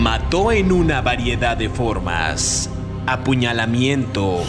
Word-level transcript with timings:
Mató 0.00 0.50
en 0.50 0.72
una 0.72 1.02
variedad 1.02 1.58
de 1.58 1.68
formas. 1.68 2.70
Apuñalamiento, 3.06 4.42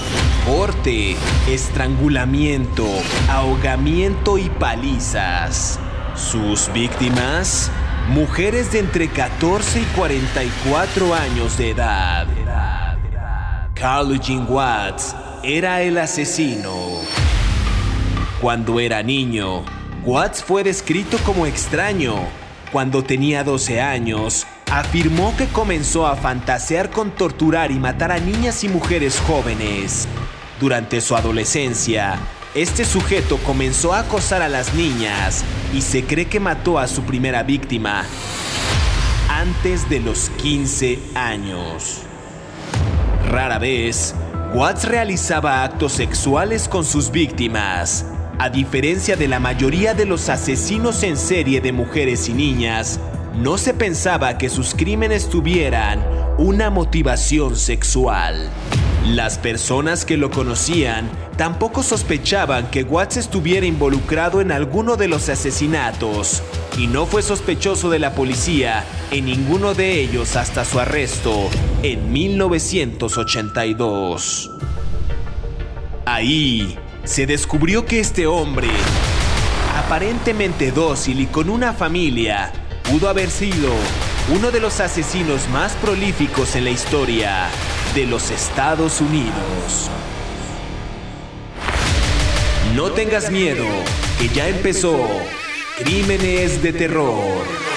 corte, 0.46 1.18
estrangulamiento, 1.46 2.88
ahogamiento 3.30 4.38
y 4.38 4.48
palizas. 4.48 5.78
Sus 6.16 6.72
víctimas, 6.72 7.70
mujeres 8.08 8.72
de 8.72 8.80
entre 8.80 9.10
14 9.10 9.82
y 9.82 9.84
44 9.94 11.14
años 11.14 11.58
de 11.58 11.72
edad. 11.72 12.28
Carl 13.74 14.16
Eugene 14.16 14.46
Watts 14.46 15.14
era 15.44 15.82
el 15.82 15.98
asesino. 15.98 16.72
Cuando 18.40 18.80
era 18.80 19.04
niño, 19.04 19.66
Watts 20.06 20.46
fue 20.46 20.64
descrito 20.64 21.18
como 21.26 21.46
extraño. 21.46 22.16
Cuando 22.72 23.04
tenía 23.04 23.44
12 23.44 23.82
años, 23.82 24.48
afirmó 24.72 25.36
que 25.36 25.48
comenzó 25.48 26.08
a 26.08 26.16
fantasear 26.16 26.90
con 26.90 27.12
torturar 27.12 27.72
y 27.72 27.80
matar 27.80 28.14
a 28.14 28.20
niñas 28.20 28.64
y 28.64 28.70
mujeres 28.70 29.20
jóvenes. 29.20 30.08
Durante 30.62 31.02
su 31.02 31.16
adolescencia, 31.16 32.18
este 32.56 32.86
sujeto 32.86 33.38
comenzó 33.40 33.94
a 33.94 34.00
acosar 34.00 34.42
a 34.42 34.48
las 34.48 34.74
niñas 34.74 35.44
y 35.74 35.82
se 35.82 36.06
cree 36.06 36.26
que 36.26 36.40
mató 36.40 36.80
a 36.80 36.88
su 36.88 37.04
primera 37.04 37.44
víctima 37.44 38.06
antes 39.30 39.90
de 39.90 40.00
los 40.00 40.30
15 40.42 41.00
años. 41.16 42.04
Rara 43.30 43.60
vez, 43.60 44.16
Watts 44.54 44.86
realizaba 44.86 45.64
actos 45.64 45.92
sexuales 45.94 46.70
con 46.70 46.86
sus 46.86 47.12
víctimas. 47.12 48.06
A 48.40 48.50
diferencia 48.50 49.18
de 49.18 49.28
la 49.28 49.40
mayoría 49.40 49.94
de 49.94 50.06
los 50.06 50.30
asesinos 50.30 51.04
en 51.04 51.18
serie 51.18 51.60
de 51.62 51.72
mujeres 51.72 52.28
y 52.30 52.34
niñas, 52.34 53.00
no 53.36 53.58
se 53.58 53.74
pensaba 53.74 54.38
que 54.38 54.50
sus 54.50 54.76
crímenes 54.76 55.30
tuvieran 55.30 56.04
una 56.38 56.70
motivación 56.70 57.56
sexual. 57.56 58.50
Las 59.06 59.38
personas 59.38 60.06
que 60.06 60.18
lo 60.18 60.30
conocían 60.30 61.10
tampoco 61.38 61.82
sospechaban 61.82 62.70
que 62.70 62.84
Watts 62.84 63.18
estuviera 63.18 63.66
involucrado 63.66 64.42
en 64.42 64.52
alguno 64.52 64.96
de 64.96 65.08
los 65.08 65.30
asesinatos 65.30 66.44
y 66.78 66.88
no 66.88 67.06
fue 67.06 67.24
sospechoso 67.24 67.90
de 67.90 68.00
la 68.00 68.14
policía 68.14 68.84
en 69.10 69.26
ninguno 69.26 69.74
de 69.74 70.02
ellos 70.02 70.36
hasta 70.36 70.66
su 70.66 70.80
arresto 70.80 71.50
en 71.84 72.12
1982. 72.12 74.52
Ahí 76.06 76.78
se 77.04 77.26
descubrió 77.26 77.86
que 77.86 78.00
este 78.00 78.28
hombre, 78.28 78.68
aparentemente 79.84 80.72
dócil 80.72 81.22
y 81.22 81.26
con 81.26 81.50
una 81.50 81.74
familia, 81.74 82.54
pudo 82.84 83.10
haber 83.10 83.30
sido 83.30 83.74
uno 84.34 84.52
de 84.52 84.60
los 84.60 84.80
asesinos 84.80 85.48
más 85.50 85.74
prolíficos 85.74 86.56
en 86.56 86.66
la 86.66 86.72
historia 86.72 87.50
de 87.96 88.06
los 88.06 88.30
Estados 88.32 89.02
Unidos. 89.02 89.90
No 92.76 92.92
tengas 92.92 93.32
miedo, 93.32 93.66
que 94.20 94.30
ya 94.30 94.48
empezó 94.48 94.98
Crímenes 95.78 96.62
de 96.62 96.74
Terror. 96.74 97.71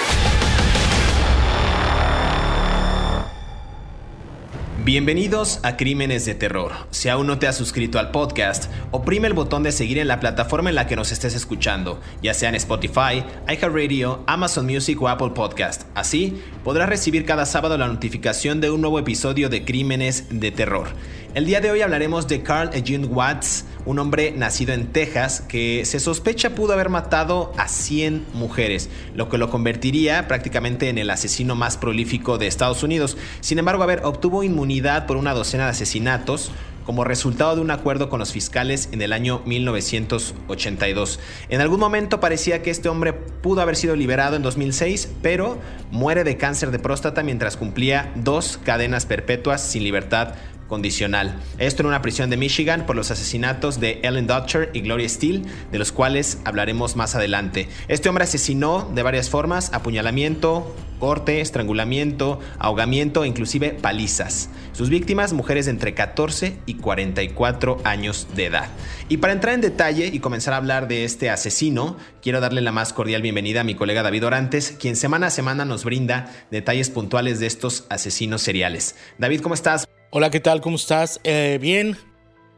Bienvenidos 4.85 5.61
a 5.63 5.77
Crímenes 5.77 6.27
de 6.27 6.35
Terror. 6.35 6.71
Si 6.91 7.09
aún 7.09 7.25
no 7.25 7.39
te 7.39 7.47
has 7.47 7.57
suscrito 7.57 7.97
al 7.97 8.11
podcast, 8.11 8.71
oprime 8.91 9.25
el 9.25 9.33
botón 9.33 9.63
de 9.63 9.71
seguir 9.71 9.97
en 9.97 10.07
la 10.07 10.19
plataforma 10.19 10.69
en 10.69 10.75
la 10.75 10.85
que 10.85 10.95
nos 10.95 11.11
estés 11.11 11.33
escuchando, 11.33 11.99
ya 12.21 12.35
sea 12.35 12.49
en 12.49 12.55
Spotify, 12.55 13.23
iHeartRadio, 13.49 14.23
Amazon 14.27 14.67
Music 14.67 15.01
o 15.01 15.07
Apple 15.07 15.31
Podcast. 15.33 15.87
Así 15.95 16.39
podrás 16.63 16.87
recibir 16.87 17.25
cada 17.25 17.47
sábado 17.47 17.79
la 17.79 17.87
notificación 17.87 18.61
de 18.61 18.69
un 18.69 18.81
nuevo 18.81 18.99
episodio 18.99 19.49
de 19.49 19.65
Crímenes 19.65 20.27
de 20.29 20.51
Terror. 20.51 20.89
El 21.33 21.47
día 21.47 21.61
de 21.61 21.71
hoy 21.71 21.81
hablaremos 21.81 22.27
de 22.27 22.43
Carl 22.43 22.69
Eugene 22.71 23.07
Watts, 23.07 23.65
un 23.85 23.99
hombre 23.99 24.33
nacido 24.35 24.73
en 24.73 24.87
Texas 24.87 25.41
que 25.41 25.85
se 25.85 25.99
sospecha 25.99 26.55
pudo 26.55 26.73
haber 26.73 26.89
matado 26.89 27.53
a 27.57 27.67
100 27.67 28.25
mujeres, 28.33 28.89
lo 29.13 29.29
que 29.29 29.37
lo 29.37 29.49
convertiría 29.49 30.27
prácticamente 30.27 30.89
en 30.89 30.97
el 30.97 31.09
asesino 31.09 31.55
más 31.55 31.77
prolífico 31.77 32.37
de 32.37 32.47
Estados 32.47 32.83
Unidos. 32.83 33.17
Sin 33.41 33.59
embargo, 33.59 33.83
a 33.83 33.87
ver, 33.87 34.01
obtuvo 34.03 34.43
inmunidad 34.43 35.05
por 35.05 35.17
una 35.17 35.33
docena 35.33 35.65
de 35.65 35.71
asesinatos 35.71 36.51
como 36.85 37.03
resultado 37.03 37.55
de 37.55 37.61
un 37.61 37.71
acuerdo 37.71 38.09
con 38.09 38.19
los 38.19 38.31
fiscales 38.31 38.89
en 38.91 39.01
el 39.01 39.11
año 39.11 39.41
1982. 39.45 41.19
En 41.49 41.61
algún 41.61 41.79
momento 41.79 42.19
parecía 42.19 42.61
que 42.61 42.69
este 42.69 42.89
hombre 42.89 43.13
pudo 43.13 43.61
haber 43.61 43.75
sido 43.75 43.95
liberado 43.95 44.35
en 44.35 44.43
2006, 44.43 45.09
pero 45.21 45.57
muere 45.91 46.23
de 46.23 46.37
cáncer 46.37 46.71
de 46.71 46.79
próstata 46.79 47.23
mientras 47.23 47.57
cumplía 47.57 48.11
dos 48.15 48.59
cadenas 48.63 49.05
perpetuas 49.05 49.61
sin 49.61 49.83
libertad 49.83 50.35
condicional. 50.67 51.35
Esto 51.57 51.83
en 51.83 51.87
una 51.87 52.01
prisión 52.01 52.29
de 52.29 52.37
Michigan 52.37 52.85
por 52.85 52.95
los 52.95 53.11
asesinatos 53.11 53.79
de 53.79 53.99
Ellen 54.03 54.27
Dutcher 54.27 54.69
y 54.73 54.81
Gloria 54.81 55.07
Steele, 55.07 55.43
de 55.71 55.79
los 55.79 55.91
cuales 55.91 56.39
hablaremos 56.45 56.95
más 56.95 57.15
adelante. 57.15 57.69
Este 57.87 58.09
hombre 58.09 58.23
asesinó 58.23 58.89
de 58.93 59.03
varias 59.03 59.29
formas, 59.29 59.73
apuñalamiento, 59.73 60.75
corte, 60.99 61.41
estrangulamiento, 61.41 62.39
ahogamiento 62.57 63.23
e 63.23 63.27
inclusive 63.27 63.71
palizas. 63.71 64.49
Sus 64.71 64.89
víctimas, 64.89 65.33
mujeres 65.33 65.65
de 65.65 65.71
entre 65.71 65.93
14 65.93 66.57
y 66.65 66.75
44 66.75 67.81
años 67.83 68.27
de 68.35 68.45
edad. 68.45 68.69
Y 69.09 69.17
para 69.17 69.33
entrar 69.33 69.53
en 69.53 69.61
detalle 69.61 70.07
y 70.07 70.19
comenzar 70.19 70.53
a 70.53 70.57
hablar 70.57 70.87
de 70.87 71.05
este 71.05 71.29
asesino, 71.29 71.97
quiero 72.21 72.41
darle 72.41 72.61
la 72.61 72.71
más 72.71 72.93
cordial 72.93 73.21
bienvenida 73.21 73.61
a 73.61 73.63
mi 73.63 73.75
colega 73.75 74.03
David 74.03 74.25
Orantes, 74.25 74.75
quien 74.79 74.95
semana 74.95 75.27
a 75.27 75.31
semana 75.31 75.65
nos 75.65 75.83
brinda 75.83 76.31
detalles 76.51 76.89
puntuales 76.89 77.39
de 77.39 77.47
estos 77.47 77.85
asesinos 77.89 78.41
seriales. 78.41 78.95
David, 79.17 79.41
¿cómo 79.41 79.53
estás? 79.55 79.87
Hola, 80.17 80.29
¿qué 80.29 80.39
tal? 80.39 80.61
¿Cómo 80.61 80.77
estás? 80.77 81.19
Eh, 81.25 81.59
bien. 81.61 81.97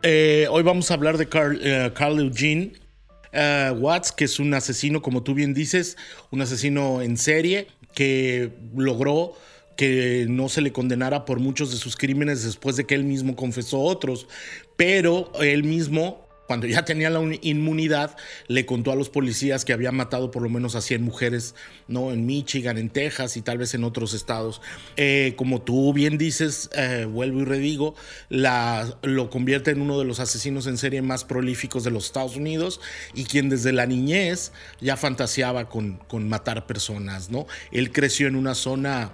Eh, 0.03 0.45
hoy 0.51 0.61
vamos 0.61 0.91
a 0.91 0.93
hablar 0.93 1.17
de 1.17 1.27
Carl, 1.27 1.59
eh, 1.59 1.91
Eugene 1.99 2.73
Watts, 3.79 4.11
que 4.11 4.25
es 4.25 4.39
un 4.39 4.53
asesino, 4.53 5.01
como 5.01 5.23
tú 5.23 5.33
bien 5.33 5.55
dices, 5.55 5.97
un 6.29 6.39
asesino 6.39 7.01
en 7.01 7.17
serie 7.17 7.65
que 7.95 8.51
logró 8.75 9.33
que 9.75 10.27
no 10.29 10.49
se 10.49 10.61
le 10.61 10.71
condenara 10.71 11.25
por 11.25 11.39
muchos 11.39 11.71
de 11.71 11.77
sus 11.77 11.97
crímenes 11.97 12.43
después 12.43 12.75
de 12.75 12.85
que 12.85 12.93
él 12.93 13.05
mismo 13.05 13.35
confesó 13.35 13.79
otros, 13.79 14.27
pero 14.75 15.31
él 15.41 15.63
mismo 15.63 16.26
cuando 16.47 16.65
ya 16.65 16.85
tenía 16.85 17.09
la 17.09 17.21
inmunidad, 17.41 18.15
le 18.47 18.65
contó 18.65 18.91
a 18.93 18.95
los 18.95 19.09
policías 19.09 19.65
que 19.65 19.73
había 19.73 19.91
matado 19.91 20.31
por 20.31 20.41
lo 20.41 20.49
menos 20.49 20.75
a 20.75 20.81
100 20.81 21.03
mujeres, 21.03 21.55
¿no? 21.87 22.11
En 22.11 22.25
Michigan, 22.25 22.77
en 22.77 22.89
Texas 22.89 23.35
y 23.35 23.41
tal 23.41 23.57
vez 23.57 23.73
en 23.73 23.83
otros 23.83 24.13
estados. 24.13 24.61
Eh, 24.95 25.33
como 25.35 25.61
tú 25.61 25.93
bien 25.93 26.17
dices, 26.17 26.69
eh, 26.73 27.05
vuelvo 27.05 27.41
y 27.41 27.45
redigo, 27.45 27.95
lo 28.29 29.29
convierte 29.29 29.71
en 29.71 29.81
uno 29.81 29.99
de 29.99 30.05
los 30.05 30.21
asesinos 30.21 30.67
en 30.67 30.77
serie 30.77 31.01
más 31.01 31.25
prolíficos 31.25 31.83
de 31.83 31.91
los 31.91 32.05
Estados 32.05 32.37
Unidos 32.37 32.79
y 33.13 33.25
quien 33.25 33.49
desde 33.49 33.73
la 33.73 33.85
niñez 33.85 34.53
ya 34.79 34.95
fantaseaba 34.95 35.67
con, 35.67 35.97
con 36.07 36.29
matar 36.29 36.65
personas, 36.65 37.29
¿no? 37.29 37.45
Él 37.71 37.91
creció 37.91 38.27
en 38.27 38.37
una 38.37 38.55
zona 38.55 39.11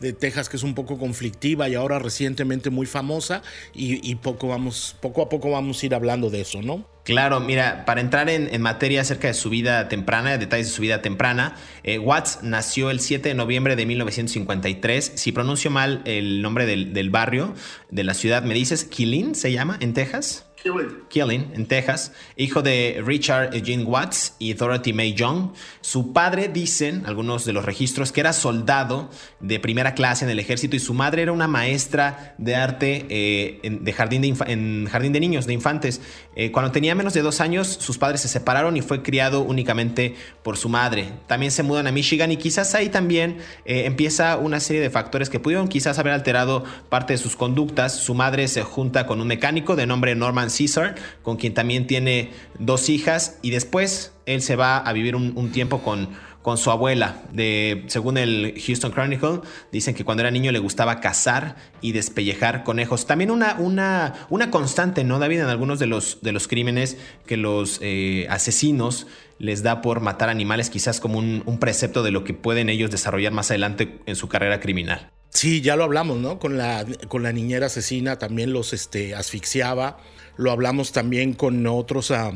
de 0.00 0.12
Texas 0.12 0.48
que 0.48 0.56
es 0.56 0.62
un 0.62 0.74
poco 0.74 0.98
conflictiva 0.98 1.68
y 1.68 1.74
ahora 1.74 1.98
recientemente 1.98 2.70
muy 2.70 2.86
famosa 2.86 3.42
y, 3.74 4.14
poco, 4.16 4.48
vamos, 4.48 4.96
poco 5.00 5.22
a 5.22 5.28
poco 5.28 5.50
vamos 5.50 5.82
a 5.82 5.86
ir 5.86 5.94
hablando 5.94 6.30
de 6.30 6.40
eso, 6.40 6.62
¿no? 6.62 6.86
Claro, 7.04 7.40
mira, 7.40 7.84
para 7.86 8.00
entrar 8.00 8.28
en, 8.28 8.60
materia 8.60 9.00
acerca 9.00 9.28
de 9.28 9.34
su 9.34 9.50
vida 9.50 9.88
temprana, 9.88 10.32
de 10.32 10.38
detalles 10.38 10.66
de 10.68 10.72
su 10.72 10.82
vida 10.82 11.02
temprana, 11.02 11.56
eh, 11.82 11.98
Watts 11.98 12.40
nació 12.42 12.90
el 12.90 13.00
7 13.00 13.30
de 13.30 13.34
noviembre 13.34 13.74
de 13.74 13.86
1953. 13.86 15.12
Si 15.16 15.32
pronuncio 15.32 15.70
mal 15.70 16.02
el 16.04 16.42
nombre 16.42 16.66
del, 16.66 16.92
del 16.92 17.10
barrio, 17.10 17.54
de 17.90 18.04
la 18.04 18.14
ciudad, 18.14 18.42
¿me 18.42 18.54
dices 18.54 18.84
Killeen 18.84 19.34
se 19.34 19.50
llama 19.50 19.76
en 19.80 19.94
Texas? 19.94 20.49
Killing. 20.62 21.52
en 21.54 21.66
Texas, 21.66 22.12
hijo 22.36 22.62
de 22.62 23.02
Richard 23.04 23.54
Eugene 23.54 23.84
Watts 23.84 24.34
y 24.38 24.52
Dorothy 24.52 24.92
May 24.92 25.14
Young. 25.14 25.52
Su 25.80 26.12
padre, 26.12 26.48
dicen 26.48 27.04
algunos 27.06 27.44
de 27.44 27.52
los 27.52 27.64
registros, 27.64 28.12
que 28.12 28.20
era 28.20 28.32
soldado 28.32 29.10
de 29.40 29.58
primera 29.58 29.94
clase 29.94 30.24
en 30.24 30.30
el 30.30 30.38
ejército 30.38 30.76
y 30.76 30.78
su 30.78 30.92
madre 30.92 31.22
era 31.22 31.32
una 31.32 31.48
maestra 31.48 32.34
de 32.38 32.56
arte 32.56 33.06
eh, 33.08 33.60
en, 33.62 33.84
de 33.84 33.92
jardín 33.92 34.22
de 34.22 34.34
en 34.46 34.86
jardín 34.90 35.12
de 35.12 35.20
niños, 35.20 35.46
de 35.46 35.54
infantes. 35.54 36.00
Eh, 36.36 36.52
cuando 36.52 36.72
tenía 36.72 36.94
menos 36.94 37.14
de 37.14 37.22
dos 37.22 37.40
años, 37.40 37.66
sus 37.80 37.98
padres 37.98 38.20
se 38.20 38.28
separaron 38.28 38.76
y 38.76 38.82
fue 38.82 39.02
criado 39.02 39.40
únicamente 39.40 40.14
por 40.42 40.56
su 40.56 40.68
madre. 40.68 41.12
También 41.26 41.52
se 41.52 41.62
mudan 41.62 41.86
a 41.86 41.92
Michigan 41.92 42.30
y 42.32 42.36
quizás 42.36 42.74
ahí 42.74 42.90
también 42.90 43.38
eh, 43.64 43.86
empieza 43.86 44.36
una 44.36 44.60
serie 44.60 44.82
de 44.82 44.90
factores 44.90 45.30
que 45.30 45.40
pudieron 45.40 45.68
quizás 45.68 45.98
haber 45.98 46.12
alterado 46.12 46.64
parte 46.88 47.14
de 47.14 47.18
sus 47.18 47.34
conductas. 47.34 47.96
Su 47.96 48.14
madre 48.14 48.46
se 48.48 48.62
junta 48.62 49.06
con 49.06 49.20
un 49.20 49.26
mecánico 49.26 49.74
de 49.76 49.86
nombre 49.86 50.14
Norman 50.14 50.49
Caesar, 50.50 50.96
con 51.22 51.36
quien 51.36 51.54
también 51.54 51.86
tiene 51.86 52.30
dos 52.58 52.88
hijas, 52.88 53.38
y 53.42 53.50
después 53.50 54.12
él 54.26 54.42
se 54.42 54.56
va 54.56 54.78
a 54.78 54.92
vivir 54.92 55.16
un, 55.16 55.52
tiempo 55.52 55.82
con, 55.82 56.10
con 56.42 56.58
su 56.58 56.70
abuela. 56.70 57.22
De, 57.32 57.84
según 57.88 58.18
el 58.18 58.54
Houston 58.64 58.92
Chronicle, 58.92 59.40
dicen 59.72 59.94
que 59.94 60.04
cuando 60.04 60.22
era 60.22 60.30
niño 60.30 60.52
le 60.52 60.58
gustaba 60.58 61.00
cazar 61.00 61.56
y 61.80 61.92
despellejar 61.92 62.64
conejos. 62.64 63.06
También 63.06 63.30
una, 63.30 63.56
una, 63.58 64.26
una 64.28 64.50
constante, 64.50 65.04
¿no, 65.04 65.18
David? 65.18 65.40
En 65.40 65.48
algunos 65.48 65.78
de 65.78 65.86
los, 65.86 66.20
de 66.22 66.32
los 66.32 66.48
crímenes 66.48 66.96
que 67.26 67.36
los 67.36 67.78
eh, 67.82 68.26
asesinos 68.30 69.06
les 69.38 69.62
da 69.62 69.80
por 69.80 70.00
matar 70.00 70.28
animales, 70.28 70.68
quizás 70.68 71.00
como 71.00 71.18
un, 71.18 71.42
un 71.46 71.58
precepto 71.58 72.02
de 72.02 72.10
lo 72.10 72.24
que 72.24 72.34
pueden 72.34 72.68
ellos 72.68 72.90
desarrollar 72.90 73.32
más 73.32 73.50
adelante 73.50 73.98
en 74.06 74.16
su 74.16 74.28
carrera 74.28 74.60
criminal. 74.60 75.10
Sí, 75.30 75.60
ya 75.60 75.76
lo 75.76 75.84
hablamos, 75.84 76.18
¿no? 76.18 76.38
Con 76.38 76.58
la, 76.58 76.84
con 77.08 77.22
la 77.22 77.32
niñera 77.32 77.66
asesina 77.66 78.18
también 78.18 78.52
los 78.52 78.72
este, 78.72 79.14
asfixiaba. 79.14 79.98
Lo 80.40 80.50
hablamos 80.52 80.92
también 80.92 81.34
con 81.34 81.66
otros 81.66 82.10
ah, 82.10 82.32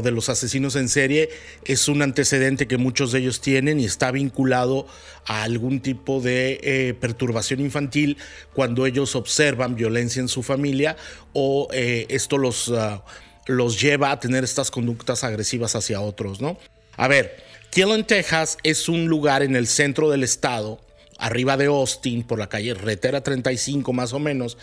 de 0.00 0.10
los 0.12 0.28
asesinos 0.28 0.76
en 0.76 0.88
serie. 0.88 1.30
Es 1.64 1.88
un 1.88 2.00
antecedente 2.00 2.68
que 2.68 2.76
muchos 2.76 3.10
de 3.10 3.18
ellos 3.18 3.40
tienen 3.40 3.80
y 3.80 3.86
está 3.86 4.12
vinculado 4.12 4.86
a 5.26 5.42
algún 5.42 5.80
tipo 5.80 6.20
de 6.20 6.60
eh, 6.62 6.94
perturbación 6.94 7.58
infantil 7.58 8.18
cuando 8.54 8.86
ellos 8.86 9.16
observan 9.16 9.74
violencia 9.74 10.20
en 10.20 10.28
su 10.28 10.44
familia 10.44 10.96
o 11.32 11.66
eh, 11.72 12.06
esto 12.08 12.38
los, 12.38 12.72
ah, 12.72 13.04
los 13.46 13.80
lleva 13.80 14.12
a 14.12 14.20
tener 14.20 14.44
estas 14.44 14.70
conductas 14.70 15.24
agresivas 15.24 15.74
hacia 15.74 16.00
otros, 16.00 16.40
¿no? 16.40 16.56
A 16.96 17.08
ver, 17.08 17.42
Killen, 17.70 18.06
Texas 18.06 18.58
es 18.62 18.88
un 18.88 19.06
lugar 19.08 19.42
en 19.42 19.56
el 19.56 19.66
centro 19.66 20.08
del 20.08 20.22
estado 20.22 20.80
arriba 21.18 21.56
de 21.56 21.66
Austin, 21.66 22.22
por 22.22 22.38
la 22.38 22.48
calle 22.48 22.72
Retera 22.74 23.22
35 23.22 23.92
más 23.92 24.12
o 24.12 24.18
menos, 24.18 24.56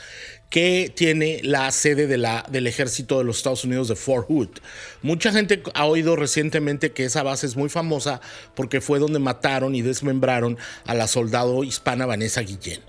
que 0.55 0.89
tiene 0.95 1.41
la 1.43 1.69
sede 1.69 2.07
del 2.07 2.67
ejército 2.67 3.17
de 3.17 3.25
los 3.25 3.35
Estados 3.35 3.65
Unidos 3.65 3.89
de 3.89 3.97
Fort 3.97 4.29
Hood. 4.29 4.47
Mucha 5.01 5.33
gente 5.33 5.61
ha 5.73 5.85
oído 5.85 6.15
recientemente 6.15 6.93
que 6.93 7.03
esa 7.03 7.23
base 7.23 7.45
es 7.45 7.57
muy 7.57 7.67
famosa 7.67 8.21
porque 8.55 8.79
fue 8.79 8.99
donde 8.99 9.19
mataron 9.19 9.75
y 9.75 9.81
desmembraron 9.81 10.57
a 10.85 10.93
la 10.93 11.07
soldado 11.07 11.65
hispana 11.65 12.05
Vanessa 12.05 12.39
Guillén. 12.39 12.79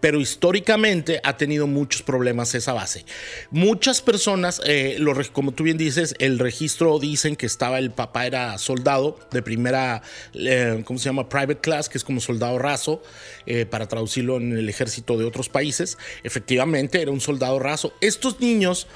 Pero 0.00 0.20
históricamente 0.20 1.20
ha 1.24 1.36
tenido 1.36 1.66
muchos 1.66 2.02
problemas 2.02 2.54
esa 2.54 2.72
base. 2.72 3.04
Muchas 3.50 4.00
personas, 4.02 4.60
eh, 4.66 4.98
como 5.32 5.52
tú 5.52 5.64
bien 5.64 5.78
dices, 5.78 6.14
el 6.18 6.38
registro 6.38 6.98
dicen 6.98 7.36
que 7.36 7.46
estaba 7.46 7.78
el 7.78 7.90
papá 7.90 8.26
era 8.26 8.58
soldado 8.58 9.18
de 9.30 9.42
primera, 9.42 10.02
eh, 10.34 10.82
¿cómo 10.84 10.98
se 10.98 11.06
llama? 11.06 11.28
Private 11.28 11.58
class, 11.58 11.88
que 11.88 11.98
es 11.98 12.04
como 12.04 12.20
soldado 12.20 12.58
raso, 12.58 13.02
eh, 13.46 13.66
para 13.66 13.86
traducirlo 13.88 14.36
en 14.36 14.56
el 14.56 14.68
ejército 14.68 15.16
de 15.16 15.24
otros 15.24 15.48
países. 15.48 15.98
Efectivamente, 16.22 17.00
era 17.00 17.10
un 17.10 17.20
soldado 17.20 17.58
raso. 17.58 17.92
Estos 18.00 18.40
niños 18.40 18.86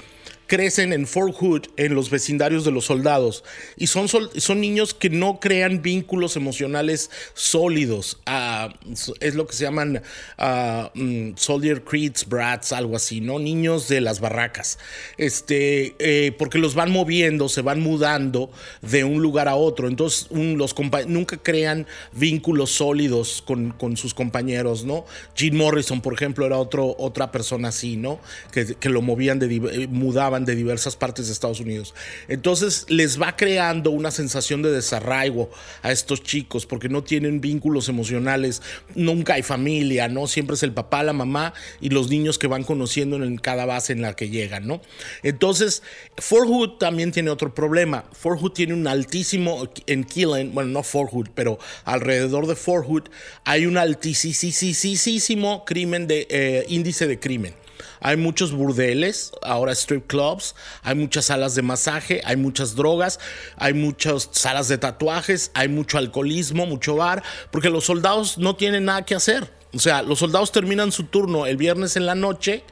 crecen 0.51 0.91
en 0.91 1.07
Fort 1.07 1.33
Hood, 1.35 1.67
en 1.77 1.95
los 1.95 2.09
vecindarios 2.09 2.65
de 2.65 2.71
los 2.71 2.83
soldados, 2.83 3.45
y 3.77 3.87
son, 3.87 4.09
son 4.09 4.59
niños 4.59 4.93
que 4.93 5.09
no 5.09 5.39
crean 5.39 5.81
vínculos 5.81 6.35
emocionales 6.35 7.09
sólidos. 7.33 8.19
Ah, 8.25 8.73
es 9.21 9.35
lo 9.35 9.47
que 9.47 9.53
se 9.55 9.63
llaman 9.63 10.01
uh, 10.37 11.31
Soldier 11.37 11.85
Creeds, 11.85 12.27
Brats, 12.27 12.73
algo 12.73 12.97
así, 12.97 13.21
¿no? 13.21 13.39
Niños 13.39 13.87
de 13.87 14.01
las 14.01 14.19
barracas. 14.19 14.77
Este, 15.17 15.95
eh, 15.99 16.33
porque 16.37 16.57
los 16.57 16.75
van 16.75 16.91
moviendo, 16.91 17.47
se 17.47 17.61
van 17.61 17.79
mudando 17.79 18.51
de 18.81 19.05
un 19.05 19.21
lugar 19.21 19.47
a 19.47 19.55
otro. 19.55 19.87
Entonces, 19.87 20.27
los 20.31 20.75
nunca 21.07 21.37
crean 21.37 21.87
vínculos 22.11 22.71
sólidos 22.71 23.41
con, 23.41 23.71
con, 23.71 23.95
sus 23.95 24.13
compañeros, 24.13 24.83
¿no? 24.83 25.05
Gene 25.33 25.57
Morrison, 25.57 26.01
por 26.01 26.13
ejemplo, 26.13 26.45
era 26.45 26.57
otro, 26.57 26.93
otra 26.99 27.31
persona 27.31 27.69
así, 27.69 27.95
¿no? 27.95 28.19
Que, 28.51 28.75
que 28.75 28.89
lo 28.89 29.01
movían 29.01 29.39
de 29.39 29.55
eh, 29.55 29.87
de 30.11 30.55
diversas 30.55 30.95
partes 30.95 31.27
de 31.27 31.33
Estados 31.33 31.59
Unidos. 31.59 31.93
Entonces 32.27 32.85
les 32.89 33.21
va 33.21 33.35
creando 33.35 33.91
una 33.91 34.11
sensación 34.11 34.61
de 34.61 34.71
desarraigo 34.71 35.49
a 35.81 35.91
estos 35.91 36.21
chicos 36.21 36.65
porque 36.65 36.89
no 36.89 37.03
tienen 37.03 37.41
vínculos 37.41 37.89
emocionales, 37.89 38.61
nunca 38.93 39.35
hay 39.35 39.41
familia, 39.41 40.07
¿no? 40.07 40.27
Siempre 40.27 40.55
es 40.55 40.63
el 40.63 40.73
papá, 40.73 41.03
la 41.03 41.13
mamá 41.13 41.53
y 41.79 41.89
los 41.89 42.09
niños 42.09 42.37
que 42.37 42.47
van 42.47 42.63
conociendo 42.63 43.15
en 43.23 43.37
cada 43.37 43.65
base 43.65 43.93
en 43.93 44.01
la 44.01 44.15
que 44.15 44.29
llegan, 44.29 44.67
¿no? 44.67 44.81
Entonces, 45.23 45.81
Fort 46.17 46.47
Hood 46.47 46.77
también 46.77 47.11
tiene 47.11 47.29
otro 47.29 47.53
problema. 47.55 48.05
Fort 48.11 48.39
Hood 48.39 48.51
tiene 48.51 48.73
un 48.73 48.87
altísimo, 48.87 49.69
en 49.87 50.03
Killen, 50.03 50.53
bueno, 50.53 50.69
no 50.69 50.83
Fort 50.83 51.11
Hood, 51.11 51.29
pero 51.33 51.57
alrededor 51.85 52.47
de 52.47 52.55
Fort 52.55 52.85
Hood 52.85 53.03
hay 53.45 53.65
un 53.65 53.77
altísimo 53.77 55.65
crimen 55.65 56.07
de 56.07 56.27
eh, 56.29 56.65
índice 56.67 57.07
de 57.07 57.19
crimen. 57.19 57.60
Hay 57.99 58.17
muchos 58.17 58.51
burdeles, 58.51 59.31
ahora 59.41 59.71
strip 59.73 60.07
clubs, 60.07 60.55
hay 60.83 60.95
muchas 60.95 61.25
salas 61.25 61.55
de 61.55 61.61
masaje, 61.61 62.21
hay 62.25 62.35
muchas 62.35 62.75
drogas, 62.75 63.19
hay 63.57 63.73
muchas 63.73 64.29
salas 64.31 64.67
de 64.67 64.77
tatuajes, 64.77 65.51
hay 65.53 65.67
mucho 65.67 65.97
alcoholismo, 65.97 66.65
mucho 66.65 66.95
bar, 66.95 67.23
porque 67.51 67.69
los 67.69 67.85
soldados 67.85 68.37
no 68.37 68.55
tienen 68.55 68.85
nada 68.85 69.05
que 69.05 69.15
hacer. 69.15 69.49
O 69.73 69.79
sea, 69.79 70.01
los 70.01 70.19
soldados 70.19 70.51
terminan 70.51 70.91
su 70.91 71.05
turno 71.05 71.45
el 71.45 71.55
viernes 71.55 71.95
en 71.95 72.05
la 72.05 72.15
noche 72.15 72.63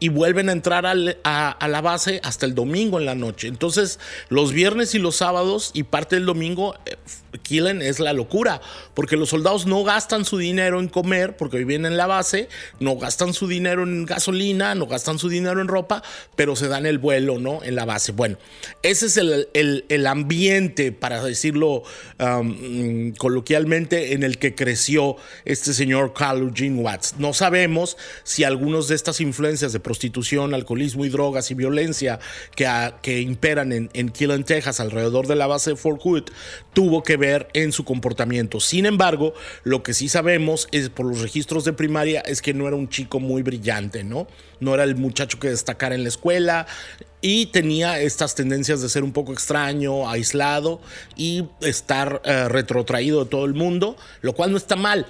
y 0.00 0.08
vuelven 0.08 0.48
a 0.48 0.52
entrar 0.52 0.86
a, 0.86 0.94
la 0.94 1.80
base 1.80 2.20
hasta 2.22 2.46
el 2.46 2.54
domingo 2.54 2.98
en 2.98 3.06
la 3.06 3.14
noche. 3.14 3.48
Entonces, 3.48 3.98
los 4.28 4.52
viernes 4.52 4.94
y 4.94 4.98
los 4.98 5.16
sábados 5.16 5.70
y 5.74 5.82
parte 5.84 6.16
del 6.16 6.26
domingo, 6.26 6.74
eh, 6.86 6.96
Killen 7.42 7.82
es 7.82 8.00
la 8.00 8.12
locura, 8.12 8.60
porque 8.94 9.16
los 9.16 9.28
soldados 9.30 9.66
no 9.66 9.84
gastan 9.84 10.24
su 10.24 10.38
dinero 10.38 10.80
en 10.80 10.88
comer, 10.88 11.36
porque 11.36 11.58
viven 11.58 11.84
en 11.84 11.96
la 11.96 12.06
base, 12.06 12.48
no 12.80 12.96
gastan 12.96 13.34
su 13.34 13.46
dinero 13.46 13.82
en 13.82 14.06
gasolina, 14.06 14.74
no 14.74 14.86
gastan 14.86 15.18
su 15.18 15.28
dinero 15.28 15.60
en 15.60 15.68
ropa, 15.68 16.02
pero 16.36 16.56
se 16.56 16.68
dan 16.68 16.86
el 16.86 16.98
vuelo, 16.98 17.38
¿no? 17.38 17.62
En 17.62 17.74
la 17.74 17.84
base. 17.84 18.12
Bueno, 18.12 18.38
ese 18.82 19.06
es 19.06 19.16
el, 19.16 20.06
ambiente, 20.06 20.92
para 20.92 21.22
decirlo 21.22 21.82
um, 22.18 23.12
coloquialmente, 23.14 24.14
en 24.14 24.22
el 24.22 24.38
que 24.38 24.54
creció 24.54 25.16
este 25.44 25.74
señor 25.74 26.14
Carl 26.14 26.40
Eugene 26.40 26.80
Watts. 26.80 27.16
No 27.18 27.34
sabemos 27.34 27.96
si 28.24 28.44
algunos 28.44 28.88
de 28.88 28.94
estas 28.94 29.20
influencias 29.20 29.72
de 29.72 29.80
prostitución, 29.88 30.52
alcoholismo 30.52 31.06
y 31.06 31.08
drogas 31.08 31.50
y 31.50 31.54
violencia 31.54 32.20
que, 32.54 32.68
que 33.00 33.22
imperan 33.22 33.72
en, 33.72 33.88
en 33.94 34.10
Killen, 34.10 34.44
Texas, 34.44 34.80
alrededor 34.80 35.26
de 35.26 35.34
la 35.34 35.46
base 35.46 35.70
de 35.70 35.76
Fort 35.76 36.02
Hood, 36.02 36.24
tuvo 36.74 37.02
que 37.02 37.16
ver 37.16 37.48
en 37.54 37.72
su 37.72 37.86
comportamiento. 37.86 38.60
Sin 38.60 38.84
embargo, 38.84 39.32
lo 39.64 39.82
que 39.82 39.94
sí 39.94 40.10
sabemos 40.10 40.68
es 40.72 40.90
por 40.90 41.06
los 41.06 41.22
registros 41.22 41.64
de 41.64 41.72
primaria 41.72 42.20
es 42.20 42.42
que 42.42 42.52
no 42.52 42.68
era 42.68 42.76
un 42.76 42.90
chico 42.90 43.18
muy 43.18 43.40
brillante, 43.40 44.04
¿no? 44.04 44.28
No 44.60 44.74
era 44.74 44.84
el 44.84 44.96
muchacho 44.96 45.38
que 45.38 45.48
destacara 45.48 45.94
en 45.94 46.02
la 46.02 46.08
escuela, 46.08 46.66
y 47.20 47.46
tenía 47.46 48.00
estas 48.00 48.34
tendencias 48.34 48.80
de 48.80 48.88
ser 48.88 49.02
un 49.02 49.12
poco 49.12 49.32
extraño, 49.32 50.08
aislado 50.08 50.80
y 51.16 51.44
estar 51.60 52.22
eh, 52.24 52.48
retrotraído 52.48 53.24
de 53.24 53.30
todo 53.30 53.44
el 53.44 53.54
mundo, 53.54 53.96
lo 54.20 54.34
cual 54.34 54.52
no 54.52 54.56
está 54.56 54.76
mal, 54.76 55.06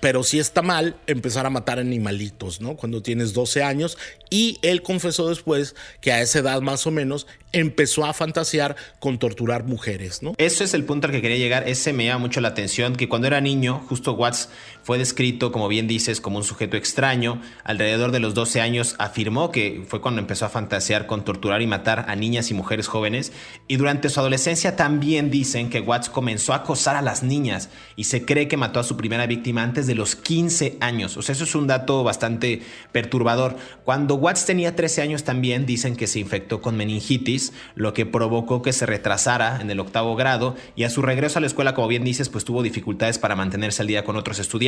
pero 0.00 0.22
sí 0.22 0.38
está 0.38 0.62
mal 0.62 0.96
empezar 1.06 1.44
a 1.44 1.50
matar 1.50 1.78
animalitos, 1.78 2.60
¿no? 2.60 2.76
Cuando 2.76 3.02
tienes 3.02 3.34
12 3.34 3.62
años 3.62 3.98
y 4.30 4.58
él 4.62 4.82
confesó 4.82 5.28
después 5.28 5.74
que 6.00 6.12
a 6.12 6.22
esa 6.22 6.38
edad 6.38 6.62
más 6.62 6.86
o 6.86 6.90
menos 6.90 7.26
empezó 7.52 8.04
a 8.04 8.12
fantasear 8.12 8.76
con 8.98 9.18
torturar 9.18 9.64
mujeres, 9.64 10.22
¿no? 10.22 10.34
Eso 10.38 10.64
es 10.64 10.74
el 10.74 10.84
punto 10.84 11.06
al 11.06 11.12
que 11.12 11.22
quería 11.22 11.36
llegar, 11.36 11.68
ese 11.68 11.92
me 11.92 12.06
llama 12.06 12.20
mucho 12.20 12.40
la 12.40 12.48
atención, 12.48 12.96
que 12.96 13.08
cuando 13.08 13.26
era 13.26 13.40
niño, 13.40 13.82
justo 13.88 14.12
Watts 14.12 14.48
fue 14.82 14.98
descrito, 14.98 15.52
como 15.52 15.68
bien 15.68 15.86
dices, 15.86 16.20
como 16.20 16.38
un 16.38 16.44
sujeto 16.44 16.76
extraño. 16.76 17.40
Alrededor 17.64 18.10
de 18.10 18.20
los 18.20 18.34
12 18.34 18.60
años 18.60 18.96
afirmó 18.98 19.50
que 19.52 19.84
fue 19.86 20.00
cuando 20.00 20.20
empezó 20.20 20.46
a 20.46 20.48
fantasear 20.48 21.06
con 21.06 21.24
torturar 21.24 21.62
y 21.62 21.66
matar 21.66 22.06
a 22.08 22.16
niñas 22.16 22.50
y 22.50 22.54
mujeres 22.54 22.88
jóvenes. 22.88 23.32
Y 23.68 23.76
durante 23.76 24.08
su 24.08 24.18
adolescencia 24.18 24.74
también 24.74 25.30
dicen 25.30 25.70
que 25.70 25.80
Watts 25.80 26.08
comenzó 26.08 26.52
a 26.52 26.56
acosar 26.56 26.96
a 26.96 27.02
las 27.02 27.22
niñas 27.22 27.68
y 27.96 28.04
se 28.04 28.24
cree 28.24 28.48
que 28.48 28.56
mató 28.56 28.80
a 28.80 28.84
su 28.84 28.96
primera 28.96 29.26
víctima 29.26 29.62
antes 29.62 29.86
de 29.86 29.94
los 29.94 30.16
15 30.16 30.78
años. 30.80 31.16
O 31.16 31.22
sea, 31.22 31.34
eso 31.34 31.44
es 31.44 31.54
un 31.54 31.66
dato 31.66 32.02
bastante 32.02 32.62
perturbador. 32.90 33.56
Cuando 33.84 34.16
Watts 34.16 34.46
tenía 34.46 34.74
13 34.74 35.02
años 35.02 35.24
también 35.24 35.66
dicen 35.66 35.96
que 35.96 36.06
se 36.06 36.18
infectó 36.18 36.60
con 36.60 36.76
meningitis, 36.76 37.41
lo 37.74 37.92
que 37.92 38.06
provocó 38.06 38.62
que 38.62 38.72
se 38.72 38.86
retrasara 38.86 39.60
en 39.60 39.70
el 39.70 39.80
octavo 39.80 40.16
grado 40.16 40.54
y 40.76 40.84
a 40.84 40.90
su 40.90 41.02
regreso 41.02 41.38
a 41.38 41.40
la 41.40 41.46
escuela, 41.46 41.74
como 41.74 41.88
bien 41.88 42.04
dices, 42.04 42.28
pues 42.28 42.44
tuvo 42.44 42.62
dificultades 42.62 43.18
para 43.18 43.36
mantenerse 43.36 43.82
al 43.82 43.88
día 43.88 44.04
con 44.04 44.16
otros 44.16 44.38
estudiantes 44.38 44.62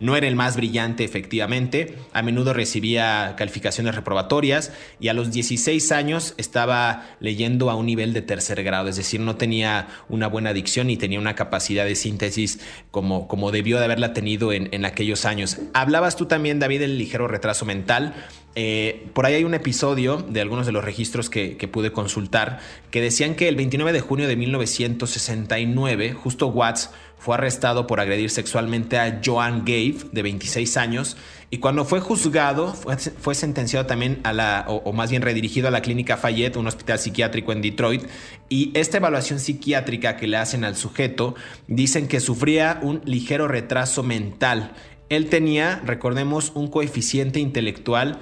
no 0.00 0.16
era 0.16 0.26
el 0.26 0.36
más 0.36 0.56
brillante 0.56 1.04
efectivamente, 1.04 1.96
a 2.12 2.22
menudo 2.22 2.52
recibía 2.52 3.34
calificaciones 3.36 3.94
reprobatorias 3.94 4.72
y 5.00 5.08
a 5.08 5.14
los 5.14 5.32
16 5.32 5.92
años 5.92 6.34
estaba 6.36 7.16
leyendo 7.20 7.70
a 7.70 7.74
un 7.74 7.86
nivel 7.86 8.12
de 8.12 8.22
tercer 8.22 8.62
grado, 8.62 8.88
es 8.88 8.96
decir, 8.96 9.20
no 9.20 9.36
tenía 9.36 9.88
una 10.08 10.26
buena 10.26 10.52
dicción 10.52 10.90
y 10.90 10.96
tenía 10.96 11.18
una 11.18 11.34
capacidad 11.34 11.84
de 11.84 11.94
síntesis 11.94 12.60
como, 12.90 13.28
como 13.28 13.50
debió 13.50 13.78
de 13.78 13.84
haberla 13.84 14.12
tenido 14.12 14.52
en, 14.52 14.68
en 14.72 14.84
aquellos 14.84 15.24
años. 15.24 15.58
Hablabas 15.72 16.16
tú 16.16 16.26
también, 16.26 16.58
David, 16.58 16.80
del 16.80 16.98
ligero 16.98 17.28
retraso 17.28 17.64
mental. 17.64 18.14
Eh, 18.56 19.08
por 19.14 19.26
ahí 19.26 19.34
hay 19.34 19.44
un 19.44 19.54
episodio 19.54 20.18
de 20.18 20.40
algunos 20.40 20.66
de 20.66 20.72
los 20.72 20.84
registros 20.84 21.28
que, 21.28 21.56
pude 21.72 21.90
consultar 21.90 22.60
que 22.92 23.00
decían 23.00 23.34
que 23.34 23.48
el 23.48 23.56
29 23.56 23.92
de 23.92 24.00
junio 24.00 24.28
de 24.28 24.36
1969, 24.36 26.12
justo 26.12 26.46
Watts 26.48 26.90
fue 27.18 27.34
arrestado 27.34 27.86
por 27.86 28.00
agredir 28.00 28.30
sexualmente 28.30 28.98
a 28.98 29.20
Joan 29.24 29.60
Gave, 29.60 29.96
de 30.12 30.22
26 30.22 30.76
años, 30.76 31.16
y 31.50 31.58
cuando 31.58 31.84
fue 31.84 32.00
juzgado, 32.00 32.74
fue, 32.74 33.34
sentenciado 33.34 33.86
también 33.86 34.20
a 34.24 34.32
la, 34.32 34.66
o, 34.68 34.92
más 34.92 35.10
bien 35.10 35.22
redirigido 35.22 35.68
a 35.68 35.70
la 35.70 35.80
clínica 35.80 36.16
Fayette, 36.16 36.56
un 36.56 36.66
hospital 36.66 36.98
psiquiátrico 36.98 37.52
en 37.52 37.62
Detroit, 37.62 38.02
y 38.48 38.72
esta 38.74 38.98
evaluación 38.98 39.40
psiquiátrica 39.40 40.16
que 40.16 40.26
le 40.26 40.36
hacen 40.36 40.64
al 40.64 40.76
sujeto, 40.76 41.34
dicen 41.66 42.08
que 42.08 42.20
sufría 42.20 42.78
un 42.82 43.00
ligero 43.04 43.48
retraso 43.48 44.02
mental. 44.02 44.72
Él 45.10 45.28
tenía, 45.28 45.80
recordemos, 45.84 46.52
un 46.54 46.68
coeficiente 46.68 47.38
intelectual 47.38 48.18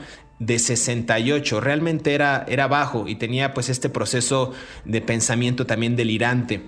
de 0.46 0.58
68. 0.58 1.60
Realmente 1.60 2.14
era, 2.14 2.44
era 2.48 2.66
bajo 2.66 3.06
y 3.06 3.14
tenía 3.14 3.54
pues 3.54 3.68
este 3.68 3.88
proceso 3.88 4.52
de 4.84 5.00
pensamiento 5.00 5.66
también 5.66 5.96
delirante. 5.96 6.62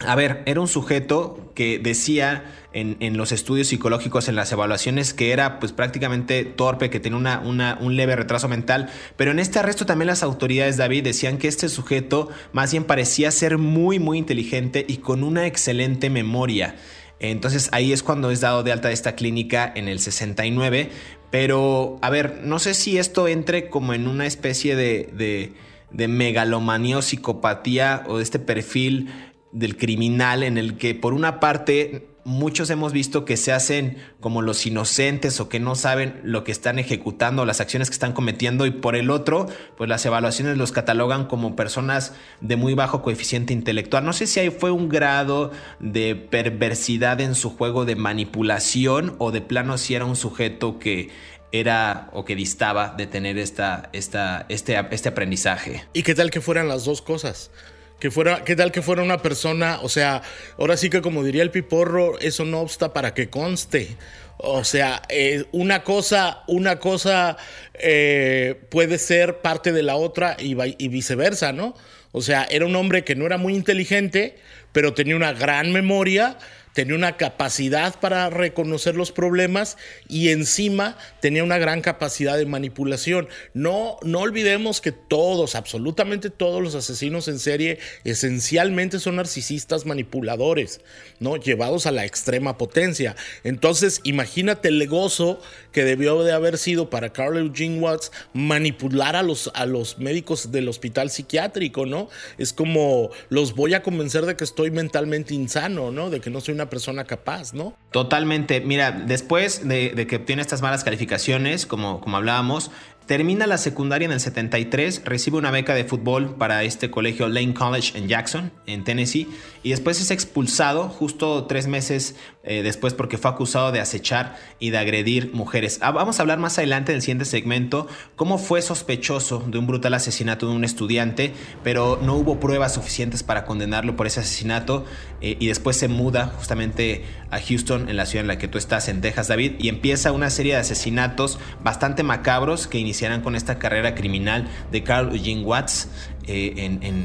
a 0.00 0.16
ver, 0.16 0.42
era 0.46 0.60
un 0.60 0.68
sujeto 0.68 1.52
que 1.54 1.78
decía 1.78 2.44
en, 2.72 3.16
los 3.16 3.30
estudios 3.30 3.68
psicológicos, 3.68 4.28
en 4.28 4.34
las 4.34 4.50
evaluaciones, 4.50 5.14
que 5.14 5.30
era 5.30 5.60
pues 5.60 5.72
prácticamente 5.72 6.44
torpe, 6.44 6.90
que 6.90 6.98
tenía 6.98 7.38
una, 7.38 7.78
un 7.80 7.96
leve 7.96 8.16
retraso 8.16 8.48
mental. 8.48 8.90
Pero 9.16 9.30
en 9.30 9.38
este 9.38 9.60
arresto 9.60 9.86
también 9.86 10.08
las 10.08 10.24
autoridades, 10.24 10.76
David, 10.76 11.04
decían 11.04 11.38
que 11.38 11.46
este 11.46 11.68
sujeto 11.68 12.28
más 12.52 12.72
bien 12.72 12.82
parecía 12.82 13.30
ser 13.30 13.58
muy, 13.58 14.00
muy 14.00 14.18
inteligente 14.18 14.84
y 14.86 14.96
con 14.96 15.22
una 15.22 15.46
excelente 15.46 16.10
memoria. 16.10 16.74
Entonces 17.20 17.68
ahí 17.72 17.92
es 17.92 18.02
cuando 18.02 18.30
es 18.30 18.40
dado 18.40 18.64
de 18.64 18.72
alta 18.72 18.90
esta 18.90 19.14
clínica 19.14 19.72
en 19.74 19.88
el 19.88 20.00
69. 20.00 20.90
Pero, 21.34 21.98
a 22.00 22.10
ver, 22.10 22.42
no 22.44 22.60
sé 22.60 22.74
si 22.74 22.96
esto 22.96 23.26
entre 23.26 23.68
como 23.68 23.92
en 23.92 24.06
una 24.06 24.24
especie 24.24 24.76
de, 24.76 25.10
de, 25.14 25.52
de 25.90 26.06
megalomanía 26.06 26.98
o 26.98 27.02
psicopatía 27.02 28.04
o 28.06 28.18
de 28.18 28.22
este 28.22 28.38
perfil 28.38 29.12
del 29.50 29.76
criminal 29.76 30.44
en 30.44 30.58
el 30.58 30.76
que 30.76 30.94
por 30.94 31.12
una 31.12 31.40
parte 31.40 32.06
muchos 32.24 32.70
hemos 32.70 32.92
visto 32.92 33.24
que 33.24 33.36
se 33.36 33.52
hacen 33.52 33.98
como 34.20 34.42
los 34.42 34.66
inocentes 34.66 35.40
o 35.40 35.48
que 35.48 35.60
no 35.60 35.74
saben 35.74 36.20
lo 36.24 36.42
que 36.42 36.52
están 36.52 36.78
ejecutando, 36.78 37.44
las 37.44 37.60
acciones 37.60 37.90
que 37.90 37.94
están 37.94 38.12
cometiendo 38.12 38.66
y 38.66 38.70
por 38.70 38.96
el 38.96 39.10
otro, 39.10 39.46
pues 39.76 39.88
las 39.88 40.04
evaluaciones 40.06 40.56
los 40.56 40.72
catalogan 40.72 41.26
como 41.26 41.54
personas 41.54 42.14
de 42.40 42.56
muy 42.56 42.74
bajo 42.74 43.02
coeficiente 43.02 43.52
intelectual. 43.52 44.04
No 44.04 44.12
sé 44.12 44.26
si 44.26 44.40
ahí 44.40 44.50
fue 44.50 44.70
un 44.70 44.88
grado 44.88 45.52
de 45.80 46.14
perversidad 46.16 47.20
en 47.20 47.34
su 47.34 47.50
juego 47.50 47.84
de 47.84 47.96
manipulación 47.96 49.16
o 49.18 49.30
de 49.30 49.40
plano 49.40 49.78
si 49.78 49.94
era 49.94 50.04
un 50.04 50.16
sujeto 50.16 50.78
que 50.78 51.10
era 51.52 52.08
o 52.12 52.24
que 52.24 52.34
distaba 52.34 52.94
de 52.96 53.06
tener 53.06 53.38
esta, 53.38 53.88
esta, 53.92 54.44
este, 54.48 54.76
este 54.90 55.08
aprendizaje. 55.08 55.84
¿Y 55.92 56.02
qué 56.02 56.14
tal 56.14 56.30
que 56.30 56.40
fueran 56.40 56.66
las 56.66 56.84
dos 56.84 57.00
cosas? 57.00 57.52
Que 58.00 58.10
fuera, 58.10 58.44
¿Qué 58.44 58.54
tal 58.54 58.70
que 58.70 58.82
fuera 58.82 59.02
una 59.02 59.22
persona? 59.22 59.78
O 59.82 59.88
sea, 59.88 60.22
ahora 60.58 60.76
sí 60.76 60.90
que 60.90 61.00
como 61.00 61.24
diría 61.24 61.42
el 61.42 61.50
piporro, 61.50 62.18
eso 62.18 62.44
no 62.44 62.60
obsta 62.60 62.92
para 62.92 63.14
que 63.14 63.30
conste. 63.30 63.96
O 64.36 64.64
sea, 64.64 65.02
eh, 65.08 65.44
una 65.52 65.84
cosa, 65.84 66.42
una 66.48 66.78
cosa 66.78 67.36
eh, 67.74 68.60
puede 68.68 68.98
ser 68.98 69.40
parte 69.40 69.72
de 69.72 69.82
la 69.82 69.96
otra 69.96 70.36
y, 70.38 70.56
y 70.78 70.88
viceversa, 70.88 71.52
¿no? 71.52 71.74
O 72.12 72.20
sea, 72.20 72.46
era 72.50 72.66
un 72.66 72.76
hombre 72.76 73.04
que 73.04 73.14
no 73.14 73.26
era 73.26 73.38
muy 73.38 73.54
inteligente, 73.54 74.36
pero 74.72 74.92
tenía 74.92 75.16
una 75.16 75.32
gran 75.32 75.72
memoria 75.72 76.38
tenía 76.74 76.94
una 76.94 77.16
capacidad 77.16 77.98
para 77.98 78.28
reconocer 78.28 78.96
los 78.96 79.12
problemas 79.12 79.78
y 80.08 80.28
encima 80.28 80.98
tenía 81.20 81.42
una 81.42 81.56
gran 81.56 81.80
capacidad 81.80 82.36
de 82.36 82.44
manipulación. 82.44 83.28
No, 83.54 83.96
no 84.02 84.20
olvidemos 84.20 84.82
que 84.82 84.92
todos, 84.92 85.54
absolutamente 85.54 86.28
todos 86.28 86.62
los 86.62 86.74
asesinos 86.74 87.28
en 87.28 87.38
serie 87.38 87.78
esencialmente 88.04 88.98
son 88.98 89.16
narcisistas 89.16 89.86
manipuladores, 89.86 90.80
¿no? 91.20 91.36
Llevados 91.36 91.86
a 91.86 91.92
la 91.92 92.04
extrema 92.04 92.58
potencia. 92.58 93.16
Entonces, 93.44 94.00
imagínate 94.04 94.68
el 94.68 94.86
gozo 94.88 95.40
que 95.74 95.84
debió 95.84 96.22
de 96.22 96.32
haber 96.32 96.56
sido 96.56 96.88
para 96.88 97.12
Carl 97.12 97.36
Eugene 97.36 97.80
Watts 97.80 98.12
manipular 98.32 99.16
a 99.16 99.22
los, 99.22 99.50
a 99.54 99.66
los 99.66 99.98
médicos 99.98 100.52
del 100.52 100.68
hospital 100.68 101.10
psiquiátrico, 101.10 101.84
¿no? 101.84 102.08
Es 102.38 102.52
como 102.52 103.10
los 103.28 103.54
voy 103.56 103.74
a 103.74 103.82
convencer 103.82 104.24
de 104.24 104.36
que 104.36 104.44
estoy 104.44 104.70
mentalmente 104.70 105.34
insano, 105.34 105.90
¿no? 105.90 106.10
De 106.10 106.20
que 106.20 106.30
no 106.30 106.40
soy 106.40 106.54
una 106.54 106.70
persona 106.70 107.04
capaz, 107.04 107.52
¿no? 107.52 107.76
Totalmente. 107.90 108.60
Mira, 108.60 108.92
después 108.92 109.66
de, 109.66 110.06
que 110.06 110.16
obtiene 110.16 110.42
estas 110.42 110.62
malas 110.62 110.84
calificaciones, 110.84 111.66
como, 111.66 112.00
como 112.00 112.16
hablábamos, 112.18 112.70
Termina 113.06 113.46
la 113.46 113.58
secundaria 113.58 114.06
en 114.06 114.12
el 114.12 114.20
73, 114.20 115.02
recibe 115.04 115.36
una 115.36 115.50
beca 115.50 115.74
de 115.74 115.84
fútbol 115.84 116.36
para 116.36 116.62
este 116.62 116.90
colegio 116.90 117.28
Lane 117.28 117.52
College 117.52 117.98
en 117.98 118.08
Jackson, 118.08 118.50
en 118.64 118.82
Tennessee, 118.82 119.28
y 119.62 119.70
después 119.70 120.00
es 120.00 120.10
expulsado 120.10 120.88
justo 120.88 121.44
tres 121.44 121.66
meses 121.66 122.16
eh, 122.44 122.62
después 122.62 122.92
porque 122.92 123.18
fue 123.18 123.30
acusado 123.30 123.72
de 123.72 123.80
acechar 123.80 124.36
y 124.58 124.70
de 124.70 124.78
agredir 124.78 125.32
mujeres. 125.32 125.78
Ah, 125.82 125.90
vamos 125.90 126.18
a 126.18 126.22
hablar 126.22 126.38
más 126.38 126.58
adelante 126.58 126.92
en 126.92 126.96
el 126.96 127.02
siguiente 127.02 127.24
segmento 127.24 127.88
cómo 128.16 128.38
fue 128.38 128.60
sospechoso 128.60 129.42
de 129.46 129.58
un 129.58 129.66
brutal 129.66 129.94
asesinato 129.94 130.46
de 130.46 130.54
un 130.54 130.64
estudiante, 130.64 131.32
pero 131.62 131.98
no 132.02 132.16
hubo 132.16 132.40
pruebas 132.40 132.74
suficientes 132.74 133.22
para 133.22 133.44
condenarlo 133.44 133.96
por 133.96 134.06
ese 134.06 134.20
asesinato 134.20 134.84
eh, 135.20 135.36
y 135.40 135.46
después 135.46 135.76
se 135.76 135.88
muda 135.88 136.32
justamente 136.36 137.04
a 137.30 137.40
Houston, 137.40 137.88
en 137.88 137.96
la 137.96 138.06
ciudad 138.06 138.22
en 138.22 138.28
la 138.28 138.38
que 138.38 138.48
tú 138.48 138.58
estás, 138.58 138.88
en 138.88 139.00
Texas, 139.00 139.28
David, 139.28 139.54
y 139.58 139.68
empieza 139.68 140.12
una 140.12 140.30
serie 140.30 140.54
de 140.54 140.60
asesinatos 140.60 141.38
bastante 141.62 142.02
macabros 142.02 142.66
que 142.66 142.78
iniciarán 142.94 143.22
con 143.22 143.34
esta 143.34 143.58
carrera 143.58 143.96
criminal 143.96 144.46
de 144.70 144.84
Carl 144.84 145.12
Eugene 145.12 145.42
Watts. 145.42 145.88
Eh, 146.26 146.54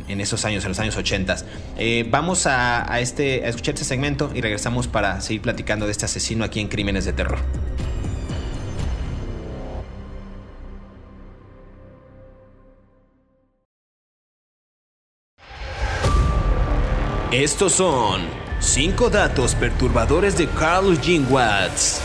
en, 0.07 0.21
esos 0.21 0.45
años, 0.45 0.63
en 0.63 0.69
los 0.69 0.79
años 0.79 0.95
80. 0.95 1.35
Eh, 1.77 2.07
vamos 2.09 2.45
a, 2.45 3.01
este, 3.01 3.43
a 3.43 3.49
escuchar 3.49 3.73
este 3.73 3.85
segmento 3.85 4.31
y 4.33 4.39
regresamos 4.39 4.87
para 4.87 5.19
seguir 5.19 5.41
platicando 5.41 5.85
de 5.85 5.91
este 5.91 6.05
asesino 6.05 6.45
aquí 6.45 6.61
en 6.61 6.69
Crímenes 6.69 7.03
de 7.03 7.11
Terror. 7.11 7.39
Estos 17.33 17.73
son 17.73 18.21
5 18.61 19.09
datos 19.09 19.53
perturbadores 19.55 20.37
de 20.37 20.47
Carl 20.47 20.93
Eugene 20.93 21.25
Watts. 21.29 22.01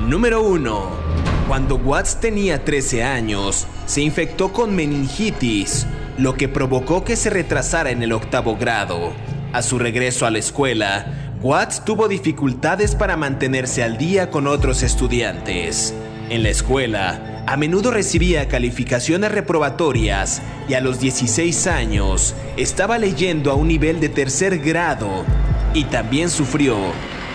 Número 0.00 0.42
1. 0.42 1.03
Cuando 1.46 1.76
Watts 1.76 2.20
tenía 2.20 2.64
13 2.64 3.04
años, 3.04 3.66
se 3.84 4.00
infectó 4.00 4.50
con 4.50 4.74
meningitis, 4.74 5.86
lo 6.16 6.36
que 6.36 6.48
provocó 6.48 7.04
que 7.04 7.16
se 7.16 7.28
retrasara 7.28 7.90
en 7.90 8.02
el 8.02 8.12
octavo 8.12 8.56
grado. 8.56 9.12
A 9.52 9.60
su 9.60 9.78
regreso 9.78 10.24
a 10.24 10.30
la 10.30 10.38
escuela, 10.38 11.34
Watts 11.42 11.84
tuvo 11.84 12.08
dificultades 12.08 12.94
para 12.94 13.18
mantenerse 13.18 13.82
al 13.82 13.98
día 13.98 14.30
con 14.30 14.46
otros 14.46 14.82
estudiantes. 14.82 15.94
En 16.30 16.42
la 16.42 16.48
escuela, 16.48 17.44
a 17.46 17.58
menudo 17.58 17.90
recibía 17.90 18.48
calificaciones 18.48 19.30
reprobatorias 19.30 20.40
y 20.66 20.72
a 20.72 20.80
los 20.80 20.98
16 20.98 21.66
años 21.66 22.34
estaba 22.56 22.96
leyendo 22.96 23.50
a 23.50 23.54
un 23.54 23.68
nivel 23.68 24.00
de 24.00 24.08
tercer 24.08 24.60
grado 24.60 25.26
y 25.74 25.84
también 25.84 26.30
sufrió 26.30 26.78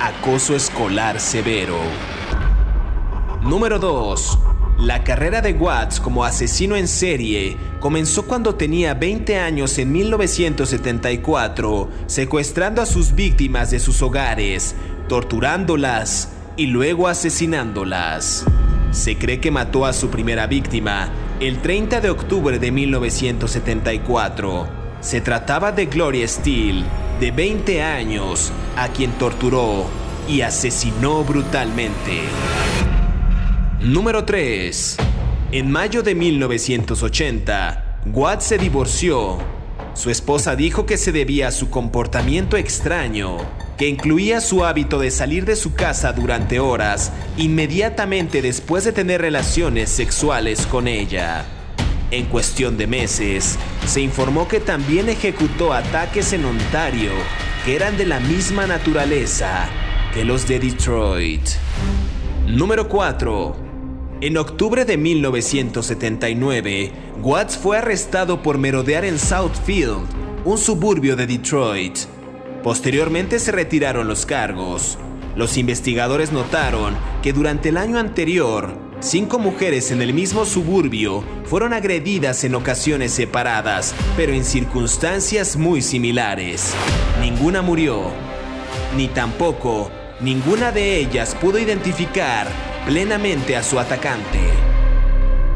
acoso 0.02 0.56
escolar 0.56 1.20
severo. 1.20 1.78
Número 3.42 3.80
2. 3.80 4.38
La 4.80 5.06
carrera 5.06 5.42
de 5.42 5.54
Watts 5.54 6.02
como 6.02 6.26
asesino 6.26 6.76
en 6.76 6.90
serie 6.90 7.56
comenzó 7.80 8.26
cuando 8.26 8.56
tenía 8.56 8.94
20 8.94 9.38
años 9.40 9.78
en 9.78 9.94
1974, 9.94 11.90
secuestrando 12.06 12.82
a 12.82 12.86
sus 12.86 13.16
víctimas 13.16 13.72
de 13.72 13.80
sus 13.80 14.02
hogares, 14.02 14.76
torturándolas 15.08 16.34
y 16.58 16.68
luego 16.68 17.08
asesinándolas. 17.08 18.44
Se 18.92 19.18
cree 19.18 19.40
que 19.40 19.52
mató 19.52 19.86
a 19.86 19.94
su 19.94 20.10
primera 20.10 20.46
víctima 20.46 21.10
el 21.40 21.62
30 21.62 22.02
de 22.02 22.10
octubre 22.10 22.60
de 22.60 22.72
1974. 22.72 24.68
Se 25.00 25.22
trataba 25.22 25.72
de 25.72 25.86
Gloria 25.86 26.28
Steele, 26.28 26.84
de 27.22 27.32
20 27.32 27.82
años, 27.82 28.52
a 28.76 28.90
quien 28.90 29.12
torturó 29.14 29.86
y 30.28 30.42
asesinó 30.42 31.24
brutalmente. 31.24 32.24
Número 33.82 34.26
3. 34.26 34.98
En 35.54 35.72
mayo 35.72 36.04
de 36.04 36.14
1980, 36.14 38.02
Watts 38.08 38.44
se 38.44 38.58
divorció. 38.58 39.38
Su 39.94 40.10
esposa 40.10 40.58
dijo 40.58 40.86
que 40.86 40.98
se 40.98 41.14
debía 41.14 41.48
a 41.48 41.52
su 41.54 41.70
comportamiento 41.70 42.58
extraño, 42.58 43.38
que 43.78 43.88
incluía 43.88 44.42
su 44.42 44.66
hábito 44.66 45.00
de 45.00 45.12
salir 45.12 45.46
de 45.46 45.56
su 45.56 45.76
casa 45.76 46.12
durante 46.12 46.60
horas 46.60 47.14
inmediatamente 47.38 48.42
después 48.42 48.84
de 48.84 48.92
tener 48.92 49.22
relaciones 49.22 49.90
sexuales 49.90 50.66
con 50.66 50.90
ella. 50.90 51.46
En 52.12 52.26
cuestión 52.26 52.78
de 52.78 52.86
meses, 52.86 53.58
se 53.88 54.02
informó 54.02 54.50
que 54.50 54.60
también 54.60 55.08
ejecutó 55.08 55.72
ataques 55.72 56.34
en 56.34 56.44
Ontario 56.44 57.12
que 57.64 57.78
eran 57.78 57.96
de 57.96 58.08
la 58.08 58.20
misma 58.20 58.68
naturaleza 58.68 59.70
que 60.14 60.26
los 60.26 60.46
de 60.50 60.60
Detroit. 60.60 61.48
Número 62.46 62.90
4. 62.90 63.69
En 64.22 64.38
octubre 64.38 64.84
de 64.84 64.98
1979, 64.98 66.92
Watts 67.22 67.58
fue 67.58 67.78
arrestado 67.78 68.44
por 68.44 68.58
merodear 68.58 69.06
en 69.06 69.18
Southfield, 69.18 70.02
un 70.44 70.58
suburbio 70.58 71.16
de 71.16 71.26
Detroit. 71.26 72.00
Posteriormente 72.62 73.40
se 73.40 73.54
retiraron 73.54 74.10
los 74.10 74.26
cargos. 74.26 74.98
Los 75.38 75.58
investigadores 75.58 76.34
notaron 76.34 76.98
que 77.24 77.32
durante 77.32 77.70
el 77.70 77.78
año 77.78 77.98
anterior, 77.98 78.74
cinco 79.00 79.40
mujeres 79.40 79.90
en 79.90 80.02
el 80.02 80.14
mismo 80.14 80.44
suburbio 80.44 81.24
fueron 81.46 81.72
agredidas 81.72 82.44
en 82.44 82.56
ocasiones 82.56 83.14
separadas, 83.14 83.96
pero 84.18 84.34
en 84.34 84.44
circunstancias 84.44 85.56
muy 85.56 85.82
similares. 85.82 86.74
Ninguna 87.22 87.62
murió, 87.62 88.12
ni 88.98 89.08
tampoco 89.08 89.90
ninguna 90.20 90.74
de 90.74 90.98
ellas 90.98 91.38
pudo 91.40 91.58
identificar 91.58 92.69
plenamente 92.90 93.56
a 93.56 93.62
su 93.62 93.78
atacante. 93.78 94.40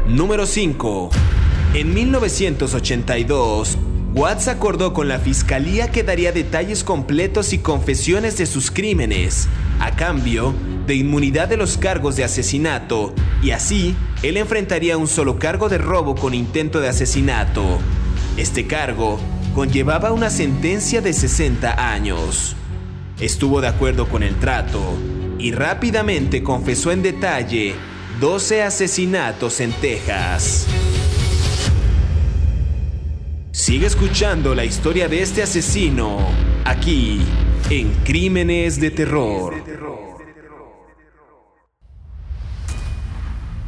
Número 0.06 0.46
5. 0.46 1.10
En 1.74 1.92
1982, 1.92 3.76
Watts 4.14 4.46
acordó 4.46 4.92
con 4.92 5.08
la 5.08 5.18
fiscalía 5.18 5.90
que 5.90 6.04
daría 6.04 6.30
detalles 6.30 6.84
completos 6.84 7.52
y 7.52 7.58
confesiones 7.58 8.38
de 8.38 8.46
sus 8.46 8.70
crímenes, 8.70 9.48
a 9.80 9.96
cambio 9.96 10.54
de 10.86 10.94
inmunidad 10.94 11.48
de 11.48 11.56
los 11.56 11.76
cargos 11.76 12.14
de 12.14 12.22
asesinato, 12.22 13.12
y 13.42 13.50
así 13.50 13.96
él 14.22 14.36
enfrentaría 14.36 14.96
un 14.96 15.08
solo 15.08 15.36
cargo 15.40 15.68
de 15.68 15.78
robo 15.78 16.14
con 16.14 16.34
intento 16.34 16.80
de 16.80 16.88
asesinato. 16.88 17.80
Este 18.36 18.68
cargo 18.68 19.18
conllevaba 19.56 20.12
una 20.12 20.30
sentencia 20.30 21.00
de 21.00 21.12
60 21.12 21.92
años. 21.92 22.54
Estuvo 23.18 23.60
de 23.60 23.66
acuerdo 23.66 24.08
con 24.08 24.22
el 24.22 24.36
trato 24.36 24.96
y 25.44 25.52
rápidamente 25.52 26.42
confesó 26.42 26.90
en 26.90 27.02
detalle 27.02 27.74
12 28.18 28.62
asesinatos 28.62 29.60
en 29.60 29.72
Texas. 29.72 30.66
Sigue 33.52 33.86
escuchando 33.86 34.54
la 34.54 34.64
historia 34.64 35.06
de 35.06 35.20
este 35.20 35.42
asesino 35.42 36.26
aquí 36.64 37.20
en 37.68 37.92
Crímenes 38.04 38.80
de 38.80 38.90
Terror. 38.90 39.62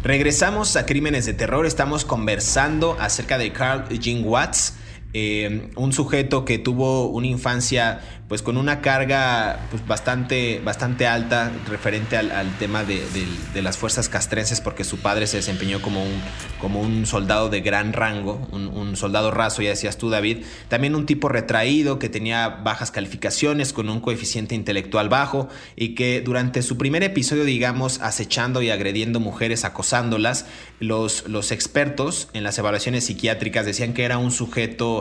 Regresamos 0.02 0.76
a 0.76 0.86
Crímenes 0.86 1.26
de 1.26 1.34
Terror, 1.34 1.66
estamos 1.66 2.06
conversando 2.06 2.96
acerca 2.98 3.36
de 3.36 3.52
Carl 3.52 3.86
Jean 3.98 4.22
Watts, 4.24 4.78
eh, 5.12 5.70
un 5.76 5.92
sujeto 5.92 6.44
que 6.44 6.58
tuvo 6.58 7.08
una 7.08 7.26
infancia 7.26 8.00
pues 8.28 8.42
con 8.42 8.56
una 8.56 8.80
carga 8.80 9.68
pues, 9.70 9.86
bastante, 9.86 10.60
bastante 10.64 11.06
alta 11.06 11.52
referente 11.68 12.16
al, 12.16 12.58
tema 12.58 12.82
de, 12.82 13.00
las 13.62 13.78
fuerzas 13.78 14.08
castrenses 14.08 14.60
porque 14.60 14.82
su 14.82 14.98
padre 14.98 15.26
se 15.28 15.36
desempeñó 15.36 15.80
como 15.80 16.02
un, 16.02 16.20
como 16.60 16.80
un 16.80 17.06
soldado 17.06 17.48
de 17.48 17.60
gran 17.60 17.92
rango, 17.92 18.46
un, 18.50 18.96
soldado 18.96 19.30
raso, 19.30 19.62
ya 19.62 19.70
decías 19.70 19.98
tú 19.98 20.10
David, 20.10 20.44
también 20.68 20.94
un 20.94 21.06
tipo 21.06 21.28
retraído 21.28 21.98
que 21.98 22.08
tenía 22.08 22.48
bajas 22.48 22.90
calificaciones 22.90 23.72
con 23.72 23.90
un 23.90 24.00
coeficiente 24.00 24.54
intelectual 24.54 25.08
bajo 25.08 25.48
y 25.76 25.94
que 25.94 26.20
durante 26.20 26.62
su 26.62 26.78
primer 26.78 27.02
episodio 27.02 27.44
digamos 27.44 28.00
acechando 28.00 28.62
y 28.62 28.70
agrediendo 28.70 29.20
mujeres, 29.20 29.64
acosándolas, 29.64 30.46
los, 30.80 31.28
los 31.28 31.52
expertos 31.52 32.28
en 32.32 32.42
las 32.42 32.58
evaluaciones 32.58 33.04
psiquiátricas 33.04 33.66
decían 33.66 33.92
que 33.92 34.04
era 34.04 34.18
un 34.18 34.30
sujeto 34.30 34.95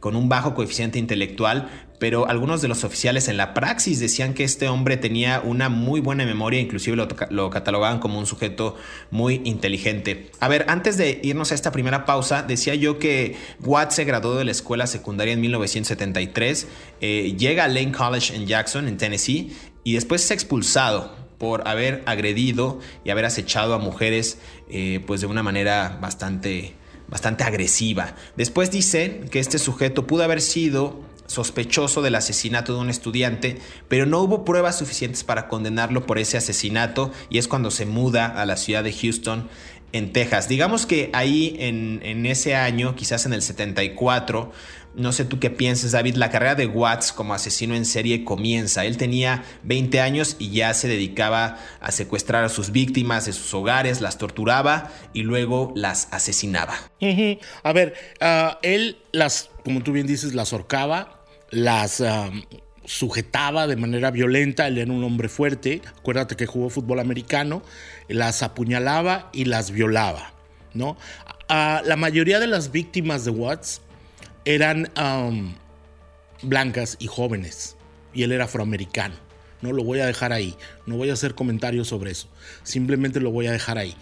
con 0.00 0.14
un 0.14 0.28
bajo 0.28 0.54
coeficiente 0.54 0.98
intelectual, 0.98 1.68
pero 1.98 2.28
algunos 2.28 2.62
de 2.62 2.68
los 2.68 2.84
oficiales 2.84 3.28
en 3.28 3.36
la 3.36 3.54
praxis 3.54 3.98
decían 3.98 4.34
que 4.34 4.44
este 4.44 4.68
hombre 4.68 4.96
tenía 4.96 5.40
una 5.40 5.68
muy 5.68 6.00
buena 6.00 6.24
memoria, 6.24 6.60
inclusive 6.60 6.96
lo, 7.30 7.50
catalogaban 7.50 7.98
como 7.98 8.18
un 8.18 8.26
sujeto 8.26 8.76
muy 9.10 9.40
inteligente. 9.44 10.30
A 10.40 10.48
ver, 10.48 10.66
antes 10.68 10.96
de 10.96 11.20
irnos 11.22 11.52
a 11.52 11.54
esta 11.54 11.72
primera 11.72 12.04
pausa, 12.04 12.42
decía 12.42 12.74
yo 12.74 12.98
que 12.98 13.36
Watt 13.64 13.90
se 13.90 14.04
graduó 14.04 14.36
de 14.36 14.44
la 14.44 14.50
escuela 14.50 14.86
secundaria 14.86 15.34
en 15.34 15.40
1973, 15.40 16.68
eh, 17.00 17.34
llega 17.38 17.64
a 17.64 17.68
Lane 17.68 17.92
College 17.92 18.36
en 18.36 18.46
Jackson, 18.46 18.88
en 18.88 18.98
Tennessee, 18.98 19.56
y 19.84 19.94
después 19.94 20.24
es 20.24 20.30
expulsado 20.30 21.16
por 21.38 21.66
haber 21.68 22.02
agredido 22.06 22.80
y 23.04 23.10
haber 23.10 23.24
acechado 23.24 23.74
a 23.74 23.78
mujeres 23.78 24.38
eh, 24.70 25.02
pues 25.06 25.20
de 25.20 25.26
una 25.26 25.42
manera 25.42 25.98
bastante 26.00 26.74
bastante 27.08 27.44
agresiva. 27.44 28.14
Después 28.36 28.70
dice 28.70 29.22
que 29.30 29.38
este 29.38 29.58
sujeto 29.58 30.06
pudo 30.06 30.24
haber 30.24 30.40
sido 30.40 31.04
sospechoso 31.26 32.02
del 32.02 32.14
asesinato 32.14 32.72
de 32.74 32.80
un 32.80 32.90
estudiante, 32.90 33.58
pero 33.88 34.06
no 34.06 34.20
hubo 34.20 34.44
pruebas 34.44 34.78
suficientes 34.78 35.24
para 35.24 35.48
condenarlo 35.48 36.06
por 36.06 36.18
ese 36.18 36.36
asesinato 36.36 37.10
y 37.30 37.38
es 37.38 37.48
cuando 37.48 37.70
se 37.70 37.86
muda 37.86 38.26
a 38.26 38.46
la 38.46 38.56
ciudad 38.56 38.84
de 38.84 38.92
Houston, 38.92 39.48
en 39.96 40.12
Texas. 40.12 40.48
Digamos 40.48 40.86
que 40.86 41.10
ahí 41.12 41.56
en, 41.58 42.00
en 42.02 42.26
ese 42.26 42.54
año, 42.54 42.94
quizás 42.94 43.26
en 43.26 43.32
el 43.32 43.42
74, 43.42 44.52
no 44.96 45.12
sé 45.12 45.26
tú 45.26 45.38
qué 45.38 45.50
piensas, 45.50 45.92
David, 45.92 46.16
la 46.16 46.30
carrera 46.30 46.54
de 46.54 46.66
Watts 46.66 47.12
como 47.12 47.34
asesino 47.34 47.74
en 47.74 47.84
serie 47.84 48.24
comienza. 48.24 48.86
Él 48.86 48.96
tenía 48.96 49.44
20 49.62 50.00
años 50.00 50.36
y 50.38 50.50
ya 50.50 50.72
se 50.72 50.88
dedicaba 50.88 51.58
a 51.80 51.92
secuestrar 51.92 52.44
a 52.44 52.48
sus 52.48 52.72
víctimas 52.72 53.26
de 53.26 53.34
sus 53.34 53.52
hogares, 53.52 54.00
las 54.00 54.16
torturaba 54.16 54.90
y 55.12 55.22
luego 55.22 55.72
las 55.76 56.08
asesinaba. 56.12 56.74
A 57.62 57.72
ver, 57.74 57.94
ah, 58.20 58.58
él 58.62 58.96
las, 59.12 59.50
como 59.64 59.82
tú 59.82 59.92
bien 59.92 60.06
dices, 60.06 60.34
las 60.34 60.52
ahorcaba, 60.52 61.22
las... 61.50 62.00
Ah, 62.00 62.30
sujetaba 62.86 63.66
de 63.66 63.76
manera 63.76 64.10
violenta, 64.10 64.66
él 64.66 64.78
era 64.78 64.90
un 64.90 65.04
hombre 65.04 65.28
fuerte, 65.28 65.82
acuérdate 65.98 66.36
que 66.36 66.46
jugó 66.46 66.70
fútbol 66.70 67.00
americano, 67.00 67.62
las 68.08 68.42
apuñalaba 68.42 69.28
y 69.32 69.44
las 69.44 69.70
violaba, 69.70 70.32
¿no? 70.72 70.96
La 71.48 71.96
mayoría 71.96 72.40
de 72.40 72.46
las 72.46 72.72
víctimas 72.72 73.24
de 73.24 73.30
Watts 73.30 73.82
eran 74.44 74.90
blancas 76.42 76.96
y 76.98 77.06
jóvenes. 77.06 77.76
Y 78.14 78.22
él 78.22 78.32
era 78.32 78.44
afroamericano. 78.44 79.14
No 79.60 79.72
lo 79.72 79.84
voy 79.84 80.00
a 80.00 80.06
dejar 80.06 80.32
ahí. 80.32 80.56
No 80.86 80.96
voy 80.96 81.10
a 81.10 81.14
hacer 81.14 81.34
comentarios 81.34 81.88
sobre 81.88 82.10
eso. 82.10 82.28
Simplemente 82.62 83.20
lo 83.20 83.30
voy 83.30 83.46
a 83.46 83.52
dejar 83.52 83.78
ahí. 83.78 83.94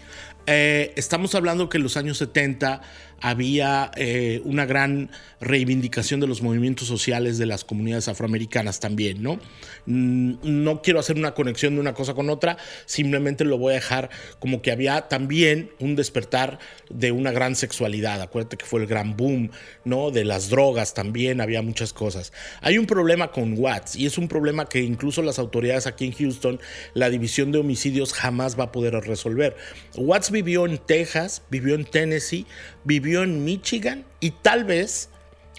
Eh, 0.47 0.93
estamos 0.95 1.33
hablando 1.33 1.69
que 1.69 1.77
en 1.77 1.83
los 1.83 1.97
años 1.97 2.17
70 2.19 2.81
había 3.21 3.91
eh, 3.95 4.41
una 4.43 4.65
gran 4.65 5.09
reivindicación 5.39 6.19
de 6.19 6.27
los 6.27 6.41
movimientos 6.41 6.87
sociales 6.87 7.37
de 7.37 7.45
las 7.45 7.63
comunidades 7.63 8.07
afroamericanas 8.07 8.79
también, 8.79 9.21
¿no? 9.21 9.39
Mm, 9.85 10.35
no 10.43 10.81
quiero 10.81 10.99
hacer 10.99 11.17
una 11.17 11.33
conexión 11.33 11.75
de 11.75 11.81
una 11.81 11.93
cosa 11.93 12.13
con 12.13 12.29
otra, 12.29 12.57
simplemente 12.85 13.45
lo 13.45 13.57
voy 13.57 13.73
a 13.73 13.75
dejar 13.75 14.09
como 14.39 14.61
que 14.61 14.71
había 14.71 15.07
también 15.07 15.71
un 15.79 15.95
despertar 15.95 16.59
de 16.89 17.11
una 17.11 17.31
gran 17.31 17.55
sexualidad. 17.55 18.21
Acuérdate 18.21 18.57
que 18.57 18.65
fue 18.65 18.81
el 18.81 18.87
gran 18.87 19.15
boom, 19.15 19.51
¿no? 19.83 20.11
De 20.11 20.25
las 20.25 20.49
drogas 20.49 20.93
también, 20.93 21.41
había 21.41 21.61
muchas 21.61 21.93
cosas. 21.93 22.33
Hay 22.61 22.77
un 22.77 22.85
problema 22.85 23.31
con 23.31 23.57
Watts 23.57 23.95
y 23.95 24.05
es 24.05 24.17
un 24.17 24.27
problema 24.27 24.67
que 24.67 24.81
incluso 24.81 25.21
las 25.21 25.39
autoridades 25.39 25.87
aquí 25.87 26.05
en 26.05 26.13
Houston, 26.13 26.59
la 26.93 27.09
división 27.09 27.51
de 27.51 27.59
homicidios 27.59 28.13
jamás 28.13 28.59
va 28.59 28.65
a 28.65 28.71
poder 28.71 28.93
resolver. 28.93 29.55
Watts 29.95 30.31
vivió 30.31 30.65
en 30.65 30.77
Texas, 30.77 31.43
vivió 31.49 31.75
en 31.75 31.85
Tennessee, 31.85 32.45
vivió 32.83 33.04
en 33.13 33.43
Michigan 33.43 34.05
y 34.19 34.31
tal 34.31 34.63
vez 34.63 35.09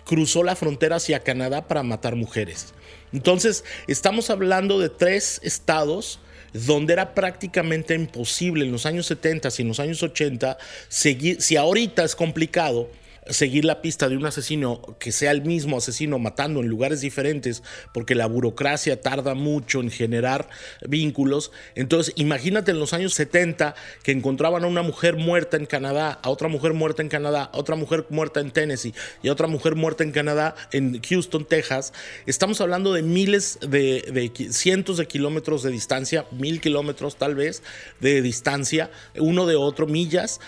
cruzó 0.04 0.42
la 0.42 0.56
frontera 0.56 0.96
hacia 0.96 1.20
Canadá 1.20 1.66
para 1.68 1.82
matar 1.82 2.16
mujeres. 2.16 2.74
Entonces, 3.12 3.64
estamos 3.86 4.30
hablando 4.30 4.78
de 4.78 4.88
tres 4.88 5.40
estados 5.42 6.20
donde 6.52 6.92
era 6.92 7.14
prácticamente 7.14 7.94
imposible 7.94 8.64
en 8.64 8.72
los 8.72 8.86
años 8.86 9.06
70 9.06 9.48
y 9.58 9.62
en 9.62 9.68
los 9.68 9.80
años 9.80 10.02
80 10.02 10.56
seguir, 10.88 11.42
si 11.42 11.56
ahorita 11.56 12.04
es 12.04 12.16
complicado, 12.16 12.88
seguir 13.28 13.64
la 13.64 13.82
pista 13.82 14.08
de 14.08 14.16
un 14.16 14.26
asesino 14.26 14.96
que 14.98 15.12
sea 15.12 15.30
el 15.30 15.42
mismo 15.42 15.78
asesino 15.78 16.18
matando 16.18 16.60
en 16.60 16.68
lugares 16.68 17.00
diferentes, 17.00 17.62
porque 17.92 18.14
la 18.14 18.26
burocracia 18.26 19.00
tarda 19.00 19.34
mucho 19.34 19.80
en 19.80 19.90
generar 19.90 20.48
vínculos. 20.88 21.52
Entonces, 21.74 22.12
imagínate 22.16 22.70
en 22.70 22.78
los 22.78 22.92
años 22.92 23.14
70 23.14 23.74
que 24.02 24.12
encontraban 24.12 24.64
a 24.64 24.66
una 24.66 24.82
mujer 24.82 25.16
muerta 25.16 25.56
en 25.56 25.66
Canadá, 25.66 26.18
a 26.22 26.30
otra 26.30 26.48
mujer 26.48 26.72
muerta 26.72 27.02
en 27.02 27.08
Canadá, 27.08 27.50
a 27.52 27.58
otra 27.58 27.76
mujer 27.76 28.06
muerta 28.10 28.40
en 28.40 28.50
Tennessee 28.50 28.94
y 29.22 29.28
a 29.28 29.32
otra 29.32 29.46
mujer 29.46 29.74
muerta 29.74 30.04
en 30.04 30.12
Canadá, 30.12 30.54
en 30.72 31.00
Houston, 31.02 31.44
Texas. 31.44 31.92
Estamos 32.26 32.60
hablando 32.60 32.92
de 32.92 33.02
miles 33.02 33.58
de, 33.60 34.04
de 34.12 34.52
cientos 34.52 34.96
de 34.96 35.06
kilómetros 35.06 35.62
de 35.62 35.70
distancia, 35.70 36.26
mil 36.30 36.60
kilómetros 36.60 37.16
tal 37.16 37.34
vez 37.34 37.62
de 38.00 38.22
distancia, 38.22 38.90
uno 39.16 39.46
de 39.46 39.56
otro, 39.56 39.86
millas 39.86 40.40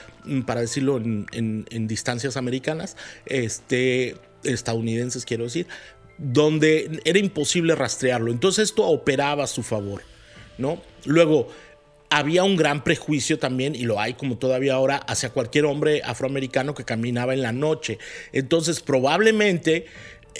para 0.46 0.60
decirlo 0.60 0.98
en, 0.98 1.86
distancias 1.86 2.36
americanas, 2.36 2.96
este, 3.26 4.16
estadounidenses 4.44 5.24
quiero 5.24 5.44
decir, 5.44 5.66
donde 6.18 7.00
era 7.04 7.18
imposible 7.18 7.74
rastrearlo. 7.74 8.30
Entonces 8.30 8.70
esto 8.70 8.86
operaba 8.86 9.44
a 9.44 9.46
su 9.46 9.62
favor, 9.62 10.02
¿no? 10.58 10.80
Luego, 11.04 11.48
había 12.10 12.42
un 12.42 12.56
gran 12.56 12.84
prejuicio 12.84 13.38
también, 13.38 13.74
y 13.74 13.82
lo 13.82 14.00
hay 14.00 14.14
como 14.14 14.38
todavía 14.38 14.74
ahora, 14.74 14.96
hacia 14.96 15.30
cualquier 15.30 15.66
hombre 15.66 16.00
afroamericano 16.04 16.74
que 16.74 16.84
caminaba 16.84 17.34
en 17.34 17.42
la 17.42 17.52
noche. 17.52 17.98
Entonces, 18.32 18.80
probablemente 18.80 19.86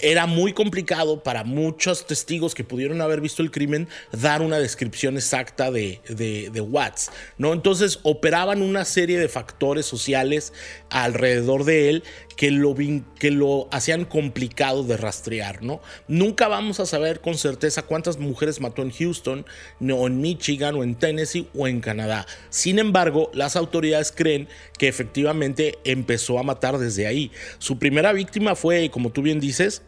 era 0.01 0.25
muy 0.25 0.53
complicado 0.53 1.23
para 1.23 1.43
muchos 1.43 2.05
testigos 2.05 2.55
que 2.55 2.63
pudieron 2.63 3.01
haber 3.01 3.21
visto 3.21 3.41
el 3.41 3.51
crimen 3.51 3.87
dar 4.11 4.41
una 4.41 4.59
descripción 4.59 5.15
exacta 5.15 5.71
de, 5.71 6.01
de, 6.09 6.61
Watts, 6.61 7.11
¿no? 7.37 7.53
Entonces 7.53 7.99
operaban 8.03 8.61
una 8.61 8.85
serie 8.85 9.17
de 9.19 9.29
factores 9.29 9.85
sociales 9.85 10.53
alrededor 10.89 11.63
de 11.63 11.89
él 11.89 12.03
que 12.35 12.51
lo, 12.51 12.75
que 13.17 13.31
lo 13.31 13.67
hacían 13.71 14.05
complicado 14.05 14.83
de 14.83 14.95
rastrear, 14.97 15.61
¿no? 15.61 15.81
Nunca 16.07 16.47
vamos 16.47 16.79
a 16.79 16.85
saber 16.85 17.19
con 17.19 17.37
certeza 17.37 17.81
cuántas 17.81 18.17
mujeres 18.17 18.61
mató 18.61 18.81
en 18.81 18.91
Houston, 18.91 19.45
o 19.81 20.07
en 20.07 20.21
Michigan, 20.21 20.75
o 20.75 20.83
en 20.83 20.95
Tennessee, 20.95 21.49
o 21.53 21.67
en 21.67 21.81
Canadá. 21.81 22.25
Sin 22.49 22.79
embargo, 22.79 23.29
las 23.33 23.55
autoridades 23.55 24.13
creen 24.13 24.47
que 24.77 24.87
efectivamente 24.87 25.79
empezó 25.83 26.39
a 26.39 26.43
matar 26.43 26.77
desde 26.77 27.07
ahí. 27.07 27.31
Su 27.57 27.77
primera 27.77 28.13
víctima 28.13 28.55
fue, 28.55 28.89
como 28.89 29.09
tú 29.09 29.21
bien 29.21 29.39
dices, 29.39 29.81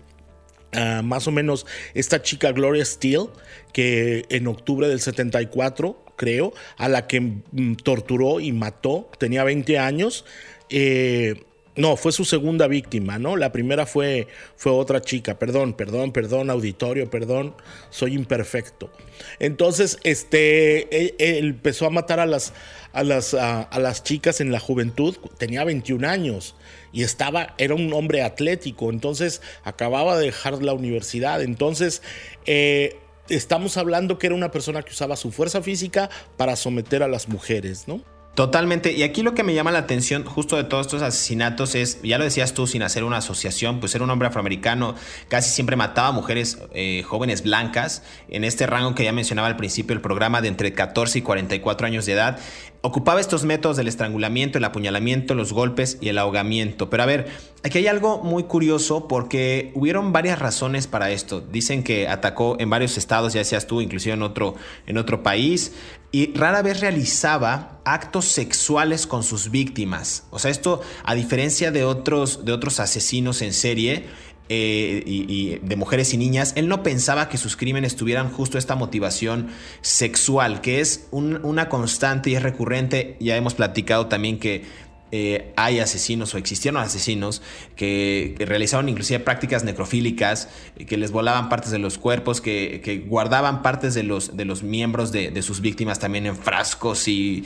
Más 1.03 1.27
o 1.27 1.31
menos 1.31 1.65
esta 1.93 2.21
chica 2.21 2.51
Gloria 2.51 2.85
Steele, 2.85 3.27
que 3.73 4.25
en 4.29 4.47
octubre 4.47 4.87
del 4.87 5.01
74, 5.01 6.03
creo, 6.15 6.53
a 6.77 6.87
la 6.87 7.07
que 7.07 7.19
mm, 7.21 7.75
torturó 7.83 8.39
y 8.39 8.51
mató, 8.51 9.09
tenía 9.17 9.43
20 9.43 9.79
años. 9.79 10.25
Eh, 10.69 11.43
No, 11.75 11.95
fue 11.95 12.11
su 12.11 12.25
segunda 12.25 12.67
víctima, 12.67 13.17
¿no? 13.17 13.37
La 13.37 13.53
primera 13.53 13.85
fue, 13.85 14.27
fue 14.57 14.73
otra 14.73 15.01
chica. 15.01 15.39
Perdón, 15.39 15.73
perdón, 15.73 16.11
perdón, 16.11 16.49
auditorio, 16.49 17.09
perdón. 17.09 17.55
Soy 17.89 18.13
imperfecto. 18.13 18.91
Entonces, 19.39 19.97
este, 20.03 21.13
él, 21.17 21.45
empezó 21.45 21.85
a 21.85 21.89
matar 21.89 22.19
a 22.19 22.25
las, 22.25 22.51
a 22.91 23.03
las, 23.03 23.33
a, 23.33 23.69
las 23.79 24.03
chicas 24.03 24.41
en 24.41 24.51
la 24.51 24.59
juventud. 24.59 25.15
Tenía 25.37 25.63
21 25.63 26.05
años 26.09 26.55
y 26.91 27.03
estaba, 27.03 27.55
era 27.57 27.73
un 27.73 27.93
hombre 27.93 28.21
atlético. 28.21 28.89
Entonces, 28.89 29.41
acababa 29.63 30.17
de 30.17 30.25
dejar 30.25 30.61
la 30.61 30.73
universidad. 30.73 31.41
Entonces, 31.41 32.01
eh, 32.45 32.97
estamos 33.29 33.77
hablando 33.77 34.19
que 34.19 34.27
era 34.27 34.35
una 34.35 34.51
persona 34.51 34.83
que 34.83 34.91
usaba 34.91 35.15
su 35.15 35.31
fuerza 35.31 35.61
física 35.61 36.09
para 36.35 36.57
someter 36.57 37.01
a 37.01 37.07
las 37.07 37.29
mujeres, 37.29 37.87
¿no? 37.87 38.03
Totalmente. 38.35 38.93
Y 38.93 39.03
aquí 39.03 39.23
lo 39.23 39.33
que 39.33 39.43
me 39.43 39.53
llama 39.53 39.71
la 39.71 39.79
atención 39.79 40.23
justo 40.23 40.55
de 40.55 40.63
todos 40.63 40.85
estos 40.85 41.01
asesinatos 41.01 41.75
es, 41.75 42.01
ya 42.01 42.17
lo 42.17 42.23
decías 42.23 42.53
tú, 42.53 42.65
sin 42.65 42.81
hacer 42.81 43.03
una 43.03 43.17
asociación, 43.17 43.81
pues 43.81 43.93
era 43.93 44.05
un 44.05 44.09
hombre 44.09 44.29
afroamericano, 44.29 44.95
casi 45.27 45.49
siempre 45.49 45.75
mataba 45.75 46.13
mujeres 46.13 46.57
eh, 46.73 47.03
jóvenes 47.03 47.43
blancas, 47.43 48.03
en 48.29 48.45
este 48.45 48.67
rango 48.67 48.95
que 48.95 49.03
ya 49.03 49.11
mencionaba 49.11 49.49
al 49.49 49.57
principio 49.57 49.93
del 49.93 50.01
programa, 50.01 50.41
de 50.41 50.47
entre 50.47 50.73
14 50.73 51.19
y 51.19 51.21
44 51.23 51.87
años 51.87 52.05
de 52.05 52.13
edad. 52.13 52.39
Ocupaba 52.83 53.21
estos 53.21 53.43
métodos 53.43 53.77
del 53.77 53.87
estrangulamiento, 53.87 54.57
el 54.57 54.63
apuñalamiento, 54.63 55.35
los 55.35 55.53
golpes 55.53 55.99
y 56.01 56.09
el 56.09 56.17
ahogamiento. 56.17 56.89
Pero 56.89 57.03
a 57.03 57.05
ver, 57.05 57.27
aquí 57.63 57.77
hay 57.77 57.85
algo 57.85 58.23
muy 58.23 58.45
curioso 58.45 59.07
porque 59.07 59.71
hubieron 59.75 60.11
varias 60.11 60.39
razones 60.39 60.87
para 60.87 61.11
esto. 61.11 61.41
Dicen 61.41 61.83
que 61.83 62.07
atacó 62.07 62.55
en 62.59 62.71
varios 62.71 62.97
estados, 62.97 63.33
ya 63.33 63.39
decías 63.39 63.67
tú, 63.67 63.81
inclusive 63.81 64.15
en 64.15 64.23
otro, 64.23 64.55
en 64.87 64.97
otro 64.97 65.21
país 65.21 65.73
y 66.11 66.33
rara 66.33 66.61
vez 66.61 66.81
realizaba 66.81 67.79
actos 67.85 68.25
sexuales 68.25 69.07
con 69.07 69.23
sus 69.23 69.49
víctimas. 69.49 70.25
O 70.29 70.39
sea, 70.39 70.51
esto 70.51 70.81
a 71.03 71.15
diferencia 71.15 71.71
de 71.71 71.85
otros, 71.85 72.43
de 72.43 72.51
otros 72.51 72.79
asesinos 72.79 73.41
en 73.41 73.53
serie, 73.53 74.07
eh, 74.53 75.01
y, 75.05 75.59
de 75.61 75.75
mujeres 75.77 76.13
y 76.13 76.17
niñas, 76.17 76.51
él 76.57 76.67
no 76.67 76.83
pensaba 76.83 77.29
que 77.29 77.37
sus 77.37 77.55
crímenes 77.55 77.95
tuvieran 77.95 78.29
justo 78.29 78.57
esta 78.57 78.75
motivación 78.75 79.47
sexual, 79.79 80.59
que 80.59 80.81
es 80.81 81.07
una 81.11 81.69
constante 81.69 82.31
y 82.31 82.35
es 82.35 82.43
recurrente. 82.43 83.15
Ya 83.21 83.37
hemos 83.37 83.53
platicado 83.53 84.07
también 84.07 84.39
que 84.39 84.65
eh, 85.13 85.53
hay 85.55 85.79
asesinos 85.79 86.33
o 86.33 86.37
existieron 86.37 86.81
asesinos 86.81 87.41
que, 87.77 88.35
realizaban 88.39 88.89
inclusive 88.89 89.21
prácticas 89.21 89.63
necrofílicas, 89.63 90.49
eh, 90.75 90.85
que 90.85 90.97
les 90.97 91.11
volaban 91.11 91.47
partes 91.47 91.71
de 91.71 91.79
los 91.79 91.97
cuerpos, 91.97 92.41
que, 92.41 93.05
guardaban 93.07 93.61
partes 93.61 93.93
de 93.93 94.03
los, 94.03 94.35
de 94.35 94.43
los 94.43 94.63
miembros 94.63 95.13
de, 95.13 95.41
sus 95.41 95.61
víctimas 95.61 95.99
también 95.99 96.25
en 96.25 96.35
frascos 96.35 97.07
y 97.07 97.45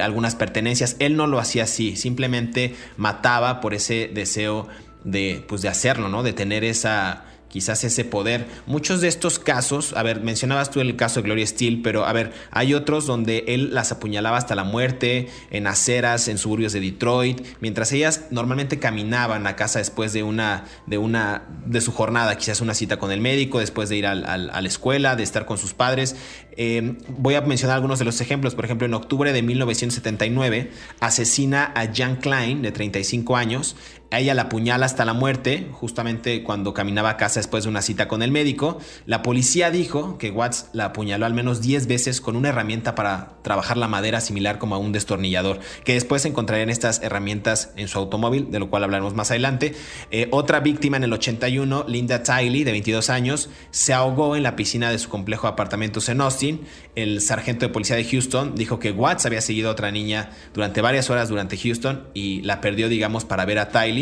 algunas 0.00 0.36
pertenencias. 0.36 0.94
Él 1.00 1.16
no 1.16 1.26
lo 1.26 1.40
hacía 1.40 1.64
así, 1.64 1.96
simplemente 1.96 2.76
mataba 2.96 3.60
por 3.60 3.74
ese 3.74 4.08
deseo 4.14 4.68
de, 5.06 5.42
pues, 5.48 5.62
de 5.62 5.68
hacerlo, 5.68 6.10
¿no? 6.10 6.22
de 6.22 6.34
tener 6.34 6.64
esa 6.64 7.24
quizás 7.48 7.84
ese 7.84 8.04
poder. 8.04 8.44
Muchos 8.66 9.00
de 9.00 9.08
estos 9.08 9.38
casos, 9.38 9.94
a 9.96 10.02
ver, 10.02 10.20
mencionabas 10.20 10.70
tú 10.70 10.80
el 10.80 10.94
caso 10.94 11.20
de 11.20 11.26
Gloria 11.26 11.46
Steele, 11.46 11.80
pero 11.82 12.04
a 12.04 12.12
ver, 12.12 12.34
hay 12.50 12.74
otros 12.74 13.06
donde 13.06 13.44
él 13.48 13.72
las 13.72 13.92
apuñalaba 13.92 14.36
hasta 14.36 14.54
la 14.54 14.64
muerte, 14.64 15.28
en 15.50 15.66
aceras, 15.66 16.28
en 16.28 16.36
suburbios 16.36 16.74
de 16.74 16.80
Detroit, 16.80 17.40
mientras 17.60 17.92
ellas 17.92 18.26
normalmente 18.30 18.78
caminaban 18.78 19.46
a 19.46 19.56
casa 19.56 19.78
después 19.78 20.12
de 20.12 20.22
una, 20.22 20.64
de 20.86 20.98
una, 20.98 21.44
de 21.64 21.80
su 21.80 21.92
jornada, 21.92 22.36
quizás 22.36 22.60
una 22.60 22.74
cita 22.74 22.98
con 22.98 23.10
el 23.10 23.22
médico, 23.22 23.58
después 23.58 23.88
de 23.88 23.96
ir 23.96 24.06
a 24.06 24.14
la 24.14 24.68
escuela, 24.68 25.16
de 25.16 25.22
estar 25.22 25.46
con 25.46 25.56
sus 25.56 25.72
padres. 25.72 26.16
Eh, 26.58 26.96
voy 27.08 27.34
a 27.34 27.42
mencionar 27.42 27.76
algunos 27.76 27.98
de 27.98 28.04
los 28.04 28.20
ejemplos. 28.20 28.54
Por 28.54 28.64
ejemplo, 28.64 28.86
en 28.86 28.94
octubre 28.94 29.32
de 29.32 29.42
1979 29.42 30.70
asesina 31.00 31.72
a 31.74 31.92
Jan 31.94 32.16
Klein, 32.16 32.62
de 32.62 32.72
35 32.72 33.36
años, 33.36 33.76
ella 34.10 34.34
la 34.34 34.42
apuñala 34.42 34.86
hasta 34.86 35.04
la 35.04 35.14
muerte, 35.14 35.68
justamente 35.72 36.42
cuando 36.44 36.72
caminaba 36.72 37.10
a 37.10 37.16
casa 37.16 37.40
después 37.40 37.64
de 37.64 37.70
una 37.70 37.82
cita 37.82 38.06
con 38.06 38.22
el 38.22 38.30
médico. 38.30 38.78
La 39.04 39.22
policía 39.22 39.70
dijo 39.70 40.16
que 40.16 40.30
Watts 40.30 40.68
la 40.72 40.86
apuñaló 40.86 41.26
al 41.26 41.34
menos 41.34 41.60
10 41.60 41.86
veces 41.88 42.20
con 42.20 42.36
una 42.36 42.50
herramienta 42.50 42.94
para 42.94 43.38
trabajar 43.42 43.76
la 43.76 43.88
madera 43.88 44.20
similar 44.20 44.58
como 44.58 44.76
a 44.76 44.78
un 44.78 44.92
destornillador, 44.92 45.58
que 45.84 45.94
después 45.94 46.24
encontrarían 46.24 46.70
estas 46.70 47.02
herramientas 47.02 47.72
en 47.76 47.88
su 47.88 47.98
automóvil, 47.98 48.50
de 48.50 48.60
lo 48.60 48.70
cual 48.70 48.84
hablaremos 48.84 49.14
más 49.14 49.30
adelante. 49.30 49.74
Eh, 50.12 50.28
otra 50.30 50.60
víctima 50.60 50.96
en 50.96 51.04
el 51.04 51.12
81, 51.12 51.84
Linda 51.88 52.22
Tiley, 52.22 52.62
de 52.62 52.72
22 52.72 53.10
años, 53.10 53.50
se 53.70 53.92
ahogó 53.92 54.36
en 54.36 54.44
la 54.44 54.54
piscina 54.54 54.90
de 54.90 54.98
su 54.98 55.08
complejo 55.08 55.48
de 55.48 55.54
apartamentos 55.54 56.08
en 56.08 56.20
Austin. 56.20 56.60
El 56.94 57.20
sargento 57.20 57.66
de 57.66 57.72
policía 57.72 57.96
de 57.96 58.04
Houston 58.04 58.54
dijo 58.54 58.78
que 58.78 58.92
Watts 58.92 59.26
había 59.26 59.40
seguido 59.40 59.68
a 59.68 59.72
otra 59.72 59.90
niña 59.90 60.30
durante 60.54 60.80
varias 60.80 61.10
horas 61.10 61.28
durante 61.28 61.56
Houston 61.56 62.04
y 62.14 62.42
la 62.42 62.60
perdió, 62.60 62.88
digamos, 62.88 63.24
para 63.24 63.44
ver 63.44 63.58
a 63.58 63.68
Tiley 63.68 63.95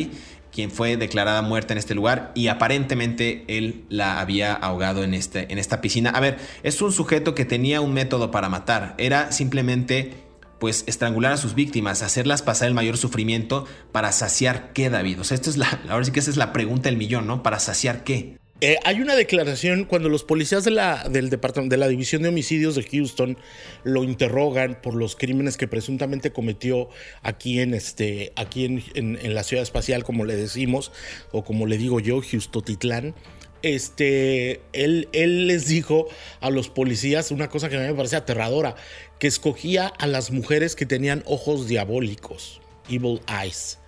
quien 0.53 0.71
fue 0.71 0.97
declarada 0.97 1.43
muerta 1.43 1.75
en 1.75 1.79
este 1.79 1.95
lugar 1.95 2.31
y 2.35 2.47
aparentemente 2.47 3.45
él 3.49 3.85
la 3.89 4.21
había 4.21 4.55
ahogado 4.55 5.03
en, 5.03 5.13
este, 5.13 5.53
en 5.53 5.59
esta 5.59 5.81
piscina. 5.81 6.11
A 6.11 6.21
ver, 6.21 6.39
es 6.63 6.81
un 6.81 6.93
sujeto 6.93 7.35
que 7.35 7.45
tenía 7.45 7.81
un 7.81 7.93
método 7.93 8.31
para 8.31 8.49
matar, 8.49 8.95
era 8.99 9.33
simplemente 9.33 10.15
pues 10.61 10.85
estrangular 10.87 11.33
a 11.33 11.37
sus 11.37 11.55
víctimas, 11.55 12.03
hacerlas 12.03 12.41
pasar 12.41 12.69
el 12.69 12.75
mayor 12.75 12.97
sufrimiento 12.97 13.67
para 13.93 14.13
saciar 14.13 14.73
qué, 14.73 14.89
David. 14.89 15.21
O 15.21 15.25
sea, 15.25 15.35
esto 15.35 15.51
es 15.51 15.57
la, 15.57 15.81
ahora 15.91 16.05
sí 16.05 16.13
que 16.13 16.21
esa 16.21 16.31
es 16.31 16.37
la 16.37 16.53
pregunta 16.53 16.89
del 16.89 16.97
millón, 16.97 17.27
¿no? 17.27 17.43
Para 17.43 17.59
saciar 17.59 18.05
qué. 18.05 18.39
Eh, 18.67 18.79
hay 18.83 19.03
una 19.03 19.15
declaración 19.15 19.85
cuando 19.85 20.09
los 20.09 20.25
policías 20.25 20.65
de 20.65 20.71
la, 20.71 21.07
de 21.11 21.77
la 21.77 21.87
División 21.87 22.23
de 22.23 22.31
Homicidios 22.31 22.75
de 22.75 22.83
Houston 22.83 23.37
lo 23.83 24.05
interrogan 24.05 24.81
por 24.81 24.95
los 24.95 25.17
crímenes 25.17 25.59
que 25.59 25.69
presuntamente 25.69 26.33
cometió 26.33 26.89
aquí 27.21 27.61
en 27.61 27.75
este, 27.75 28.33
aquí 28.37 28.65
en, 28.65 29.35
la 29.35 29.43
ciudad 29.43 29.63
espacial, 29.63 30.03
como 30.03 30.25
le 30.25 30.35
decimos, 30.35 30.93
o 31.31 31.45
como 31.45 31.67
le 31.67 31.77
digo 31.77 32.01
yo, 32.01 32.23
Titlán. 32.23 33.15
Este, 33.61 34.63
él, 34.73 35.11
él 35.13 35.47
les 35.47 35.67
dijo 35.67 36.09
a 36.41 36.49
los 36.49 36.71
policías 36.71 37.33
una 37.33 37.51
cosa 37.51 37.69
que 37.69 37.77
a 37.77 37.81
mí 37.81 37.87
me 37.87 37.95
parece 37.95 38.17
aterradora, 38.17 38.77
que 39.19 39.27
escogía 39.27 39.89
a 39.89 40.07
las 40.07 40.31
mujeres 40.31 40.75
que 40.75 40.87
tenían 40.87 41.23
ojos 41.27 41.69
diabólicos, 41.69 42.63
evil 42.89 43.21
eyes. 43.29 43.79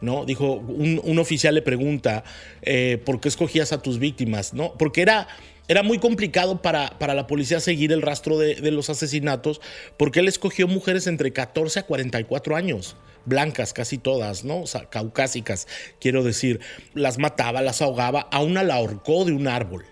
¿No? 0.00 0.24
Dijo, 0.24 0.54
un, 0.54 1.18
oficial 1.18 1.54
le 1.54 1.62
pregunta, 1.62 2.24
eh, 2.62 3.00
¿por 3.04 3.20
qué 3.20 3.28
escogías 3.28 3.72
a 3.72 3.82
tus 3.82 3.98
víctimas? 3.98 4.54
¿no? 4.54 4.74
Porque 4.74 5.02
era, 5.02 5.28
era 5.68 5.82
muy 5.82 5.98
complicado 5.98 6.62
para, 6.62 6.98
para, 6.98 7.14
la 7.14 7.26
policía 7.26 7.60
seguir 7.60 7.92
el 7.92 8.02
rastro 8.02 8.38
de, 8.38 8.70
los 8.70 8.90
asesinatos, 8.90 9.60
porque 9.96 10.20
él 10.20 10.28
escogió 10.28 10.66
mujeres 10.66 11.06
entre 11.06 11.32
14 11.32 11.80
a 11.80 11.82
44 11.84 12.56
años, 12.56 12.96
blancas 13.24 13.72
casi 13.72 13.98
todas, 13.98 14.44
¿no? 14.44 14.62
O 14.62 14.66
sea, 14.66 14.90
caucásicas, 14.90 15.68
quiero 16.00 16.24
decir. 16.24 16.60
Las 16.94 17.18
mataba, 17.18 17.62
las 17.62 17.82
ahogaba, 17.82 18.20
a 18.20 18.42
una 18.42 18.62
la 18.62 18.74
ahorcó 18.74 19.24
de 19.24 19.32
un 19.32 19.46
árbol. 19.46 19.84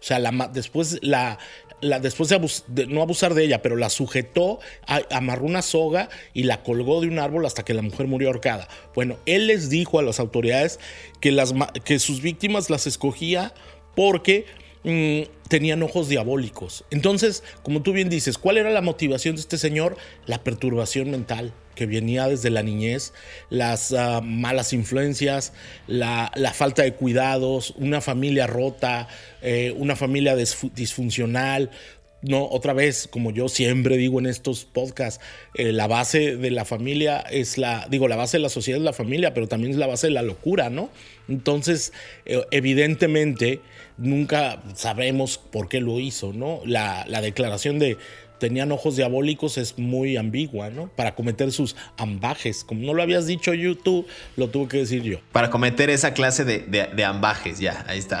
O 0.00 0.02
sea, 0.02 0.18
la, 0.18 0.50
después 0.52 0.98
la, 1.02 1.38
después 1.80 2.28
de, 2.28 2.86
no 2.86 3.02
abusar 3.02 3.34
de 3.34 3.44
ella, 3.44 3.62
pero 3.62 3.76
la 3.76 3.90
sujetó, 3.90 4.60
amarró 5.10 5.44
una 5.44 5.62
soga 5.62 6.08
y 6.34 6.44
la 6.44 6.62
colgó 6.62 7.00
de 7.00 7.08
un 7.08 7.18
árbol 7.18 7.46
hasta 7.46 7.64
que 7.64 7.74
la 7.74 7.82
mujer 7.82 8.06
murió 8.06 8.28
ahorcada. 8.28 8.68
Bueno, 8.94 9.16
él 9.26 9.46
les 9.46 9.70
dijo 9.70 9.98
a 9.98 10.02
las 10.02 10.20
autoridades 10.20 10.80
que, 11.20 11.32
las, 11.32 11.54
que 11.84 11.98
sus 11.98 12.20
víctimas 12.20 12.70
las 12.70 12.86
escogía 12.86 13.52
porque 13.94 14.46
mm, 14.84 15.22
tenían 15.48 15.82
ojos 15.82 16.08
diabólicos. 16.08 16.84
Entonces, 16.90 17.42
como 17.62 17.82
tú 17.82 17.92
bien 17.92 18.08
dices, 18.08 18.38
¿cuál 18.38 18.58
era 18.58 18.70
la 18.70 18.82
motivación 18.82 19.36
de 19.36 19.42
este 19.42 19.58
señor? 19.58 19.96
La 20.26 20.42
perturbación 20.44 21.10
mental 21.10 21.52
que 21.78 21.86
venía 21.86 22.26
desde 22.26 22.50
la 22.50 22.64
niñez, 22.64 23.12
las 23.50 23.92
ah, 23.92 24.20
malas 24.20 24.72
influencias, 24.72 25.52
la, 25.86 26.32
falta 26.52 26.82
de 26.82 26.94
cuidados, 26.94 27.72
una 27.76 28.00
familia 28.00 28.48
rota, 28.48 29.06
eh, 29.42 29.72
una 29.76 29.94
familia 29.94 30.34
disfuncional, 30.34 31.70
no, 32.20 32.44
otra 32.46 32.72
vez, 32.72 33.06
como 33.08 33.30
yo 33.30 33.48
siempre 33.48 33.96
digo 33.96 34.18
en 34.18 34.26
estos 34.26 34.64
podcasts, 34.64 35.24
eh, 35.54 35.72
la 35.72 35.86
base 35.86 36.36
de 36.36 36.50
la 36.50 36.64
familia 36.64 37.20
es 37.20 37.58
la, 37.58 37.86
digo, 37.88 38.08
la 38.08 38.16
base 38.16 38.38
de 38.38 38.42
la 38.42 38.48
sociedad 38.48 38.78
es 38.78 38.84
la 38.84 38.92
familia, 38.92 39.34
pero 39.34 39.46
también 39.46 39.72
es 39.72 39.78
la 39.78 39.86
base 39.86 40.08
de 40.08 40.14
la 40.14 40.22
locura, 40.22 40.68
¿no? 40.68 40.90
Entonces, 41.28 41.92
eh, 42.26 42.44
evidentemente, 42.50 43.60
nunca 43.98 44.60
sabremos 44.74 45.38
por 45.38 45.68
qué 45.68 45.80
lo 45.80 46.00
hizo, 46.00 46.32
¿no? 46.32 46.60
La, 46.64 47.04
la 47.06 47.20
declaración 47.20 47.78
de 47.78 47.96
tenían 48.38 48.72
ojos 48.72 48.96
diabólicos 48.96 49.58
es 49.58 49.78
muy 49.78 50.16
ambigua, 50.16 50.70
¿no? 50.70 50.88
Para 50.88 51.14
cometer 51.14 51.52
sus 51.52 51.76
ambajes. 51.96 52.64
Como 52.64 52.82
no 52.82 52.94
lo 52.94 53.02
habías 53.02 53.26
dicho 53.26 53.54
YouTube, 53.54 54.06
lo 54.36 54.48
tuve 54.48 54.68
que 54.68 54.76
decir 54.78 55.02
yo. 55.02 55.18
Para 55.32 55.50
cometer 55.50 55.90
esa 55.90 56.14
clase 56.14 56.44
de, 56.44 57.04
ambajes, 57.04 57.58
ya, 57.58 57.84
ahí 57.88 57.98
está. 57.98 58.20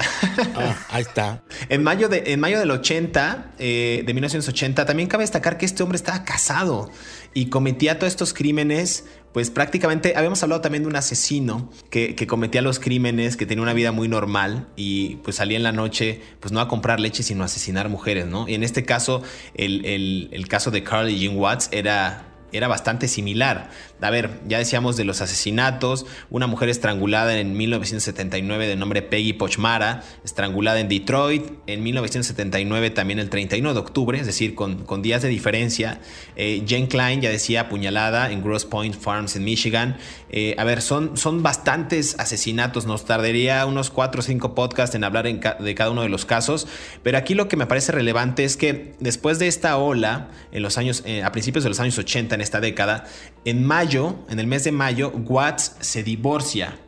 Ah, 0.54 0.86
ahí 0.90 1.02
está. 1.02 1.42
en, 1.68 1.82
mayo 1.82 2.08
de, 2.08 2.24
en 2.26 2.40
mayo 2.40 2.58
del 2.58 2.70
80, 2.70 3.52
eh, 3.58 4.02
de 4.04 4.14
1980, 4.14 4.86
también 4.86 5.08
cabe 5.08 5.24
destacar 5.24 5.58
que 5.58 5.66
este 5.66 5.82
hombre 5.82 5.96
estaba 5.96 6.24
casado 6.24 6.90
y 7.34 7.46
cometía 7.46 7.98
todos 7.98 8.12
estos 8.12 8.34
crímenes 8.34 9.04
pues 9.32 9.50
prácticamente 9.50 10.14
habíamos 10.16 10.42
hablado 10.42 10.60
también 10.60 10.82
de 10.84 10.88
un 10.88 10.96
asesino 10.96 11.70
que, 11.90 12.14
cometía 12.26 12.62
los 12.62 12.78
crímenes, 12.80 13.36
que 13.36 13.46
tenía 13.46 13.62
una 13.62 13.72
vida 13.72 13.92
muy 13.92 14.08
normal 14.08 14.68
y 14.76 15.16
pues 15.16 15.36
salía 15.36 15.56
en 15.56 15.62
la 15.62 15.72
noche, 15.72 16.20
pues 16.40 16.52
no 16.52 16.60
a 16.60 16.68
comprar 16.68 17.00
leche, 17.00 17.22
sino 17.22 17.42
a 17.42 17.46
asesinar 17.46 17.88
mujeres, 17.88 18.26
¿no? 18.26 18.48
Y 18.48 18.54
en 18.54 18.62
este 18.62 18.84
caso, 18.84 19.22
el, 19.54 20.46
caso 20.48 20.70
de 20.70 20.82
Carly 20.82 21.18
Jean 21.18 21.36
Watts 21.36 21.68
era 21.72 22.27
era 22.52 22.68
bastante 22.68 23.08
similar. 23.08 23.70
A 24.00 24.10
ver, 24.10 24.40
ya 24.46 24.58
decíamos 24.58 24.96
de 24.96 25.04
los 25.04 25.20
asesinatos, 25.20 26.06
una 26.30 26.46
mujer 26.46 26.68
estrangulada 26.68 27.38
en 27.38 27.56
1979 27.56 28.66
de 28.66 28.76
nombre 28.76 29.02
Peggy 29.02 29.32
Pochmara, 29.32 30.02
estrangulada 30.24 30.80
en 30.80 30.88
Detroit, 30.88 31.44
en 31.66 31.82
1979 31.82 32.90
también 32.90 33.18
el 33.18 33.28
31 33.28 33.74
de 33.74 33.80
octubre, 33.80 34.18
es 34.18 34.26
decir, 34.26 34.54
con, 34.54 34.84
con 34.84 35.02
días 35.02 35.22
de 35.22 35.28
diferencia. 35.28 36.00
Eh, 36.36 36.64
Jane 36.66 36.88
Klein, 36.88 37.20
ya 37.20 37.30
decía, 37.30 37.62
apuñalada 37.62 38.30
en 38.30 38.42
Gross 38.42 38.64
Point 38.64 38.94
Farms 38.94 39.36
en 39.36 39.44
Michigan. 39.44 39.96
Eh, 40.30 40.54
a 40.58 40.64
ver, 40.64 40.82
son, 40.82 41.16
son 41.16 41.42
bastantes 41.42 42.18
asesinatos, 42.18 42.86
nos 42.86 43.04
tardaría 43.04 43.64
unos 43.66 43.90
4 43.90 44.20
o 44.20 44.22
5 44.22 44.54
podcasts 44.54 44.94
en 44.94 45.04
hablar 45.04 45.24
de 45.24 45.74
cada 45.74 45.90
uno 45.90 46.02
de 46.02 46.08
los 46.08 46.24
casos, 46.24 46.66
pero 47.02 47.18
aquí 47.18 47.34
lo 47.34 47.48
que 47.48 47.56
me 47.56 47.66
parece 47.66 47.92
relevante 47.92 48.44
es 48.44 48.56
que 48.56 48.94
después 49.00 49.38
de 49.38 49.48
esta 49.48 49.76
ola, 49.76 50.28
en 50.52 50.62
los 50.62 50.78
años, 50.78 51.02
eh, 51.06 51.22
a 51.22 51.32
principios 51.32 51.64
de 51.64 51.70
los 51.70 51.80
años 51.80 51.98
80, 51.98 52.36
en 52.38 52.42
esta 52.42 52.60
década, 52.60 53.04
en 53.44 53.64
mayo, 53.64 54.14
en 54.30 54.38
el 54.38 54.46
mes 54.46 54.62
de 54.62 54.72
mayo, 54.72 55.10
Watts 55.10 55.76
se 55.80 56.04
divorcia. 56.04 56.78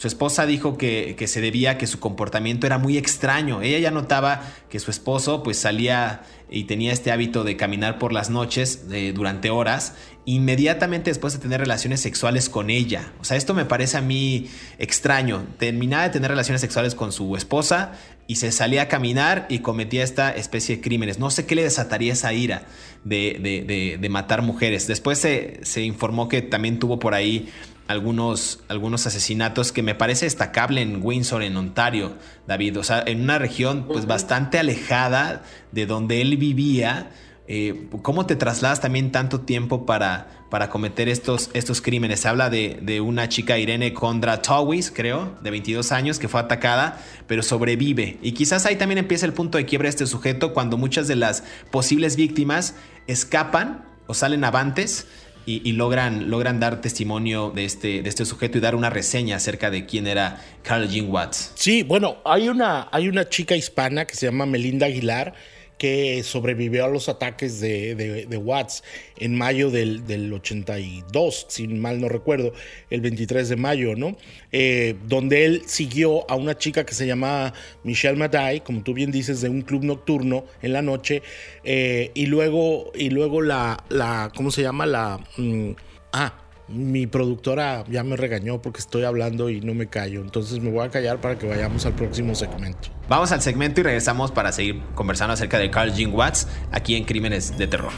Su 0.00 0.06
esposa 0.06 0.46
dijo 0.46 0.78
que, 0.78 1.14
se 1.26 1.42
debía 1.42 1.72
a 1.72 1.76
que 1.76 1.86
su 1.86 2.00
comportamiento 2.00 2.66
era 2.66 2.78
muy 2.78 2.96
extraño. 2.96 3.60
Ella 3.60 3.78
ya 3.80 3.90
notaba 3.90 4.50
que 4.70 4.78
su 4.78 4.90
esposo 4.90 5.42
pues 5.42 5.58
salía 5.58 6.22
y 6.50 6.64
tenía 6.64 6.94
este 6.94 7.12
hábito 7.12 7.44
de 7.44 7.58
caminar 7.58 7.98
por 7.98 8.14
las 8.14 8.30
noches 8.30 8.86
durante 9.12 9.50
horas, 9.50 9.92
inmediatamente 10.24 11.10
después 11.10 11.34
de 11.34 11.38
tener 11.38 11.60
relaciones 11.60 12.00
sexuales 12.00 12.48
con 12.48 12.70
ella. 12.70 13.12
O 13.20 13.24
sea, 13.24 13.36
esto 13.36 13.52
me 13.52 13.66
parece 13.66 13.98
a 13.98 14.00
mí 14.00 14.48
extraño. 14.78 15.44
Terminaba 15.58 16.04
de 16.04 16.08
tener 16.08 16.30
relaciones 16.30 16.62
sexuales 16.62 16.94
con 16.94 17.12
su 17.12 17.36
esposa 17.36 17.92
y 18.26 18.36
se 18.36 18.52
salía 18.52 18.82
a 18.82 18.88
caminar 18.88 19.44
y 19.50 19.58
cometía 19.58 20.02
esta 20.02 20.30
especie 20.30 20.76
de 20.76 20.82
crímenes. 20.82 21.18
No 21.18 21.30
sé 21.30 21.44
qué 21.44 21.54
le 21.54 21.64
desataría 21.64 22.14
esa 22.14 22.32
ira 22.32 22.62
de, 23.04 23.98
matar 24.08 24.40
mujeres. 24.40 24.86
Después 24.86 25.18
se, 25.18 25.60
se 25.62 25.82
informó 25.82 26.30
que 26.30 26.40
también 26.40 26.78
tuvo 26.78 26.98
por 26.98 27.12
ahí 27.12 27.50
algunos, 27.88 28.60
algunos 28.68 29.06
asesinatos 29.06 29.72
que 29.72 29.82
me 29.82 29.94
parece 29.94 30.26
destacable 30.26 30.80
en 30.80 31.00
Windsor, 31.02 31.42
en 31.42 31.56
Ontario, 31.56 32.16
David. 32.46 32.78
O 32.78 32.84
sea, 32.84 33.02
en 33.04 33.22
una 33.22 33.38
región 33.38 33.86
pues 33.86 34.06
bastante 34.06 34.58
alejada 34.58 35.42
de 35.72 35.86
donde 35.86 36.20
él 36.20 36.36
vivía. 36.36 37.10
Eh, 37.48 37.88
¿Cómo 38.02 38.26
te 38.26 38.36
trasladas 38.36 38.80
también 38.80 39.10
tanto 39.10 39.40
tiempo 39.40 39.84
para, 39.86 40.28
para 40.50 40.70
cometer 40.70 41.08
estos, 41.08 41.50
estos 41.52 41.80
crímenes? 41.80 42.20
Se 42.20 42.28
habla 42.28 42.48
de, 42.48 43.00
una 43.00 43.28
chica, 43.28 43.58
Irene 43.58 43.92
Condra 43.92 44.40
Towis, 44.40 44.92
creo, 44.94 45.36
de 45.42 45.50
22 45.50 45.90
años, 45.90 46.20
que 46.20 46.28
fue 46.28 46.38
atacada, 46.38 47.00
pero 47.26 47.42
sobrevive. 47.42 48.18
Y 48.22 48.32
quizás 48.32 48.66
ahí 48.66 48.76
también 48.76 48.98
empieza 48.98 49.26
el 49.26 49.32
punto 49.32 49.58
de 49.58 49.64
quiebra 49.64 49.86
de 49.86 49.90
este 49.90 50.06
sujeto 50.06 50.54
cuando 50.54 50.76
muchas 50.76 51.08
de 51.08 51.16
las 51.16 51.42
posibles 51.72 52.14
víctimas 52.14 52.76
escapan 53.08 53.84
o 54.06 54.14
salen 54.14 54.44
avantes 54.44 55.08
y, 55.46 55.72
logran, 55.72 56.30
logran 56.30 56.60
dar 56.60 56.80
testimonio 56.80 57.50
de 57.50 57.64
este, 57.64 58.02
de 58.02 58.08
este 58.08 58.24
sujeto 58.24 58.58
y 58.58 58.60
dar 58.60 58.74
una 58.74 58.90
reseña 58.90 59.36
acerca 59.36 59.70
de 59.70 59.86
quién 59.86 60.06
era 60.06 60.40
Carl 60.62 60.88
Jean 60.88 61.10
Watts. 61.10 61.52
Sí, 61.54 61.82
bueno, 61.82 62.18
hay 62.24 62.48
una, 62.48 62.88
hay 62.92 63.08
una 63.08 63.28
chica 63.28 63.56
hispana 63.56 64.04
que 64.04 64.14
se 64.14 64.26
llama 64.26 64.46
Melinda 64.46 64.86
Aguilar 64.86 65.34
que 65.80 66.22
sobrevivió 66.24 66.84
a 66.84 66.88
los 66.88 67.08
ataques 67.08 67.58
de, 67.58 68.26
Watts 68.36 68.84
en 69.16 69.34
mayo 69.34 69.70
del, 69.70 70.30
82, 70.30 71.46
si 71.48 71.68
mal 71.68 72.02
no 72.02 72.10
recuerdo, 72.10 72.52
el 72.90 73.00
23 73.00 73.48
de 73.48 73.56
mayo, 73.56 73.96
¿no? 73.96 74.14
Eh, 74.52 74.96
donde 75.06 75.46
él 75.46 75.62
siguió 75.64 76.30
a 76.30 76.34
una 76.34 76.58
chica 76.58 76.84
que 76.84 76.92
se 76.92 77.06
llama 77.06 77.54
Michelle 77.82 78.18
Maday, 78.18 78.60
como 78.60 78.82
tú 78.82 78.92
bien 78.92 79.10
dices, 79.10 79.40
de 79.40 79.48
un 79.48 79.62
club 79.62 79.82
nocturno 79.84 80.44
en 80.60 80.74
la 80.74 80.82
noche, 80.82 81.22
eh, 81.64 82.10
y 82.12 82.26
luego, 82.26 82.92
y 82.94 83.08
luego 83.08 83.40
la, 83.40 83.82
la, 83.88 84.30
¿cómo 84.36 84.50
se 84.50 84.60
llama? 84.60 84.84
La... 84.84 85.18
Mm, 85.38 85.70
ah, 86.12 86.49
mi 86.70 87.06
productora 87.06 87.84
ya 87.88 88.04
me 88.04 88.16
regañó 88.16 88.62
porque 88.62 88.80
estoy 88.80 89.04
hablando 89.04 89.50
y 89.50 89.60
no 89.60 89.74
me 89.74 89.88
callo. 89.88 90.20
Entonces 90.20 90.60
me 90.60 90.70
voy 90.70 90.86
a 90.86 90.90
callar 90.90 91.20
para 91.20 91.38
que 91.38 91.46
vayamos 91.46 91.84
al 91.86 91.94
próximo 91.94 92.34
segmento. 92.34 92.88
Vamos 93.08 93.32
al 93.32 93.42
segmento 93.42 93.80
y 93.80 93.84
regresamos 93.84 94.30
para 94.30 94.52
seguir 94.52 94.80
conversando 94.94 95.34
acerca 95.34 95.58
de 95.58 95.70
Carl 95.70 95.92
Jean 95.92 96.14
Watts 96.14 96.46
aquí 96.70 96.94
en 96.94 97.04
Crímenes 97.04 97.58
de 97.58 97.66
Terror. 97.66 97.92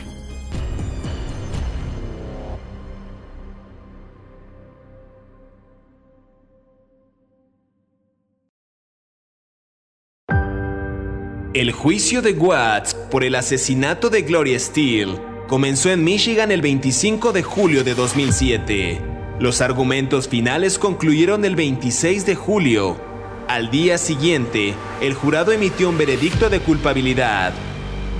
El 11.54 11.70
juicio 11.72 12.22
de 12.22 12.32
Watts 12.32 12.94
por 12.94 13.22
el 13.24 13.34
asesinato 13.34 14.08
de 14.08 14.22
Gloria 14.22 14.58
Steele 14.58 15.31
comenzó 15.48 15.90
en 15.90 16.04
Michigan 16.04 16.50
el 16.50 16.62
25 16.62 17.32
de 17.32 17.42
julio 17.42 17.84
de 17.84 17.94
2007. 17.94 19.00
Los 19.38 19.60
argumentos 19.60 20.28
finales 20.28 20.78
concluyeron 20.78 21.44
el 21.44 21.56
26 21.56 22.26
de 22.26 22.34
julio. 22.34 23.00
Al 23.48 23.70
día 23.70 23.98
siguiente, 23.98 24.74
el 25.00 25.14
jurado 25.14 25.52
emitió 25.52 25.88
un 25.88 25.98
veredicto 25.98 26.48
de 26.48 26.60
culpabilidad. 26.60 27.52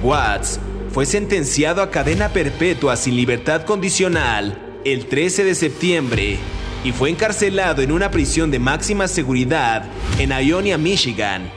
Watts 0.03 0.59
fue 0.93 1.07
sentenciado 1.07 1.81
a 1.81 1.91
cadena 1.91 2.29
perpetua 2.29 2.97
sin 2.97 3.17
libertad 3.17 3.65
condicional 3.65 4.59
el 4.85 5.07
13 5.07 5.45
de 5.45 5.55
septiembre 5.55 6.39
y 6.85 6.93
fue 6.93 7.09
encarcelado 7.09 7.83
en 7.83 7.93
una 7.93 8.11
prisión 8.11 8.51
de 8.51 8.59
máxima 8.59 9.07
seguridad 9.07 9.85
en 10.19 10.33
Ionia, 10.33 10.77
Michigan. 10.77 11.51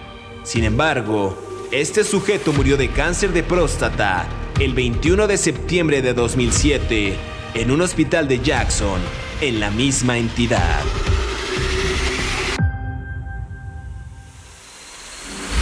Sin 0.44 0.64
embargo, 0.64 1.68
este 1.72 2.04
sujeto 2.04 2.54
murió 2.54 2.78
de 2.78 2.90
cáncer 2.90 3.34
de 3.34 3.42
próstata 3.42 4.28
el 4.60 4.74
21 4.74 5.28
de 5.28 5.38
septiembre 5.38 6.02
de 6.02 6.14
2007 6.14 7.16
en 7.56 7.72
un 7.72 7.82
hospital 7.82 8.28
de 8.28 8.40
Jackson, 8.40 9.02
en 9.42 9.60
la 9.60 9.70
misma 9.70 10.18
entidad. 10.18 10.82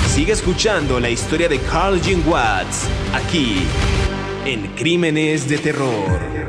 Sigue 0.07 0.33
escuchando 0.33 0.99
la 0.99 1.09
historia 1.09 1.49
de 1.49 1.59
Carl 1.59 1.99
Jean 2.01 2.21
Watts 2.27 2.87
aquí 3.13 3.63
en 4.45 4.67
Crímenes 4.75 5.49
de 5.49 5.57
Terror. 5.57 6.42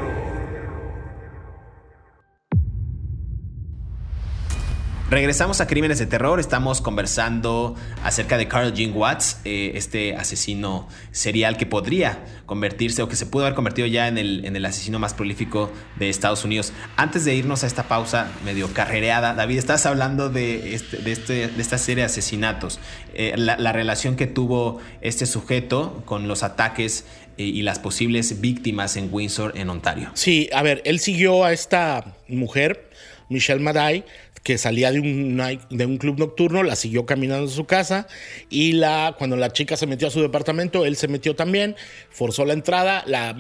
Regresamos 5.15 5.61
a 5.61 5.69
Crímenes 5.69 6.01
de 6.01 6.07
Terror, 6.07 6.41
estamos 6.41 6.81
conversando 6.81 7.77
acerca 8.03 8.37
de 8.37 8.49
Carl 8.49 8.75
Jean 8.75 8.91
Watts, 8.97 9.39
eh, 9.45 9.71
este 9.77 10.17
asesino 10.17 10.89
serial 11.13 11.57
que 11.57 11.67
podría 11.67 12.19
convertirse 12.47 13.01
o 13.01 13.09
que 13.09 13.15
se 13.15 13.25
pudo 13.25 13.45
haber 13.45 13.55
convertido 13.55 13.87
ya 13.87 14.09
en 14.09 14.19
el, 14.19 14.45
en 14.45 14.57
el 14.57 14.67
asesino 14.67 14.99
más 14.99 15.15
prolífico 15.15 15.71
de 16.01 16.11
Estados 16.11 16.45
Unidos. 16.45 16.73
Antes 16.97 17.25
de 17.25 17.33
irnos 17.37 17.63
a 17.63 17.69
esta 17.69 17.85
pausa 17.85 18.33
medio 18.45 18.67
carrereada, 18.73 19.35
David, 19.35 19.59
estás 19.59 19.87
hablando 19.87 20.31
de, 20.31 20.75
este, 20.75 20.97
de, 20.97 21.13
este, 21.13 21.45
esta 21.45 21.79
serie 21.79 22.03
de 22.03 22.07
asesinatos, 22.07 22.81
eh, 23.15 23.35
la, 23.37 23.73
relación 23.73 24.17
que 24.17 24.27
tuvo 24.27 24.81
este 25.01 25.27
sujeto 25.27 26.03
con 26.07 26.27
los 26.27 26.43
ataques 26.43 27.07
eh, 27.39 27.45
y 27.45 27.63
las 27.63 27.79
posibles 27.79 28.41
víctimas 28.41 28.97
en 28.97 29.11
Windsor, 29.13 29.57
en 29.57 29.71
Ontario. 29.71 30.11
Sí, 30.15 30.51
a 30.53 30.65
ver, 30.65 30.83
él 30.85 30.99
siguió 30.99 31.45
a 31.45 31.53
esta 31.53 32.17
mujer, 32.27 32.91
Michelle 33.29 33.61
Maday, 33.61 34.05
que 34.45 34.59
salía 34.59 34.93
de 34.93 35.01
un, 35.01 35.43
de 35.71 35.87
un 35.87 35.97
club 35.97 36.19
nocturno, 36.19 36.63
la 36.63 36.77
siguió 36.77 37.07
caminando 37.07 37.47
a 37.47 37.51
su 37.51 37.65
casa 37.65 38.07
y 38.51 38.73
la, 38.73 39.17
cuando 39.19 39.37
la 39.37 39.51
chica 39.53 39.77
se 39.77 39.87
metió 39.87 40.07
a 40.07 40.11
su 40.11 40.21
departamento, 40.21 40.85
él 40.85 40.97
se 40.97 41.09
metió 41.09 41.35
también, 41.35 41.75
forzó 42.11 42.45
la 42.45 42.53
entrada, 42.53 43.03
la 43.07 43.35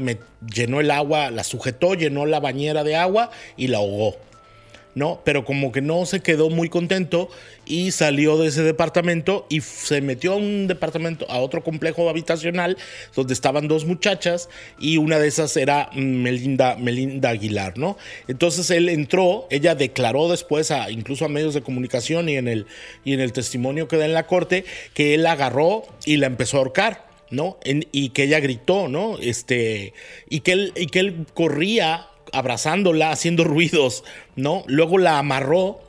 llenó 0.52 0.80
el 0.80 0.90
agua, 0.90 1.30
la 1.30 1.44
sujetó, 1.44 1.94
llenó 1.94 2.24
la 2.24 2.40
bañera 2.40 2.82
de 2.84 2.96
agua 2.96 3.30
y 3.56 3.68
la 3.68 3.78
ahogó. 3.78 4.16
¿No? 4.94 5.20
Pero 5.24 5.44
como 5.44 5.72
que 5.72 5.80
no 5.80 6.06
se 6.06 6.20
quedó 6.20 6.50
muy 6.50 6.68
contento 6.68 7.28
y 7.66 7.90
salió 7.90 8.36
de 8.38 8.48
ese 8.48 8.62
departamento 8.62 9.46
y 9.48 9.60
se 9.60 10.00
metió 10.00 10.34
a 10.34 10.36
un 10.36 10.66
departamento, 10.66 11.28
a 11.30 11.38
otro 11.38 11.64
complejo 11.64 12.08
habitacional 12.08 12.76
donde 13.14 13.34
estaban 13.34 13.68
dos 13.68 13.84
muchachas 13.84 14.48
y 14.78 14.96
una 14.98 15.18
de 15.18 15.28
esas 15.28 15.56
era 15.56 15.90
Melinda, 15.94 16.76
Melinda 16.76 17.30
Aguilar, 17.30 17.76
¿no? 17.78 17.96
Entonces 18.28 18.70
él 18.70 18.88
entró, 18.88 19.46
ella 19.50 19.74
declaró 19.74 20.30
después, 20.30 20.70
a, 20.70 20.90
incluso 20.90 21.24
a 21.24 21.28
medios 21.28 21.54
de 21.54 21.62
comunicación 21.62 22.28
y 22.28 22.36
en, 22.36 22.48
el, 22.48 22.66
y 23.04 23.14
en 23.14 23.20
el 23.20 23.32
testimonio 23.32 23.88
que 23.88 23.96
da 23.96 24.04
en 24.04 24.14
la 24.14 24.26
corte, 24.26 24.64
que 24.92 25.14
él 25.14 25.26
agarró 25.26 25.84
y 26.04 26.16
la 26.16 26.26
empezó 26.26 26.56
a 26.56 26.60
ahorcar. 26.60 27.14
¿no? 27.30 27.58
y 27.64 28.10
que 28.10 28.24
ella 28.24 28.38
gritó, 28.38 28.86
¿no? 28.86 29.18
Este, 29.18 29.92
y 30.28 30.40
que 30.40 30.70
y 30.76 30.86
que 30.86 31.00
él 31.00 31.26
corría 31.34 32.06
abrazándola, 32.34 33.10
haciendo 33.10 33.44
ruidos, 33.44 34.04
¿no? 34.36 34.64
Luego 34.66 34.98
la 34.98 35.18
amarró 35.18 35.80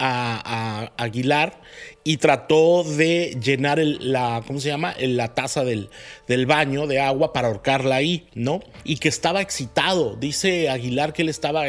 a, 0.00 0.90
Aguilar 0.96 1.60
y 2.04 2.16
trató 2.16 2.84
de 2.84 3.36
llenar 3.42 3.78
la, 3.78 4.42
¿cómo 4.46 4.58
se 4.58 4.68
llama? 4.68 4.94
La 4.98 5.34
taza 5.34 5.64
del, 5.64 5.90
del 6.26 6.46
baño 6.46 6.86
de 6.86 7.00
agua 7.00 7.32
para 7.32 7.48
ahorcarla 7.48 7.96
ahí, 7.96 8.26
¿no? 8.34 8.60
Y 8.84 8.96
que 8.96 9.08
estaba 9.08 9.42
excitado. 9.42 10.16
Dice 10.16 10.70
Aguilar 10.70 11.12
que 11.12 11.22
él 11.22 11.28
estaba 11.28 11.64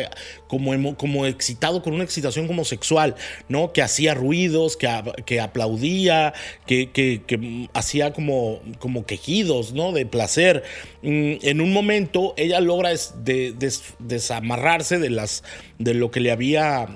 como, 0.52 0.98
como 0.98 1.26
excitado 1.26 1.82
con 1.82 1.94
una 1.94 2.04
excitación 2.04 2.46
como 2.46 2.66
sexual, 2.66 3.16
¿no? 3.48 3.72
Que 3.72 3.82
hacía 3.82 4.14
ruidos, 4.14 4.76
que, 4.76 4.90
que 5.26 5.40
aplaudía, 5.40 6.34
que, 6.68 6.92
que, 6.92 7.70
hacía 7.74 8.12
como, 8.12 8.60
como 8.80 9.06
quejidos, 9.06 9.72
¿no? 9.72 9.94
De 9.94 10.06
placer. 10.06 10.64
Mm, 11.04 11.36
en 11.42 11.62
un 11.62 11.72
momento 11.72 12.34
ella 12.36 12.60
logra 12.60 12.90
desamarrarse 14.00 15.00
de, 15.00 15.10
las, 15.10 15.46
de 15.80 15.94
lo 15.94 16.12
que 16.12 16.20
le 16.20 16.32
había 16.32 16.90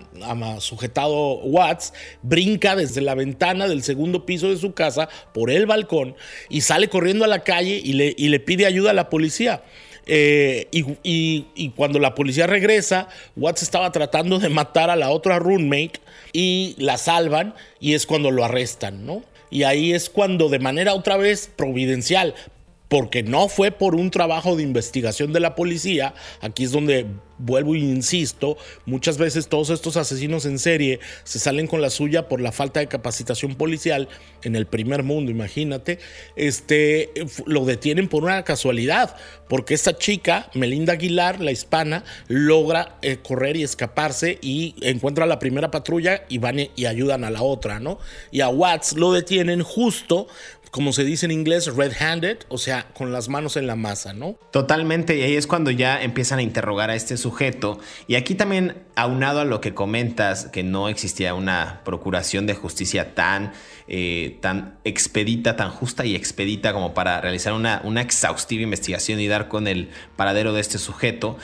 sujetado 0.60 1.36
Watts, 1.36 1.94
brinca 2.24 2.76
desde 2.76 3.00
la 3.00 3.16
ventana 3.16 3.70
del 3.70 3.84
segundo 3.84 4.26
piso 4.26 4.50
de 4.50 4.58
su 4.58 4.74
casa 4.74 5.08
por 5.34 5.50
el 5.50 5.66
balcón 5.66 6.18
y 6.50 6.60
sale 6.60 6.90
corriendo 6.90 7.24
a 7.24 7.30
la 7.30 7.46
calle 7.46 7.80
y 7.82 7.94
le, 7.94 8.14
y 8.18 8.28
le 8.28 8.42
pide 8.42 8.66
ayuda 8.66 8.92
a 8.92 8.94
la 8.94 9.10
policía. 9.10 9.64
Eh, 10.08 10.68
y, 10.72 11.70
cuando 11.76 12.00
la 12.00 12.16
policía 12.16 12.48
regresa, 12.48 13.10
Watts 13.36 13.64
estaba 13.64 13.92
tratando 13.92 14.40
de 14.40 14.50
matar 14.50 14.90
a 14.90 14.96
la 14.96 15.10
otra 15.10 15.40
roommate 15.40 16.00
y 16.32 16.76
la 16.78 16.98
salvan 16.98 17.56
y 17.80 17.94
es 17.94 18.06
cuando 18.06 18.32
lo 18.32 18.44
arrestan, 18.44 19.06
¿no? 19.06 19.24
Y 19.50 19.64
ahí 19.64 19.94
es 19.94 20.10
cuando 20.10 20.50
de 20.50 20.60
manera 20.60 20.94
otra 20.94 21.18
vez 21.18 21.50
providencial, 21.56 22.36
porque 22.88 23.24
no 23.24 23.50
fue 23.50 23.72
por 23.72 23.96
un 23.96 24.12
trabajo 24.12 24.56
de 24.56 24.64
investigación 24.64 25.34
de 25.34 25.40
la 25.40 25.56
policía, 25.56 26.14
aquí 26.42 26.64
es 26.64 26.72
donde 26.72 27.08
vuelvo 27.38 27.76
e 27.76 27.80
insisto, 27.80 28.58
muchas 28.86 29.18
veces 29.18 29.48
todos 29.48 29.70
estos 29.70 29.98
asesinos 29.98 30.46
en 30.46 30.58
serie 30.60 31.00
se 31.24 31.40
salen 31.40 31.68
con 31.68 31.82
la 31.82 31.90
suya 31.90 32.30
por 32.30 32.40
la 32.40 32.52
falta 32.52 32.80
de 32.80 32.88
capacitación 32.88 33.56
policial 33.56 34.08
en 34.44 34.56
el 34.56 34.68
primer 34.68 35.04
mundo, 35.04 35.32
imagínate, 35.32 36.00
este, 36.36 37.12
lo 37.46 37.66
detienen 37.66 38.08
por 38.08 38.24
una 38.24 38.44
casualidad, 38.44 39.16
porque 39.50 39.74
esta 39.74 39.98
chica, 39.98 40.50
Melinda 40.54 40.94
Aguilar, 40.94 41.42
la 41.42 41.52
hispana, 41.52 42.04
logra 42.28 42.98
eh, 43.02 43.18
correr 43.18 43.58
y 43.58 43.64
escaparse 43.64 44.38
y 44.42 44.76
encuentra 44.82 45.26
a 45.26 45.28
la 45.28 45.40
primera 45.40 45.72
patrulla 45.72 46.24
y 46.30 46.38
van 46.38 46.56
y 46.76 46.86
ayudan 46.86 47.24
a 47.26 47.32
la 47.32 47.42
otra, 47.42 47.80
¿no? 47.80 48.00
Y 48.32 48.40
a 48.42 48.48
Watts 48.48 48.94
lo 48.94 49.12
detienen 49.12 49.62
justo 49.62 50.28
como 50.76 50.92
se 50.92 51.06
dice 51.06 51.26
en 51.26 51.32
inglés, 51.32 51.74
red-handed, 51.74 52.40
o 52.50 52.58
sea, 52.58 52.90
con 52.94 53.14
las 53.14 53.30
manos 53.30 53.56
en 53.56 53.66
la 53.66 53.78
masa, 53.78 54.12
¿no? 54.12 54.38
Totalmente, 54.52 55.16
y 55.16 55.22
ahí 55.22 55.38
es 55.38 55.48
cuando 55.48 55.72
ya 55.72 56.04
empiezan 56.04 56.40
a 56.40 56.42
interrogar 56.42 56.90
a 56.90 56.96
este 56.96 57.16
sujeto. 57.16 57.80
Y 58.08 58.16
aquí 58.16 58.36
también, 58.36 58.84
aunado 58.98 59.40
a 59.40 59.46
lo 59.46 59.62
que 59.62 59.74
comentas, 59.74 60.50
que 60.52 60.64
no 60.64 60.90
existía 60.90 61.34
una 61.34 61.80
procuración 61.86 62.46
de 62.46 62.56
justicia 62.56 63.16
tan, 63.16 63.54
eh, 63.88 64.38
tan 64.42 64.78
expedita, 64.84 65.56
tan 65.56 65.72
justa 65.72 66.06
y 66.06 66.14
expedita 66.14 66.74
como 66.74 66.94
para 66.94 67.22
realizar 67.22 67.54
una, 67.54 67.80
una 67.86 68.02
exhaustiva 68.02 68.62
investigación 68.62 69.22
y 69.22 69.28
dar 69.28 69.48
con 69.48 69.70
el 69.70 69.92
paradero 70.18 70.52
de 70.52 70.60
este 70.60 70.78
sujeto, 70.78 71.38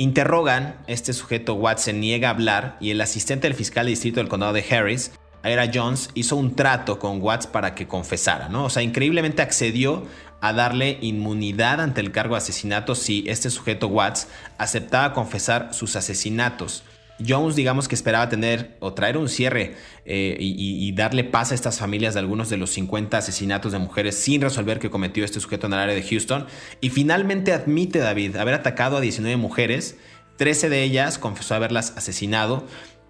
Interrogan, 0.00 0.76
este 0.86 1.12
sujeto 1.12 1.54
Watson 1.54 1.98
niega 1.98 2.28
a 2.28 2.30
hablar 2.30 2.76
y 2.80 2.92
el 2.92 3.00
asistente 3.00 3.48
del 3.48 3.56
fiscal 3.56 3.84
de 3.84 3.90
distrito 3.90 4.20
del 4.20 4.28
condado 4.28 4.52
de 4.52 4.64
Harris 4.70 5.10
era 5.42 5.70
Jones 5.72 6.10
hizo 6.14 6.36
un 6.36 6.54
trato 6.54 6.98
con 6.98 7.20
Watts 7.22 7.46
para 7.46 7.74
que 7.74 7.86
confesara, 7.86 8.48
¿no? 8.48 8.64
O 8.64 8.70
sea, 8.70 8.82
increíblemente 8.82 9.42
accedió 9.42 10.04
a 10.40 10.52
darle 10.52 10.98
inmunidad 11.00 11.80
ante 11.80 12.00
el 12.00 12.12
cargo 12.12 12.34
de 12.34 12.38
asesinato 12.38 12.94
si 12.94 13.24
este 13.26 13.50
sujeto 13.50 13.88
Watts 13.88 14.28
aceptaba 14.56 15.12
confesar 15.12 15.74
sus 15.74 15.96
asesinatos. 15.96 16.84
Jones, 17.26 17.56
digamos 17.56 17.88
que 17.88 17.96
esperaba 17.96 18.28
tener 18.28 18.76
o 18.78 18.94
traer 18.94 19.16
un 19.16 19.28
cierre 19.28 19.74
eh, 20.04 20.36
y, 20.38 20.92
darle 20.92 21.24
paz 21.24 21.50
a 21.50 21.54
estas 21.56 21.78
familias 21.78 22.14
de 22.14 22.20
algunos 22.20 22.48
de 22.48 22.56
los 22.56 22.70
50 22.70 23.18
asesinatos 23.18 23.72
de 23.72 23.78
mujeres 23.78 24.16
sin 24.16 24.40
resolver 24.40 24.78
que 24.78 24.88
cometió 24.88 25.24
este 25.24 25.40
sujeto 25.40 25.66
en 25.66 25.72
el 25.72 25.80
área 25.80 25.94
de 25.96 26.02
Houston. 26.02 26.46
Y 26.80 26.90
finalmente 26.90 27.52
admite 27.52 27.98
David 27.98 28.36
haber 28.36 28.54
atacado 28.54 28.98
a 28.98 29.00
19 29.00 29.36
mujeres, 29.36 29.96
13 30.36 30.68
de 30.68 30.84
ellas 30.84 31.18
confesó 31.18 31.56
haberlas 31.56 31.92
asesinado 31.96 32.64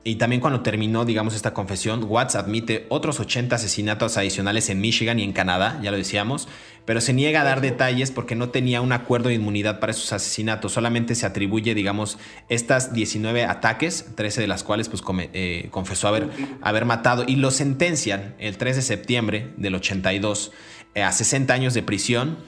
y 0.09 0.17
también 0.17 0.41
cuando 0.41 0.63
terminó, 0.63 1.05
digamos, 1.05 1.35
esta 1.35 1.53
confesión, 1.53 2.03
Watts 2.09 2.35
admite 2.35 2.87
otros 2.89 3.21
80 3.21 3.57
asesinatos 3.57 4.17
adicionales 4.17 4.71
en 4.71 4.81
Michigan 4.81 5.19
y 5.19 5.23
en 5.23 5.35
Canadá, 5.35 5.79
ya 5.83 5.91
lo 5.91 5.99
decíamos, 5.99 6.49
pero 6.87 7.03
se 7.03 7.13
niega 7.13 7.43
a 7.43 7.45
dar 7.45 7.61
detalles 7.61 8.11
porque 8.11 8.35
no 8.35 8.49
tenía 8.49 8.81
un 8.81 8.93
acuerdo 8.93 9.29
de 9.29 9.35
inmunidad 9.35 9.81
para 9.81 9.93
esos 9.93 10.15
asesinatos. 10.15 10.73
Solamente 10.73 11.15
se 11.15 11.27
atribuye, 11.27 11.75
digamos, 11.75 12.17
estas 12.49 12.95
19 12.95 13.45
ataques, 13.45 14.07
13 14.15 14.41
de 14.41 14.47
las 14.47 14.65
cuales 14.65 14.89
pues, 14.89 15.03
eh, 15.35 15.69
confesó 15.71 16.09
haber, 16.09 16.31
haber 16.63 16.87
matado, 16.87 17.25
y 17.27 17.37
lo 17.37 17.51
sentencian 17.51 18.35
el 18.39 18.57
3 18.57 18.77
de 18.77 18.83
septiembre 18.83 19.53
del 19.59 19.75
82 19.75 20.53
eh, 20.95 21.03
a 21.03 21.13
60 21.13 21.53
años 21.53 21.75
de 21.75 21.83
prisión 21.83 22.39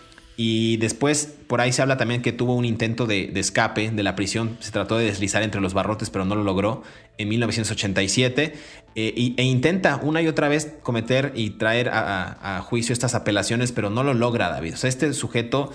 y 0.43 0.79
después, 0.79 1.35
por 1.49 1.61
ahí 1.61 1.71
se 1.71 1.83
habla 1.83 1.99
también 1.99 2.23
que 2.23 2.33
tuvo 2.33 2.55
un 2.55 2.65
intento 2.65 3.05
de, 3.05 3.31
escape 3.35 3.91
de 3.91 4.03
la 4.03 4.17
prisión. 4.17 4.57
Se 4.61 4.71
trató 4.71 4.97
de 4.97 5.05
deslizar 5.05 5.43
entre 5.43 5.61
los 5.61 5.75
barrotes, 5.75 6.09
pero 6.09 6.25
no 6.25 6.35
lo 6.35 6.43
logró 6.45 6.83
en 7.19 7.29
1987. 7.29 8.55
Eh, 8.95 9.35
e 9.37 9.43
intenta 9.43 9.97
una 9.97 10.23
y 10.23 10.29
otra 10.29 10.49
vez 10.49 10.79
cometer 10.83 11.33
y 11.35 11.51
traer 11.51 11.91
a, 11.93 12.63
juicio 12.65 12.95
estas 12.95 13.15
apelaciones, 13.15 13.73
pero 13.73 13.91
no 13.91 14.03
lo 14.03 14.15
logra, 14.15 14.49
David. 14.49 14.73
O 14.73 14.77
sea, 14.79 14.89
este 14.89 15.13
sujeto 15.13 15.75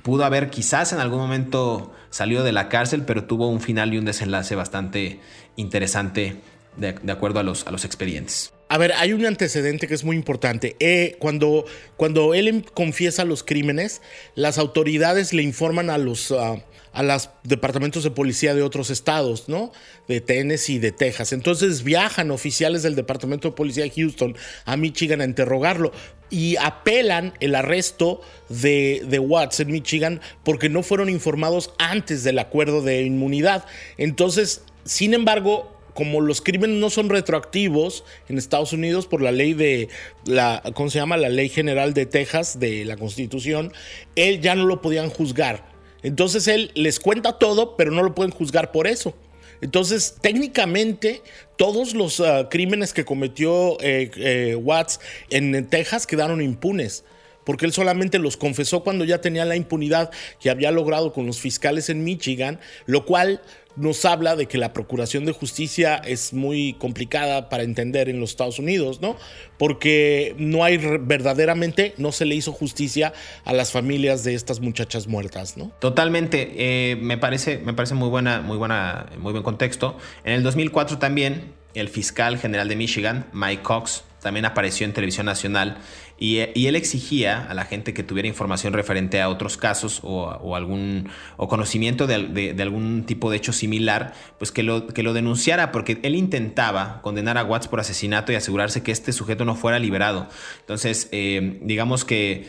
pudo 0.00 0.24
haber 0.24 0.48
quizás 0.48 0.94
en 0.94 1.00
algún 1.00 1.18
momento 1.18 1.92
salido 2.08 2.44
de 2.44 2.52
la 2.52 2.70
cárcel, 2.70 3.02
pero 3.02 3.24
tuvo 3.24 3.48
un 3.48 3.60
final 3.60 3.92
y 3.92 3.98
un 3.98 4.06
desenlace 4.06 4.54
bastante 4.54 5.20
interesante 5.56 6.40
de, 6.78 7.12
acuerdo 7.12 7.40
a 7.40 7.42
los, 7.42 7.66
a 7.66 7.72
los 7.72 7.84
expedientes. 7.84 8.54
A 8.70 8.76
ver, 8.76 8.92
hay 8.92 9.14
un 9.14 9.24
antecedente 9.24 9.88
que 9.88 9.94
es 9.94 10.04
muy 10.04 10.14
importante. 10.14 10.76
Eh, 10.78 11.16
cuando, 11.18 11.64
cuando 11.96 12.34
él 12.34 12.48
em, 12.48 12.60
confiesa 12.62 13.24
los 13.24 13.42
crímenes, 13.42 14.02
las 14.34 14.58
autoridades 14.58 15.32
le 15.32 15.42
informan 15.42 15.88
a 15.88 15.96
los, 15.96 16.32
ah, 16.32 16.62
a 16.92 17.02
los 17.02 17.30
departamentos 17.44 18.04
de 18.04 18.10
policía 18.10 18.54
de 18.54 18.62
otros 18.62 18.90
estados, 18.90 19.48
¿no? 19.48 19.72
De 20.06 20.20
Tennessee 20.20 20.74
y 20.74 20.78
de 20.80 20.92
Texas. 20.92 21.32
Entonces 21.32 21.82
viajan 21.82 22.30
oficiales 22.30 22.82
del 22.82 22.94
departamento 22.94 23.48
de 23.48 23.54
policía 23.54 23.84
de 23.84 23.90
Houston 23.90 24.36
a 24.66 24.76
Michigan 24.76 25.22
a 25.22 25.24
interrogarlo 25.24 25.92
y 26.28 26.56
apelan 26.56 27.32
el 27.40 27.54
arresto 27.54 28.20
de, 28.50 29.02
de 29.08 29.18
Watts 29.18 29.60
en 29.60 29.72
Michigan 29.72 30.20
porque 30.44 30.68
no 30.68 30.82
fueron 30.82 31.08
informados 31.08 31.72
antes 31.78 32.22
del 32.22 32.38
acuerdo 32.38 32.82
de 32.82 33.00
inmunidad. 33.00 33.64
Entonces, 33.96 34.60
sin 34.84 35.14
embargo, 35.14 35.77
como 35.98 36.20
los 36.20 36.40
crímenes 36.40 36.76
no 36.76 36.90
son 36.90 37.08
retroactivos 37.08 38.04
en 38.28 38.38
Estados 38.38 38.72
Unidos 38.72 39.08
por 39.08 39.20
la 39.20 39.32
ley 39.32 39.52
de 39.52 39.88
la, 40.26 40.62
¿cómo 40.74 40.90
se 40.90 41.00
llama? 41.00 41.16
La 41.16 41.28
ley 41.28 41.48
general 41.48 41.92
de 41.92 42.06
Texas 42.06 42.60
de 42.60 42.84
la 42.84 42.96
Constitución, 42.96 43.72
él 44.14 44.40
ya 44.40 44.54
no 44.54 44.64
lo 44.64 44.80
podían 44.80 45.10
juzgar. 45.10 45.68
Entonces 46.04 46.46
él 46.46 46.70
les 46.76 47.00
cuenta 47.00 47.40
todo, 47.40 47.76
pero 47.76 47.90
no 47.90 48.04
lo 48.04 48.14
pueden 48.14 48.30
juzgar 48.30 48.70
por 48.70 48.86
eso. 48.86 49.12
Entonces, 49.60 50.14
técnicamente, 50.20 51.20
todos 51.56 51.94
los 51.94 52.20
ah, 52.20 52.46
crímenes 52.48 52.92
que 52.92 53.04
cometió 53.04 53.76
eh, 53.80 54.12
eh, 54.18 54.54
Watts 54.54 55.00
en 55.30 55.66
Texas 55.66 56.06
quedaron 56.06 56.40
impunes 56.40 57.02
porque 57.48 57.64
él 57.64 57.72
solamente 57.72 58.18
los 58.18 58.36
confesó 58.36 58.84
cuando 58.84 59.06
ya 59.06 59.22
tenía 59.22 59.46
la 59.46 59.56
impunidad 59.56 60.10
que 60.38 60.50
había 60.50 60.70
logrado 60.70 61.14
con 61.14 61.24
los 61.24 61.40
fiscales 61.40 61.88
en 61.88 62.04
Michigan, 62.04 62.60
lo 62.84 63.06
cual 63.06 63.40
nos 63.78 64.04
habla 64.04 64.36
de 64.36 64.46
que 64.46 64.58
la 64.58 64.72
procuración 64.72 65.24
de 65.24 65.32
justicia 65.32 65.96
es 65.96 66.32
muy 66.32 66.74
complicada 66.74 67.48
para 67.48 67.62
entender 67.62 68.08
en 68.08 68.20
los 68.20 68.30
Estados 68.30 68.58
Unidos, 68.58 69.00
¿no? 69.00 69.16
Porque 69.56 70.34
no 70.38 70.64
hay 70.64 70.76
verdaderamente, 70.76 71.94
no 71.96 72.12
se 72.12 72.24
le 72.24 72.34
hizo 72.34 72.52
justicia 72.52 73.12
a 73.44 73.52
las 73.52 73.72
familias 73.72 74.24
de 74.24 74.34
estas 74.34 74.60
muchachas 74.60 75.06
muertas, 75.06 75.56
¿no? 75.56 75.70
Totalmente, 75.80 76.52
eh, 76.56 76.96
me 76.96 77.18
parece, 77.18 77.58
me 77.58 77.74
parece 77.74 77.94
muy 77.94 78.08
buena, 78.08 78.40
muy 78.40 78.56
buena, 78.56 79.06
muy 79.18 79.32
buen 79.32 79.44
contexto. 79.44 79.96
En 80.24 80.34
el 80.34 80.42
2004 80.42 80.98
también 80.98 81.56
el 81.74 81.88
fiscal 81.88 82.38
general 82.38 82.68
de 82.68 82.76
Michigan, 82.76 83.26
Mike 83.32 83.62
Cox, 83.62 84.04
también 84.20 84.44
apareció 84.46 84.84
en 84.84 84.92
televisión 84.92 85.26
nacional 85.26 85.78
y, 86.18 86.38
él 86.38 86.76
exigía 86.76 87.46
a 87.48 87.54
la 87.54 87.64
gente 87.64 87.94
que 87.94 88.02
tuviera 88.02 88.28
información 88.28 88.72
referente 88.72 89.20
a 89.20 89.28
otros 89.28 89.56
casos 89.56 90.00
o, 90.02 90.56
algún 90.56 91.08
o 91.36 91.48
conocimiento 91.48 92.06
de, 92.06 92.56
algún 92.60 93.04
tipo 93.04 93.30
de 93.30 93.36
hecho 93.36 93.52
similar, 93.52 94.14
pues 94.38 94.50
que 94.50 94.62
lo, 94.62 94.88
que 94.88 95.02
lo 95.02 95.12
denunciara, 95.12 95.70
porque 95.72 96.00
él 96.02 96.14
intentaba 96.14 97.00
condenar 97.02 97.38
a 97.38 97.44
Watts 97.44 97.68
por 97.68 97.80
asesinato 97.80 98.32
y 98.32 98.34
asegurarse 98.34 98.82
que 98.82 98.92
este 98.92 99.12
sujeto 99.12 99.44
no 99.44 99.54
fuera 99.54 99.78
liberado. 99.78 100.28
Entonces, 100.60 101.08
eh, 101.12 101.60
digamos 101.62 102.04
que 102.04 102.48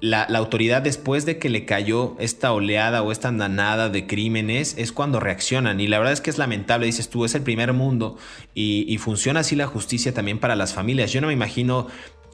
la, 0.00 0.22
autoridad 0.24 0.82
después 0.82 1.26
de 1.26 1.38
que 1.38 1.48
le 1.48 1.64
cayó 1.64 2.14
esta 2.18 2.52
oleada 2.52 3.02
o 3.02 3.10
esta 3.10 3.28
andanada 3.28 3.88
de 3.88 4.06
crímenes 4.06 4.76
es 4.78 4.92
cuando 4.92 5.18
reaccionan 5.18 5.80
y 5.80 5.88
la 5.88 5.98
verdad 5.98 6.12
es 6.12 6.20
que 6.20 6.30
es 6.30 6.38
lamentable, 6.38 6.86
dices 6.86 7.08
tú, 7.08 7.24
es 7.24 7.34
el 7.34 7.42
primer 7.42 7.72
mundo 7.72 8.16
y, 8.54 8.96
funciona 8.98 9.40
así 9.40 9.54
la 9.54 9.66
justicia 9.66 10.12
también 10.12 10.38
para 10.38 10.56
las 10.56 10.74
familias. 10.74 11.12
Yo 11.12 11.20
no 11.20 11.28
me 11.28 11.32
imagino 11.32 11.86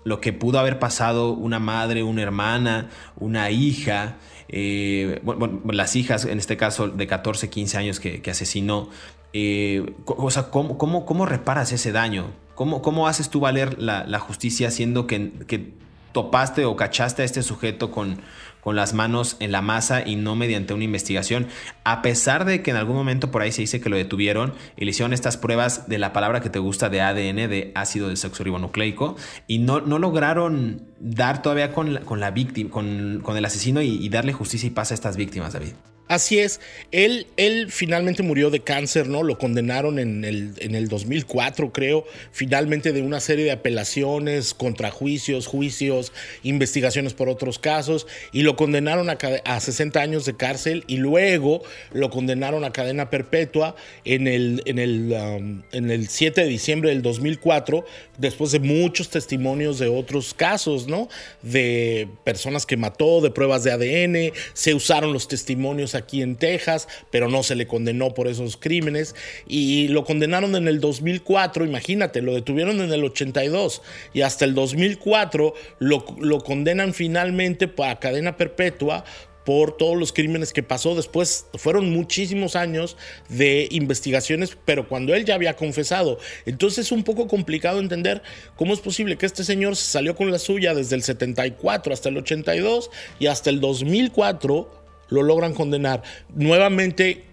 lo 0.05 0.21
que 0.21 0.33
pudo 0.33 0.59
haber 0.59 0.79
pasado 0.79 1.33
una 1.33 1.59
madre, 1.59 2.03
una 2.03 2.23
hermana, 2.23 2.91
una 3.17 3.51
hija, 3.51 4.17
eh, 4.49 5.23
las 5.67 5.97
hijas 5.97 6.25
en 6.27 6.39
este 6.39 6.57
caso 6.57 6.89
de 6.89 7.07
14, 7.07 7.51
15 7.51 7.79
años 7.79 8.01
que, 8.01 8.23
asesinó. 8.31 8.91
eh, 9.33 9.85
o 10.07 10.31
sea, 10.31 10.51
¿cómo, 10.51 10.79
cómo, 10.79 11.27
reparas 11.27 11.73
ese 11.73 11.91
daño? 11.91 12.31
¿Cómo, 12.55 12.83
cómo 12.83 13.09
haces 13.09 13.31
tú 13.31 13.41
valer 13.41 13.83
la, 13.83 14.19
justicia 14.21 14.71
siendo 14.71 15.07
que, 15.07 15.33
que 15.49 15.73
topaste 16.13 16.65
o 16.65 16.77
cachaste 16.77 17.23
a 17.23 17.25
este 17.25 17.43
sujeto 17.43 17.91
con, 17.91 18.21
con 18.65 18.77
las 18.77 18.95
manos 18.95 19.37
en 19.41 19.53
la 19.53 19.61
masa 19.61 20.09
y 20.09 20.17
no 20.17 20.37
mediante 20.37 20.73
una 20.73 20.85
investigación, 20.85 21.49
a 21.85 22.01
pesar 22.01 22.47
de 22.47 22.62
que 22.62 22.71
en 22.71 22.79
algún 22.79 22.97
momento 22.97 23.31
por 23.31 23.43
ahí 23.43 23.53
se 23.53 23.61
dice 23.61 23.79
que 23.79 23.91
lo 23.91 23.97
detuvieron 23.97 24.55
y 24.79 24.87
le 24.87 24.91
hicieron 24.91 25.12
estas 25.12 25.37
pruebas 25.37 25.87
de 25.87 25.99
la 25.99 26.15
palabra 26.15 26.41
que 26.41 26.49
te 26.49 26.59
gusta 26.59 26.89
de 26.89 27.03
ADN, 27.03 27.51
de 27.51 27.73
ácido 27.75 28.09
desoxirribonucleico, 28.09 29.17
y 29.47 29.59
no, 29.59 29.83
no 29.83 29.99
lograron 29.99 30.83
dar 30.99 31.43
todavía 31.43 31.73
con 31.73 31.93
la, 31.93 32.01
con 32.01 32.21
la 32.21 32.31
víctima, 32.31 32.71
con, 32.71 33.21
con, 33.23 33.37
el 33.37 33.45
asesino 33.45 33.83
y, 33.83 34.03
y 34.03 34.09
darle 34.09 34.33
justicia 34.33 34.67
y 34.67 34.71
paz 34.71 34.93
a 34.93 34.95
estas 34.95 35.19
víctimas, 35.19 35.53
David. 35.53 35.75
Así 36.07 36.39
es, 36.39 36.61
él, 36.93 37.27
él 37.39 37.69
finalmente 37.71 38.23
murió 38.23 38.51
de 38.51 38.61
cáncer, 38.61 39.09
¿no? 39.09 39.23
Lo 39.23 39.39
condenaron 39.39 39.99
en 39.99 40.23
el, 40.25 40.53
en 40.59 40.75
el 40.75 40.89
2004, 40.89 41.73
creo, 41.73 42.05
finalmente 42.31 42.93
de 42.93 43.01
una 43.01 43.21
serie 43.21 43.47
de 43.47 43.53
apelaciones, 43.53 44.53
contrajuicios, 44.53 45.47
juicios, 45.47 46.13
investigaciones 46.43 47.15
por 47.15 47.31
otros 47.31 47.59
casos, 47.59 48.07
y 48.33 48.43
lo 48.43 48.55
condenaron 48.55 49.09
a, 49.09 49.17
a 49.47 49.61
60 49.61 49.99
años 49.99 50.27
de 50.27 50.37
cárcel 50.37 50.85
y 50.89 50.99
luego 50.99 51.63
lo 51.95 52.11
condenaron 52.11 52.65
a 52.65 52.73
cadena 52.73 53.09
perpetua 53.09 53.75
en 54.05 54.29
el, 54.29 54.63
en, 54.67 54.79
el, 54.79 55.11
um, 55.13 55.63
en 55.73 55.91
el 55.91 56.09
7 56.09 56.43
de 56.43 56.47
diciembre 56.49 56.91
del 56.91 57.01
2004, 57.01 57.83
después 58.19 58.53
de 58.53 58.59
muchos 58.59 59.09
testimonios 59.09 59.79
de 59.79 59.89
otros 59.89 60.35
casos, 60.35 60.87
¿no? 60.87 61.09
De 61.41 62.09
personas 62.25 62.67
que 62.67 62.77
mató, 62.77 63.23
de 63.23 63.31
pruebas 63.31 63.65
de 63.65 63.73
ADN, 63.73 64.35
se 64.53 64.75
usaron 64.75 65.15
los 65.15 65.29
testimonios 65.29 65.93
aquí 65.95 66.22
en 66.22 66.36
Texas, 66.36 66.88
pero 67.11 67.28
no 67.28 67.42
se 67.42 67.55
le 67.55 67.66
condenó 67.66 68.14
por 68.14 68.28
esos 68.28 68.57
crímenes 68.57 69.14
y 69.47 69.88
lo 69.88 70.05
condenaron 70.05 70.55
en 70.57 70.68
el 70.68 70.80
2004, 70.80 71.64
imagínate, 71.64 72.22
lo 72.22 72.34
detuvieron 72.34 72.80
en 72.80 72.92
el 72.92 73.05
82 73.05 73.82
y 74.12 74.22
hasta 74.22 74.45
el 74.45 74.55
2004 74.55 75.55
lo, 75.78 76.05
lo 76.18 76.40
condenan 76.40 76.95
finalmente 76.95 77.72
a 77.82 77.99
cadena 77.99 78.36
perpetua 78.36 79.05
por 79.45 79.76
todos 79.76 79.97
los 79.97 80.12
crímenes 80.12 80.53
que 80.53 80.62
pasó. 80.62 80.95
Después 80.95 81.47
fueron 81.55 81.90
muchísimos 81.90 82.57
años 82.57 82.97
de 83.28 83.68
investigaciones, 83.70 84.57
pero 84.64 84.88
cuando 84.88 85.14
él 85.14 85.24
ya 85.24 85.34
había 85.34 85.55
confesado. 85.55 86.18
Entonces 86.47 86.86
es 86.86 86.92
un 86.92 87.05
poco 87.05 87.28
complicado 87.28 87.78
entender 87.78 88.22
cómo 88.57 88.72
es 88.72 88.80
posible 88.80 89.16
que 89.16 89.26
este 89.26 89.45
señor 89.45 89.76
se 89.76 89.90
salió 89.90 90.16
con 90.16 90.30
la 90.30 90.38
suya 90.38 90.74
desde 90.74 90.97
el 90.97 91.03
74 91.03 91.92
hasta 91.92 92.09
el 92.09 92.16
82 92.18 92.90
y 93.18 93.26
hasta 93.26 93.51
el 93.51 93.61
2004 93.61 94.84
lo 95.09 95.23
logran 95.23 95.55
condenar. 95.55 96.03
Nuevamente, 96.35 97.25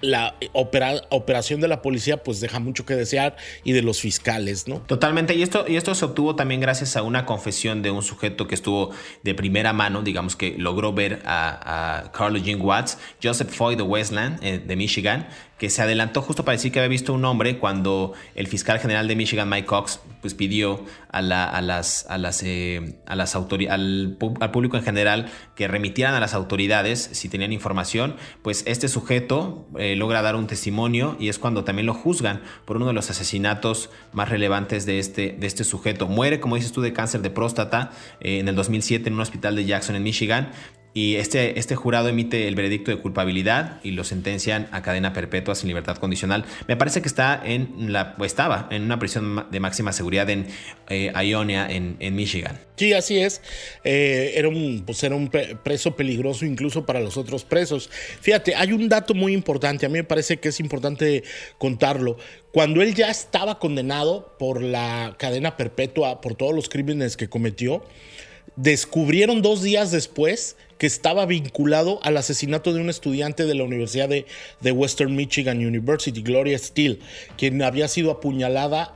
la 0.00 0.36
operación 0.52 1.60
de 1.60 1.68
la 1.68 1.82
policía 1.82 2.22
pues 2.22 2.40
deja 2.40 2.60
mucho 2.60 2.86
que 2.86 2.94
desear 2.94 3.36
y 3.64 3.72
de 3.72 3.82
los 3.82 4.00
fiscales, 4.00 4.68
¿no? 4.68 4.76
Totalmente, 4.80 5.34
y 5.34 5.42
esto, 5.42 5.64
y 5.66 5.76
esto 5.76 5.94
se 5.94 6.04
obtuvo 6.04 6.36
también 6.36 6.60
gracias 6.60 6.96
a 6.96 7.02
una 7.02 7.26
confesión 7.26 7.82
de 7.82 7.90
un 7.90 8.02
sujeto 8.02 8.46
que 8.46 8.54
estuvo 8.54 8.90
de 9.24 9.34
primera 9.34 9.72
mano, 9.72 10.02
digamos 10.02 10.36
que 10.36 10.56
logró 10.56 10.92
ver 10.92 11.20
a, 11.24 12.02
a 12.04 12.12
Carl 12.12 12.36
Eugene 12.36 12.62
Watts, 12.62 12.98
Joseph 13.22 13.50
Foy 13.50 13.74
de 13.74 13.82
Westland, 13.82 14.38
eh, 14.42 14.58
de 14.58 14.76
Michigan, 14.76 15.28
que 15.58 15.70
se 15.70 15.82
adelantó 15.82 16.22
justo 16.22 16.44
para 16.44 16.56
decir 16.56 16.72
que 16.72 16.78
había 16.78 16.88
visto 16.88 17.12
un 17.12 17.24
hombre 17.24 17.58
cuando 17.58 18.12
el 18.34 18.46
fiscal 18.46 18.78
general 18.78 19.08
de 19.08 19.16
Michigan, 19.16 19.48
Mike 19.48 19.66
Cox, 19.66 20.00
pues 20.20 20.34
pidió 20.34 20.84
a, 21.10 21.20
la, 21.20 21.44
a 21.44 21.60
las, 21.60 22.06
a 22.08 22.16
las, 22.16 22.42
eh, 22.44 23.00
a 23.06 23.16
las 23.16 23.34
al, 23.34 24.16
al, 24.40 24.50
público 24.52 24.76
en 24.76 24.82
general 24.82 25.30
que 25.56 25.66
remitieran 25.68 26.14
a 26.14 26.20
las 26.20 26.34
autoridades 26.34 27.10
si 27.12 27.28
tenían 27.28 27.52
información, 27.52 28.16
pues 28.42 28.62
este 28.66 28.88
sujeto 28.88 29.66
eh, 29.78 29.96
logra 29.96 30.22
dar 30.22 30.36
un 30.36 30.46
testimonio 30.46 31.16
y 31.18 31.28
es 31.28 31.38
cuando 31.38 31.64
también 31.64 31.86
lo 31.86 31.94
juzgan 31.94 32.42
por 32.64 32.76
uno 32.76 32.86
de 32.86 32.92
los 32.92 33.10
asesinatos 33.10 33.90
más 34.12 34.28
relevantes 34.28 34.86
de 34.86 35.00
este, 35.00 35.36
de 35.38 35.46
este 35.46 35.64
sujeto. 35.64 36.06
Muere, 36.06 36.38
como 36.38 36.54
dices 36.54 36.72
tú, 36.72 36.82
de 36.82 36.92
cáncer 36.92 37.20
de 37.20 37.30
próstata 37.30 37.90
eh, 38.20 38.38
en 38.38 38.48
el 38.48 38.54
2007 38.54 39.08
en 39.08 39.14
un 39.14 39.20
hospital 39.20 39.56
de 39.56 39.64
Jackson, 39.64 39.96
en 39.96 40.04
Michigan, 40.04 40.52
y 40.98 41.14
este, 41.14 41.60
este 41.60 41.76
jurado 41.76 42.08
emite 42.08 42.48
el 42.48 42.56
veredicto 42.56 42.90
de 42.90 42.96
culpabilidad 42.96 43.78
y 43.84 43.92
lo 43.92 44.02
sentencian 44.02 44.66
a 44.72 44.82
cadena 44.82 45.12
perpetua 45.12 45.54
sin 45.54 45.68
libertad 45.68 45.96
condicional. 45.98 46.44
Me 46.66 46.76
parece 46.76 47.02
que 47.02 47.06
está 47.06 47.40
en 47.44 47.92
la, 47.92 48.16
estaba 48.24 48.66
en 48.72 48.82
una 48.82 48.98
prisión 48.98 49.46
de 49.48 49.60
máxima 49.60 49.92
seguridad 49.92 50.28
en 50.28 50.48
eh, 50.88 51.12
Ionia, 51.24 51.68
en, 51.70 51.94
en, 52.00 52.16
Michigan. 52.16 52.58
Sí, 52.74 52.94
así 52.94 53.20
es. 53.20 53.42
Eh, 53.84 54.32
era, 54.34 54.48
un, 54.48 54.82
pues 54.84 55.00
era 55.04 55.14
un 55.14 55.28
preso 55.28 55.94
peligroso 55.94 56.44
incluso 56.44 56.84
para 56.84 56.98
los 56.98 57.16
otros 57.16 57.44
presos. 57.44 57.88
Fíjate, 58.20 58.56
hay 58.56 58.72
un 58.72 58.88
dato 58.88 59.14
muy 59.14 59.34
importante, 59.34 59.86
a 59.86 59.88
mí 59.88 59.98
me 59.98 60.04
parece 60.04 60.38
que 60.38 60.48
es 60.48 60.58
importante 60.58 61.22
contarlo. 61.58 62.16
Cuando 62.50 62.82
él 62.82 62.96
ya 62.96 63.08
estaba 63.08 63.60
condenado 63.60 64.34
por 64.36 64.60
la 64.60 65.14
cadena 65.16 65.56
perpetua, 65.56 66.20
por 66.20 66.34
todos 66.34 66.56
los 66.56 66.68
crímenes 66.68 67.16
que 67.16 67.28
cometió, 67.28 67.84
descubrieron 68.56 69.42
dos 69.42 69.62
días 69.62 69.92
después 69.92 70.56
que 70.78 70.86
estaba 70.86 71.26
vinculado 71.26 72.00
al 72.02 72.16
asesinato 72.16 72.72
de 72.72 72.80
un 72.80 72.88
estudiante 72.88 73.44
de 73.44 73.54
la 73.54 73.64
Universidad 73.64 74.08
de, 74.08 74.72
Western 74.72 75.14
Michigan 75.14 75.58
University, 75.58 76.22
Gloria 76.22 76.56
Steele, 76.56 77.00
quien 77.36 77.60
había 77.62 77.88
sido 77.88 78.10
apuñalada 78.12 78.94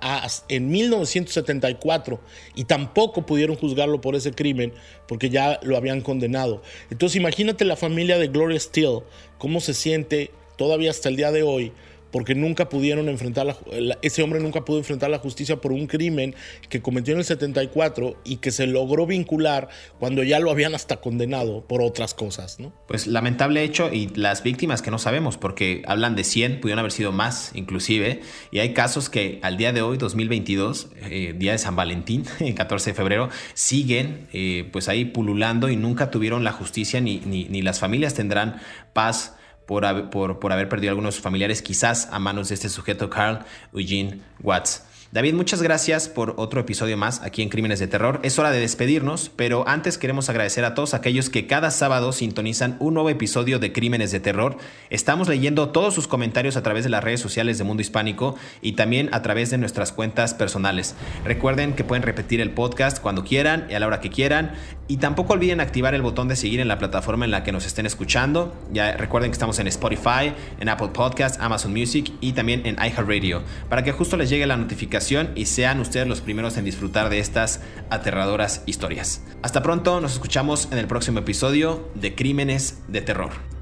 en 0.49 0.71
1974 0.71 2.21
y 2.55 2.65
tampoco 2.65 3.27
pudieron 3.27 3.57
juzgarlo 3.57 4.01
por 4.01 4.15
ese 4.15 4.33
crimen 4.33 4.73
porque 5.09 5.29
ya 5.29 5.59
lo 5.63 5.77
habían 5.77 6.01
condenado. 6.01 6.63
Entonces 6.91 7.17
imagínate 7.17 7.65
la 7.65 7.77
familia 7.77 8.19
de 8.19 8.29
Gloria 8.29 8.61
Steele, 8.61 9.01
cómo 9.39 9.61
se 9.61 9.75
siente 9.75 10.31
todavía 10.57 10.91
hasta 10.91 11.09
el 11.09 11.17
día 11.17 11.33
de 11.33 11.43
hoy 11.43 11.73
porque 12.13 12.35
nunca 12.35 12.69
pudieron 12.69 13.09
enfrentar 13.09 13.47
la, 13.47 13.57
ese 14.03 14.23
hombre 14.23 14.39
nunca 14.39 14.65
pudo 14.65 14.79
enfrentar 14.79 15.11
la 15.11 15.19
justicia 15.19 15.57
por 15.57 15.73
un 15.73 15.87
crimen 15.87 16.35
que 16.69 16.81
cometió 16.81 17.15
en 17.15 17.19
el 17.19 17.25
74 17.25 18.21
y 18.25 18.37
que 18.37 18.53
se 18.53 18.67
logró 18.67 19.07
vincular 19.07 19.69
cuando 19.99 20.23
ya 20.23 20.39
lo 20.39 20.51
habían 20.51 20.75
hasta 20.75 20.99
condenado 20.99 21.67
por 21.67 21.83
otras 21.83 22.15
cosas, 22.15 22.61
¿no? 22.61 22.73
Pues 22.87 23.07
lamentable 23.07 23.65
hecho 23.65 23.93
y 23.93 24.09
las 24.15 24.43
víctimas 24.43 24.83
que 24.83 24.91
no 24.91 24.99
sabemos 24.99 25.39
porque 25.39 25.83
hablan 25.87 26.15
de 26.15 26.25
100, 26.25 26.61
pudieron 26.61 26.79
haber 26.79 26.93
sido 26.93 27.11
más 27.11 27.51
inclusive 27.55 28.21
y 28.51 28.59
hay 28.59 28.75
casos 28.75 29.09
que 29.09 29.41
al 29.43 29.57
día 29.57 29.73
de 29.73 29.81
hoy 29.81 29.97
2022, 29.97 30.91
eh, 31.11 31.35
día 31.37 31.53
de 31.53 31.59
San 31.59 31.75
Valentín, 31.75 32.27
el 32.41 32.55
14 32.55 32.91
de 32.91 32.95
febrero, 32.95 33.31
siguen 33.55 34.29
eh, 34.33 34.69
pues 34.71 34.89
ahí 34.89 35.07
pululando 35.07 35.71
y 35.71 35.77
nunca 35.77 36.11
tuvieron 36.11 36.45
la 36.45 36.53
justicia 36.53 37.01
ni, 37.01 37.21
ni 37.21 37.63
las 37.63 37.81
familias 37.81 38.15
tendrán 38.15 38.61
paz 38.93 39.37
por, 39.67 40.11
por, 40.11 40.39
por 40.39 40.53
haber 40.53 40.69
perdido 40.69 40.91
algunos 40.91 41.21
familiares, 41.21 41.63
quizás 41.63 42.09
a 42.13 42.19
manos 42.19 42.49
de 42.49 42.55
este 42.55 42.69
sujeto, 42.69 43.09
Carl 43.11 43.45
Eugene 43.73 44.21
Watts. 44.43 44.85
David, 45.13 45.35
muchas 45.35 45.61
gracias 45.61 46.09
por 46.09 46.33
otro 46.39 46.59
episodio 46.59 46.97
más 46.97 47.21
aquí 47.21 47.43
en 47.43 47.51
Crímenes 47.51 47.79
de 47.79 47.87
Terror. 47.87 48.19
Es 48.23 48.39
hora 48.39 48.51
de 48.51 48.61
despedirnos, 48.61 49.31
pero 49.37 49.69
antes 49.69 49.99
queremos 49.99 50.31
agradecer 50.31 50.65
a 50.65 50.73
todos 50.73 50.95
aquellos 50.95 51.29
que 51.29 51.47
cada 51.47 51.71
sábado 51.71 52.13
sintonizan 52.13 52.79
un 52.81 52.95
nuevo 52.95 53.11
episodio 53.11 53.59
de 53.59 53.75
Crímenes 53.75 54.11
de 54.11 54.21
Terror. 54.21 54.57
Estamos 54.89 55.29
leyendo 55.29 55.69
todos 55.69 55.93
sus 55.93 56.09
comentarios 56.09 56.57
a 56.57 56.63
través 56.63 56.85
de 56.85 56.89
las 56.89 57.05
redes 57.05 57.21
sociales 57.21 57.59
de 57.59 57.65
Mundo 57.65 57.83
Hispánico 57.83 58.37
y 58.63 58.73
también 58.73 59.11
a 59.13 59.21
través 59.21 59.51
de 59.51 59.59
nuestras 59.59 59.93
cuentas 59.93 60.33
personales. 60.33 60.95
Recuerden 61.27 61.75
que 61.75 61.85
pueden 61.85 62.05
repetir 62.05 62.41
el 62.41 62.53
podcast 62.53 62.99
cuando 62.99 63.23
quieran 63.23 63.67
y 63.69 63.75
a 63.75 63.81
la 63.81 63.89
hora 63.89 64.01
que 64.01 64.09
quieran. 64.09 64.53
Y 64.89 64.97
tampoco 64.97 65.35
olviden 65.35 65.61
activar 65.61 65.95
el 65.95 66.01
botón 66.01 66.29
de 66.29 66.37
seguir 66.37 66.61
en 66.61 66.69
la 66.69 66.79
plataforma 66.79 67.27
en 67.27 67.31
la 67.33 67.45
que 67.45 67.53
nos 67.53 67.67
estén 67.67 67.85
escuchando. 67.85 68.55
Ya 68.73 68.97
recuerden 68.97 69.31
que 69.31 69.35
estamos 69.35 69.59
en 69.59 69.67
Spotify, 69.67 70.33
en 70.59 70.71
Apple 70.71 70.89
Podcasts, 70.95 71.39
Amazon 71.39 71.73
Music 71.73 72.13
y 72.23 72.33
también 72.33 72.63
en 72.65 72.77
iHeartRadio 72.77 73.43
para 73.69 73.85
que 73.85 73.93
justo 73.93 74.17
les 74.17 74.31
llegue 74.31 74.47
la 74.47 74.57
notificación 74.57 75.02
y 75.35 75.47
sean 75.47 75.81
ustedes 75.81 76.07
los 76.07 76.21
primeros 76.21 76.57
en 76.57 76.65
disfrutar 76.65 77.11
de 77.11 77.19
estas 77.19 77.61
aterradoras 77.91 78.63
historias. 78.67 79.23
Hasta 79.43 79.63
pronto, 79.63 80.01
nos 80.01 80.13
escuchamos 80.13 80.69
en 80.71 80.79
el 80.79 80.87
próximo 80.87 81.19
episodio 81.19 81.89
de 81.95 82.15
Crímenes 82.15 82.79
de 82.89 83.01
Terror. 83.01 83.62